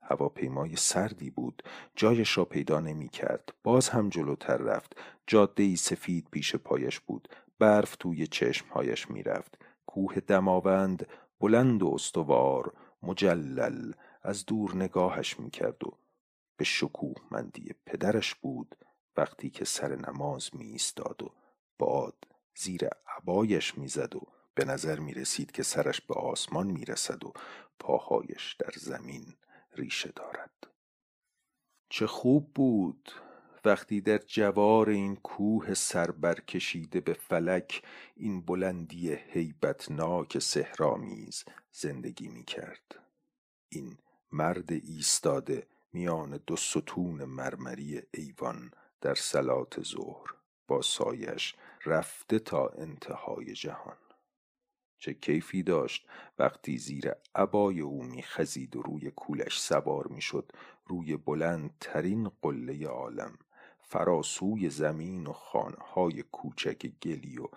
هواپیمای 0.02 0.76
سردی 0.76 1.30
بود. 1.30 1.64
جایش 1.96 2.38
را 2.38 2.46
پیدا 2.46 2.80
نمی 2.80 3.10
کرد 3.10 3.54
باز 3.64 3.90
هم 3.90 4.10
جلوتر 4.10 4.58
رفت. 4.58 4.98
جاده 5.28 5.64
ای 5.64 5.76
سفید 5.76 6.28
پیش 6.32 6.56
پایش 6.56 7.00
بود. 7.00 7.28
برف 7.60 7.96
توی 7.96 8.28
چشمهایش 8.28 9.10
می 9.10 9.24
رفت 9.24 9.62
کوه 9.86 10.20
دماوند 10.20 11.08
بلند 11.40 11.84
و 11.84 11.92
استوار 11.94 12.74
مجلل 13.04 13.92
از 14.22 14.46
دور 14.46 14.76
نگاهش 14.76 15.40
می‌کرد 15.40 15.84
و 15.84 15.98
به 16.58 16.64
شکوه 16.66 17.16
مندی 17.32 17.76
پدرش 17.86 18.36
بود 18.36 18.76
وقتی 19.18 19.50
که 19.50 19.66
سر 19.66 19.96
نماز 19.96 20.50
می 20.56 20.66
ایستاد 20.66 21.24
و 21.24 21.34
باد 21.80 22.24
زیر 22.56 22.82
عبایش 23.18 23.78
می‌زد 23.78 24.16
و 24.16 24.22
به 24.58 24.66
نظر 24.66 25.00
می 25.00 25.14
رسید 25.14 25.52
که 25.52 25.64
سرش 25.64 26.02
به 26.02 26.14
آسمان 26.14 26.68
می 26.68 26.86
رسد 26.86 27.24
و 27.24 27.34
پاهایش 27.80 28.54
در 28.60 28.74
زمین 28.76 29.36
ریشه 29.76 30.12
دارد. 30.16 30.68
چه 31.90 32.08
خوب 32.08 32.54
بود 32.54 33.12
وقتی 33.66 34.02
در 34.02 34.18
جوار 34.18 34.90
این 34.90 35.16
کوه 35.16 35.74
سر 35.74 36.12
برکشیده 36.12 37.00
به 37.00 37.14
فلک 37.14 37.84
این 38.16 38.42
بلندی 38.42 39.14
هیبتناک 39.14 40.40
سهرامیز 40.40 41.46
زندگی 41.72 42.28
می 42.28 42.44
کرد. 42.44 43.00
این 43.70 43.98
مرد 44.32 44.72
ایستاده 44.72 45.68
میان 45.94 46.40
دو 46.48 46.56
ستون 46.56 47.24
مرمری 47.26 48.02
ایوان 48.14 48.72
در 49.02 49.16
سلات 49.16 49.84
ظهر 49.84 50.34
با 50.68 50.82
سایش 50.82 51.56
رفته 51.86 52.40
تا 52.40 52.68
انتهای 52.68 53.54
جهان. 53.54 53.98
چه 55.00 55.14
کیفی 55.14 55.64
داشت. 55.64 56.08
وقتی 56.40 56.78
زیر 56.78 57.12
عبای 57.36 57.82
او 57.82 58.04
میخزید 58.04 58.76
و 58.76 58.82
روی 58.82 59.12
کولش 59.12 59.62
سوار 59.62 60.08
می‌شد 60.08 60.52
روی 60.86 61.18
بلندترین 61.18 62.32
قله 62.42 62.88
عالم 62.88 63.38
فراسوی 63.82 64.70
زمین 64.70 65.28
و 65.28 65.34
خانهای 65.34 66.24
کوچک 66.24 66.92
گلی 67.04 67.38
و 67.38 67.48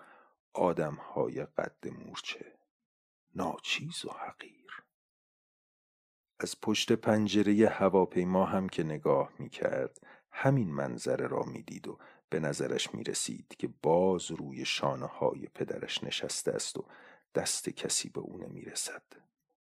آدمهای 0.53 1.45
قد 1.45 1.87
مورچه. 1.87 2.45
ناچیز 3.35 4.05
و 4.05 4.09
حقیر. 4.09 4.83
از 6.39 6.61
پشت 6.61 6.91
پنجره 6.91 7.69
هواپیما 7.69 8.45
هم 8.45 8.69
که 8.69 8.83
نگاه 8.83 9.31
می‌کرد 9.39 10.07
همین 10.31 10.71
منظره 10.71 11.27
را 11.27 11.43
می‌دید 11.43 11.87
و 11.87 11.97
به 12.29 12.39
نظرش 12.39 12.93
می 12.93 13.03
رسید 13.03 13.55
که 13.59 13.69
باز 13.83 14.31
روی 14.31 14.65
شانه 14.65 15.05
های 15.05 15.47
پدرش 15.47 16.03
نشسته 16.03 16.51
است 16.51 16.77
و 16.77 16.85
دست 17.35 17.69
کسی 17.69 18.09
به 18.09 18.19
او 18.19 18.37
نمی 18.37 18.61
رسد. 18.61 19.03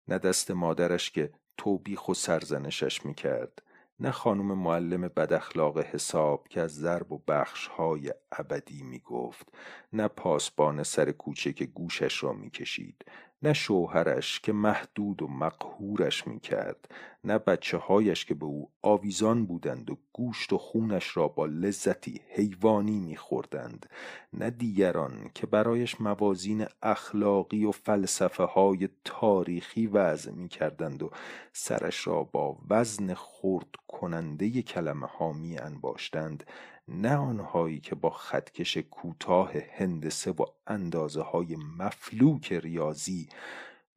نه 0.09 0.19
دست 0.19 0.51
مادرش 0.51 1.11
که 1.11 1.33
توبیخ 1.57 2.09
و 2.09 2.15
سرزنشش 2.15 3.05
می 3.05 3.15
کرد 3.15 3.63
نه 4.01 4.11
خانم 4.11 4.59
معلم 4.59 5.01
بداخلاق 5.01 5.79
حساب 5.79 6.49
که 6.49 6.61
از 6.61 6.75
ضرب 6.75 7.13
و 7.13 7.19
بخش 7.29 7.67
های 7.67 8.13
ابدی 8.33 8.83
می 8.83 8.99
گفت 8.99 9.49
نه 9.93 10.09
پاسبان 10.09 10.83
سر 10.83 11.13
کوچه 11.13 11.53
که 11.53 11.67
گوشش 11.67 12.23
را 12.23 12.33
می 12.33 12.51
کشید 12.51 13.05
نه 13.43 13.53
شوهرش 13.53 14.41
که 14.41 14.53
محدود 14.53 15.23
و 15.23 15.29
مقهورش 15.29 16.27
می 16.27 16.41
کرد 16.41 16.89
نه 17.25 17.39
بچه 17.39 17.79
هایش 17.79 18.25
که 18.25 18.35
به 18.35 18.45
او 18.45 18.71
آویزان 18.83 19.47
بودند 19.47 19.91
و 19.91 19.99
گوشت 20.13 20.53
و 20.53 20.59
خونش 20.59 21.17
را 21.17 21.29
با 21.29 21.47
لذتی 21.47 22.21
حیوانی 22.29 23.01
می 23.01 23.17
خوردند 23.17 23.87
نه 24.33 24.51
دیگران 24.51 25.31
که 25.35 25.47
برایش 25.47 26.01
موازین 26.01 26.67
اخلاقی 26.83 27.65
و 27.65 27.73
فلسفه 27.73 28.45
های 28.45 28.89
تاریخی 29.05 29.87
وضع 29.87 30.33
می 30.33 30.49
کردند 30.49 31.03
و 31.03 31.11
سرش 31.53 32.07
را 32.07 32.25
با 32.25 32.59
وزن 32.71 33.15
خورد 33.15 33.69
کننده 33.89 34.63
کلمه 34.63 35.07
ها 35.07 35.33
می 35.33 35.59
انباشتند 35.59 36.45
نه 36.91 37.17
آنهایی 37.17 37.81
که 37.81 37.95
با 37.95 38.11
خطکش 38.11 38.77
کوتاه 38.77 39.53
هندسه 39.73 40.31
و 40.31 40.45
اندازه 40.67 41.23
های 41.23 41.57
مفلوک 41.57 42.53
ریاضی 42.53 43.29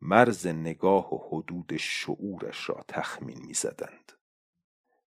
مرز 0.02 0.48
نگاه 0.48 1.14
و 1.14 1.18
حدود 1.30 1.78
شعورش 1.78 2.70
را 2.70 2.86
تخمین 2.88 3.46
می‌زدند. 3.46 4.12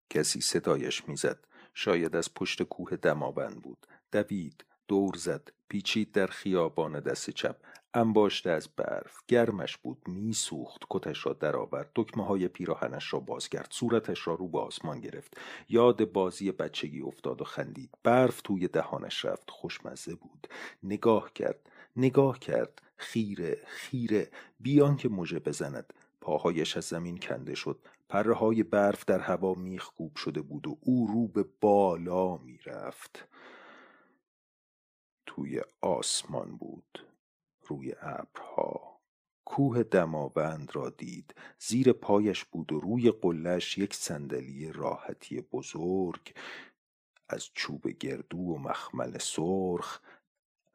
کسی 0.09 0.41
صدایش 0.41 1.07
می‌زد. 1.07 1.39
شاید 1.73 2.15
از 2.15 2.33
پشت 2.33 2.63
کوه 2.63 2.95
دماوند 2.95 3.61
بود. 3.61 3.87
دوید 4.11 4.65
دور 4.87 5.15
زد 5.15 5.49
پیچید 5.69 6.11
در 6.11 6.27
خیابان 6.27 6.99
دست 6.99 7.29
چپ. 7.29 7.57
انباشته 7.95 8.49
از 8.49 8.67
برف 8.75 9.17
گرمش 9.27 9.77
بود 9.77 10.07
میسوخت 10.07 10.83
کتش 10.89 11.25
را 11.25 11.33
درآورد 11.33 11.91
دکمه 11.95 12.25
های 12.25 12.47
پیراهنش 12.47 13.13
را 13.13 13.19
باز 13.19 13.49
کرد 13.49 13.67
صورتش 13.71 14.27
را 14.27 14.33
رو 14.33 14.47
به 14.47 14.59
آسمان 14.59 14.99
گرفت. 14.99 15.37
یاد 15.69 16.11
بازی 16.11 16.51
بچگی 16.51 17.01
افتاد 17.01 17.41
و 17.41 17.43
خندید. 17.43 17.89
برف 18.03 18.41
توی 18.41 18.67
دهانش 18.67 19.25
رفت 19.25 19.49
خوشمزه 19.49 20.15
بود. 20.15 20.47
نگاه 20.83 21.33
کرد 21.33 21.69
نگاه 21.95 22.39
کرد. 22.39 22.81
خیره 22.97 23.61
خیره. 23.65 24.31
بیان 24.59 24.97
که 24.97 25.09
مژه 25.09 25.39
بزند. 25.39 25.93
پاهایش 26.21 26.77
از 26.77 26.85
زمین 26.85 27.17
کنده 27.17 27.55
شد. 27.55 27.79
پره 28.09 28.33
های 28.33 28.63
برف 28.63 29.05
در 29.05 29.19
هوا 29.19 29.53
میخکوب 29.53 30.15
شده 30.15 30.41
بود 30.41 30.67
و 30.67 30.77
او 30.81 31.07
رو 31.07 31.27
به 31.27 31.45
بالا 31.61 32.37
می‌رفت. 32.37 33.27
توی 35.25 35.61
آسمان 35.81 36.57
بود. 36.57 37.14
روی 37.67 37.93
ابرها. 38.01 38.99
کوه 39.45 39.83
دماوند 39.83 40.75
را 40.75 40.89
دید. 40.89 41.35
زیر 41.59 41.93
پایش 41.93 42.45
بود 42.45 42.71
و 42.71 42.79
روی 42.79 43.11
قلش 43.11 43.77
یک 43.77 43.93
صندلی 43.93 44.71
راحتی 44.71 45.41
بزرگ 45.41 46.33
از 47.29 47.49
چوب 47.53 47.87
گردو 47.87 48.37
و 48.37 48.57
مخمل 48.57 49.17
سرخ 49.17 49.99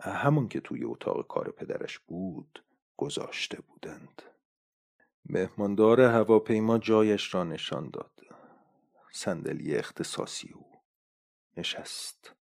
همون 0.01 0.49
که 0.49 0.61
توی 0.61 0.84
اتاق 0.84 1.26
کار 1.26 1.51
پدرش 1.51 1.99
بود 1.99 2.64
گذاشته 2.97 3.61
بودند. 3.61 4.22
مهماندار 5.26 6.01
هواپیما 6.01 6.78
جایش 6.78 7.34
را 7.34 7.45
نشان 7.45 7.91
داد. 7.91 8.20
صندلی 9.12 9.76
اختصاصی 9.76 10.51
او. 10.55 10.66
نشست. 11.57 12.39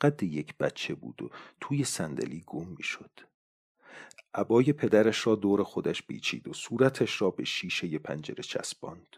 قد 0.00 0.22
یک 0.22 0.56
بچه 0.56 0.94
بود 0.94 1.22
و 1.22 1.30
توی 1.60 1.84
صندلی 1.84 2.44
گم 2.46 2.68
می‌شد. 2.68 3.20
عبای 4.34 4.72
پدرش 4.72 5.26
را 5.26 5.34
دور 5.34 5.62
خودش 5.62 6.02
بیچید 6.02 6.48
و 6.48 6.52
صورتش 6.52 7.22
را 7.22 7.30
به 7.30 7.44
شیشه 7.44 7.98
پنجره 7.98 8.42
چسباند. 8.42 9.16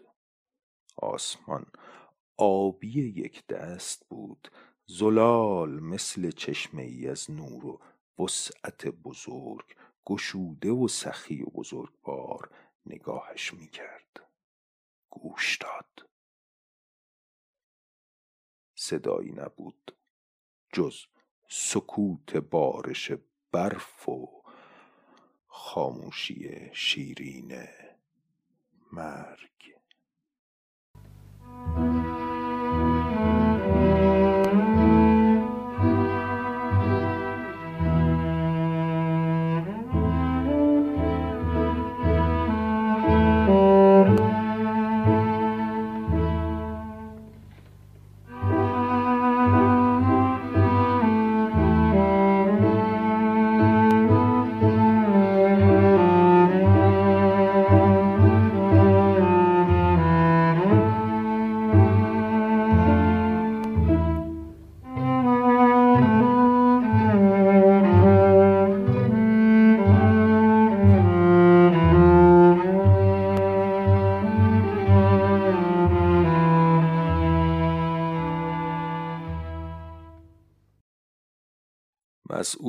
آسمان 0.97 1.65
آبی 2.37 3.01
یک 3.01 3.47
دست 3.47 4.05
بود 4.09 4.51
زلال 4.85 5.79
مثل 5.79 6.31
چشمه 6.31 6.83
ای 6.83 7.07
از 7.07 7.31
نور 7.31 7.65
و 7.65 7.81
وسعت 8.23 8.87
بزرگ 8.87 9.75
گشوده 10.05 10.71
و 10.71 10.87
سخی 10.87 11.41
و 11.41 11.45
بزرگوار 11.45 12.49
نگاهش 12.85 13.53
می‌کرد. 13.53 14.29
گوش 15.09 15.57
داد. 15.57 16.09
صدایی 18.75 19.31
نبود. 19.31 19.95
جز 20.73 21.05
سکوت 21.49 22.37
بارش 22.37 23.11
برف 23.51 24.09
و 24.09 24.43
خاموشی 25.47 26.69
شیرین 26.73 27.67
مرگ. 28.93 29.72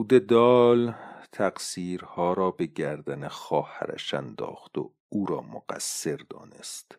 مسعود 0.04 0.26
دال 0.26 0.94
تقصیرها 1.32 2.32
را 2.32 2.50
به 2.50 2.66
گردن 2.66 3.28
خواهرش 3.28 4.14
انداخت 4.14 4.78
و 4.78 4.92
او 5.08 5.26
را 5.26 5.40
مقصر 5.40 6.16
دانست. 6.30 6.98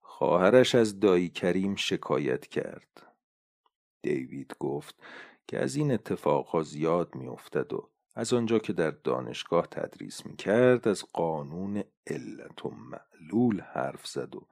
خواهرش 0.00 0.74
از 0.74 1.00
دایی 1.00 1.28
کریم 1.28 1.74
شکایت 1.74 2.46
کرد. 2.46 3.06
دیوید 4.02 4.56
گفت 4.58 4.94
که 5.46 5.58
از 5.58 5.76
این 5.76 5.92
اتفاقها 5.92 6.62
زیاد 6.62 7.14
میافتد 7.14 7.72
و 7.72 7.90
از 8.14 8.32
آنجا 8.32 8.58
که 8.58 8.72
در 8.72 8.90
دانشگاه 8.90 9.66
تدریس 9.66 10.26
می 10.26 10.36
کرد 10.36 10.88
از 10.88 11.04
قانون 11.12 11.84
علت 12.06 12.64
و 12.64 12.70
معلول 12.70 13.60
حرف 13.60 14.06
زد 14.06 14.36
و 14.36 14.46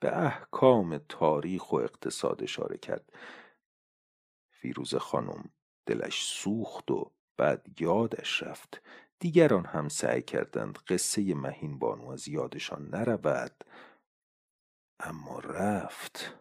به 0.00 0.18
احکام 0.18 0.98
تاریخ 0.98 1.72
و 1.72 1.76
اقتصاد 1.76 2.42
اشاره 2.42 2.78
کرد. 2.78 3.12
فیروز 4.50 4.94
خانم 4.94 5.50
دلش 5.88 6.24
سوخت 6.24 6.90
و 6.90 7.10
بعد 7.36 7.80
یادش 7.80 8.42
رفت. 8.42 8.82
دیگران 9.18 9.64
هم 9.66 9.88
سعی 9.88 10.22
کردند 10.22 10.78
قصه 10.78 11.34
مهین 11.34 11.78
بانو 11.78 12.10
از 12.10 12.28
یادشان 12.28 12.88
نرود. 12.88 13.64
اما 15.00 15.38
رفت. 15.38 16.34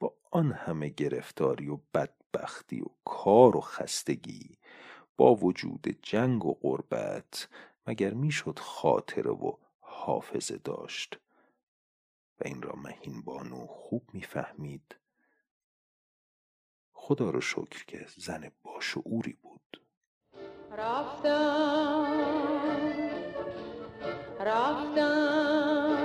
با 0.00 0.14
آن 0.30 0.52
همه 0.52 0.88
گرفتاری 0.88 1.68
و 1.68 1.78
بدبختی 1.94 2.80
و 2.80 2.86
کار 3.04 3.56
و 3.56 3.60
خستگی 3.60 4.58
با 5.16 5.34
وجود 5.34 5.98
جنگ 6.02 6.46
و 6.46 6.54
غربت 6.54 7.48
مگر 7.86 8.14
می‌شد 8.14 8.58
خاطره 8.58 9.30
و 9.30 9.56
حافظه 9.80 10.56
داشت؟ 10.56 11.20
و 12.40 12.42
این 12.44 12.62
را 12.62 12.76
مهین 12.76 13.22
بانو 13.22 13.66
خوب 13.66 14.02
می‌فهمید. 14.12 14.99
خدا 17.02 17.30
رو 17.30 17.40
شکر 17.40 17.84
که 17.86 18.06
زن 18.16 18.50
باشعوری 18.62 19.32
بود. 19.42 19.80
رفتم 20.78 22.06
رفتم 24.40 25.96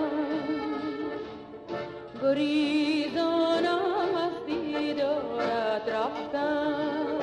گریزانم 2.22 3.80
از 4.16 4.46
دیدارت 4.46 5.90
رفتم 5.90 7.20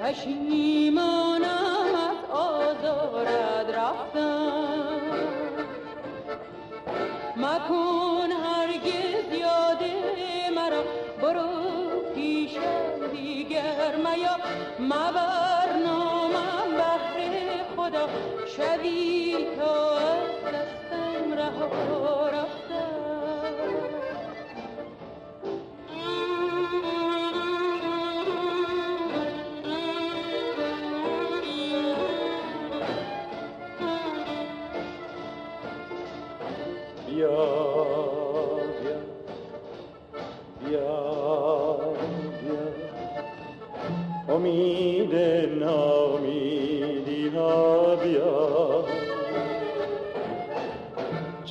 پشیمانم 0.00 1.44
از 1.94 2.30
آزارت 2.30 3.68
رفتم. 3.74 5.00
مکن 7.36 8.03
میا 14.14 14.36
مبر 14.78 15.72
نامم 15.86 16.70
بهر 16.76 17.64
خدا. 17.76 18.08
شوی 18.56 19.46
تا 19.58 19.98
از 19.98 20.54
دستم 20.54 21.32
رها 21.32 22.28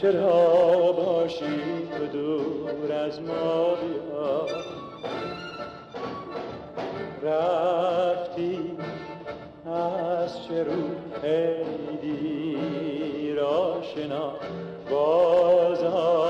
چرا 0.04 0.92
باشی 0.92 1.88
تو 1.98 2.08
دور 2.08 2.92
از 2.92 3.22
ما 3.22 3.76
بیا 3.76 4.48
رفتی 7.24 8.78
از 9.66 10.44
چه 10.44 10.64
رو 10.64 10.82
را 13.36 13.82
شنا 13.82 14.34
بازا 14.90 16.28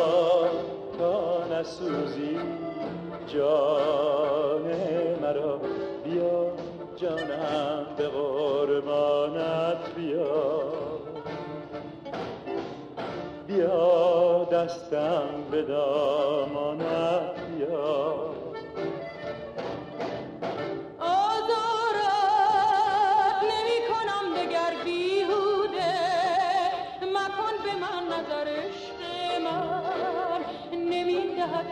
تا 1.00 1.44
نسوزی 1.52 2.38
جان 3.28 4.62
مرا 5.22 5.60
بیا 6.04 6.52
جانم. 6.96 7.83
دستم 14.64 15.28
به 15.52 15.62
دامانت 15.62 17.36
بیار 17.48 18.36
آزارت 21.00 22.14
نمی 23.44 23.80
کنم 23.90 24.26
دگر 24.36 24.74
بیهوده. 24.84 25.94
مکن 27.02 27.56
به 27.64 27.74
من 27.80 28.04
نظر 28.08 28.48
عشق 28.48 29.00
من. 29.44 30.42
نمی 30.72 31.36
دهد 31.36 31.70